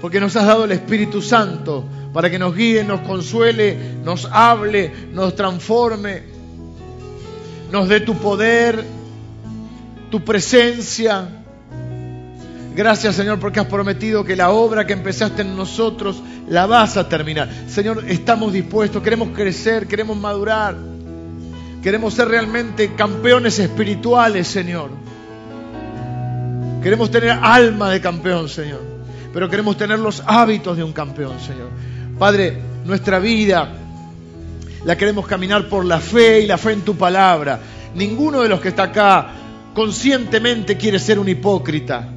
porque 0.00 0.20
nos 0.20 0.34
has 0.36 0.46
dado 0.46 0.64
el 0.64 0.72
Espíritu 0.72 1.20
Santo 1.20 1.84
para 2.12 2.30
que 2.30 2.38
nos 2.38 2.54
guíe, 2.54 2.82
nos 2.84 3.00
consuele, 3.00 3.76
nos 4.04 4.26
hable, 4.30 4.92
nos 5.12 5.36
transforme, 5.36 6.22
nos 7.70 7.88
dé 7.88 8.00
tu 8.00 8.14
poder, 8.14 8.84
tu 10.10 10.24
presencia. 10.24 11.28
Gracias 12.74 13.16
Señor 13.16 13.38
porque 13.38 13.60
has 13.60 13.66
prometido 13.66 14.24
que 14.24 14.36
la 14.36 14.50
obra 14.50 14.86
que 14.86 14.92
empezaste 14.92 15.42
en 15.42 15.56
nosotros 15.56 16.22
la 16.48 16.66
vas 16.66 16.96
a 16.96 17.08
terminar. 17.08 17.48
Señor, 17.68 18.04
estamos 18.08 18.52
dispuestos, 18.52 19.02
queremos 19.02 19.30
crecer, 19.30 19.86
queremos 19.86 20.16
madurar, 20.16 20.76
queremos 21.82 22.14
ser 22.14 22.28
realmente 22.28 22.94
campeones 22.94 23.58
espirituales, 23.58 24.48
Señor. 24.48 24.90
Queremos 26.82 27.10
tener 27.10 27.38
alma 27.42 27.90
de 27.90 28.00
campeón, 28.00 28.48
Señor, 28.48 28.80
pero 29.32 29.48
queremos 29.48 29.76
tener 29.76 29.98
los 29.98 30.22
hábitos 30.26 30.76
de 30.76 30.84
un 30.84 30.92
campeón, 30.92 31.38
Señor. 31.40 31.68
Padre, 32.18 32.56
nuestra 32.84 33.18
vida 33.18 33.68
la 34.84 34.96
queremos 34.96 35.26
caminar 35.26 35.68
por 35.68 35.84
la 35.84 36.00
fe 36.00 36.40
y 36.40 36.46
la 36.46 36.58
fe 36.58 36.72
en 36.72 36.82
tu 36.82 36.96
palabra. 36.96 37.60
Ninguno 37.94 38.42
de 38.42 38.48
los 38.48 38.60
que 38.60 38.68
está 38.68 38.84
acá 38.84 39.28
conscientemente 39.74 40.76
quiere 40.76 40.98
ser 40.98 41.18
un 41.18 41.28
hipócrita. 41.28 42.08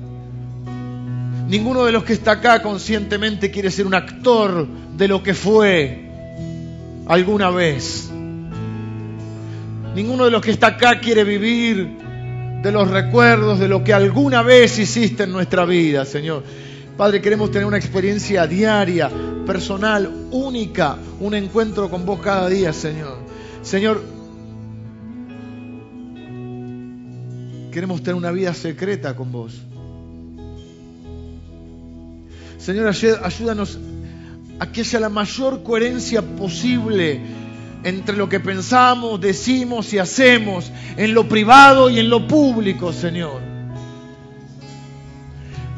Ninguno 1.47 1.83
de 1.85 1.91
los 1.91 2.03
que 2.03 2.13
está 2.13 2.33
acá 2.33 2.61
conscientemente 2.61 3.51
quiere 3.51 3.69
ser 3.69 3.85
un 3.85 3.93
actor 3.93 4.65
de 4.95 5.07
lo 5.07 5.21
que 5.21 5.33
fue 5.33 6.09
alguna 7.07 7.49
vez. 7.49 8.09
Ninguno 9.93 10.25
de 10.25 10.31
los 10.31 10.41
que 10.41 10.51
está 10.51 10.67
acá 10.67 10.99
quiere 10.99 11.23
vivir 11.23 11.97
de 12.63 12.71
los 12.71 12.89
recuerdos 12.89 13.59
de 13.59 13.67
lo 13.67 13.83
que 13.83 13.93
alguna 13.93 14.41
vez 14.41 14.79
hiciste 14.79 15.23
en 15.23 15.31
nuestra 15.31 15.65
vida, 15.65 16.05
Señor. 16.05 16.43
Padre, 16.97 17.21
queremos 17.21 17.49
tener 17.49 17.65
una 17.65 17.77
experiencia 17.77 18.45
diaria, 18.45 19.09
personal, 19.47 20.27
única, 20.31 20.97
un 21.19 21.33
encuentro 21.33 21.89
con 21.89 22.05
vos 22.05 22.19
cada 22.21 22.47
día, 22.49 22.71
Señor. 22.71 23.17
Señor, 23.63 24.03
queremos 27.71 28.03
tener 28.03 28.15
una 28.15 28.31
vida 28.31 28.53
secreta 28.53 29.15
con 29.15 29.31
vos. 29.31 29.59
Señor, 32.59 32.87
ayúdanos 32.87 33.79
a 34.59 34.71
que 34.71 34.81
haya 34.81 34.99
la 34.99 35.09
mayor 35.09 35.63
coherencia 35.63 36.21
posible 36.21 37.19
entre 37.83 38.15
lo 38.15 38.29
que 38.29 38.39
pensamos, 38.39 39.19
decimos 39.19 39.91
y 39.93 39.97
hacemos, 39.97 40.71
en 40.95 41.13
lo 41.13 41.27
privado 41.27 41.89
y 41.89 41.99
en 41.99 42.09
lo 42.09 42.27
público, 42.27 42.93
Señor. 42.93 43.52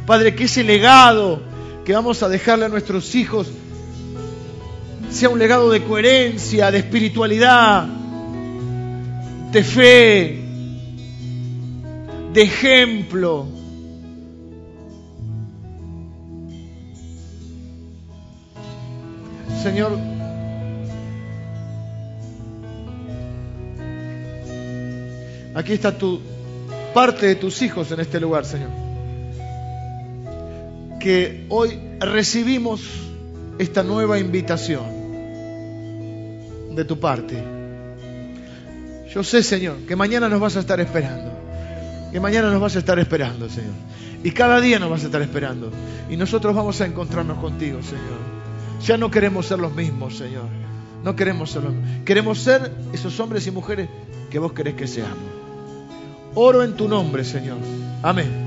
Padre, 0.06 0.36
que 0.36 0.44
ese 0.44 0.64
legado 0.64 1.41
que 1.84 1.94
vamos 1.94 2.22
a 2.22 2.30
dejarle 2.30 2.65
a 2.65 2.69
nuestros 2.69 3.15
hijos 3.15 3.48
sea 5.10 5.30
un 5.30 5.40
legado 5.40 5.72
de 5.72 5.84
coherencia, 5.84 6.69
de 6.69 6.80
espiritualidad, 6.80 7.88
de 9.52 9.64
fe, 9.64 10.44
de 12.34 12.41
ejemplo. 12.41 13.48
Señor, 19.64 19.98
aquí 25.56 25.73
está 25.73 25.98
tu 25.98 26.19
parte 26.94 27.26
de 27.26 27.36
tus 27.36 27.64
hijos 27.64 27.91
en 27.91 27.99
este 28.02 28.19
lugar, 28.19 28.45
Señor 28.45 28.84
que 30.99 31.45
hoy 31.49 31.80
recibimos 31.99 32.81
esta 33.59 33.84
nueva 33.84 34.19
invitación 34.19 34.85
de 36.76 36.85
tu 36.85 36.99
parte. 36.99 37.41
Yo 39.13 39.23
sé, 39.23 39.43
Señor, 39.43 39.77
que 39.88 39.95
mañana 39.95 40.27
nos 40.27 40.41
vas 40.41 40.57
a 40.57 40.59
estar 40.59 40.80
esperando. 40.80 41.31
Que 42.11 42.19
mañana 42.19 42.49
nos 42.49 42.61
vas 42.61 42.76
a 42.76 42.80
estar 42.80 42.99
esperando, 42.99 43.49
Señor. 43.49 43.73
Y 44.23 44.31
cada 44.31 44.59
día 44.59 44.80
nos 44.80 44.89
vas 44.89 45.03
a 45.03 45.05
estar 45.05 45.22
esperando. 45.22 45.72
Y 46.09 46.17
nosotros 46.17 46.55
vamos 46.55 46.81
a 46.81 46.85
encontrarnos 46.85 47.38
contigo, 47.38 47.81
Señor. 47.81 48.19
Ya 48.85 48.97
no 48.97 49.09
queremos 49.09 49.45
ser 49.45 49.59
los 49.59 49.73
mismos, 49.73 50.17
Señor. 50.17 50.47
No 51.03 51.15
queremos 51.15 51.51
ser 51.51 51.63
los 51.63 51.73
mismos. 51.73 52.05
Queremos 52.05 52.39
ser 52.39 52.72
esos 52.93 53.19
hombres 53.19 53.47
y 53.47 53.51
mujeres 53.51 53.89
que 54.30 54.39
vos 54.39 54.53
querés 54.53 54.76
que 54.76 54.88
seamos. 54.88 55.17
Oro 56.34 56.63
en 56.63 56.76
tu 56.76 56.88
nombre, 56.88 57.23
Señor. 57.23 57.57
Amén. 58.03 58.44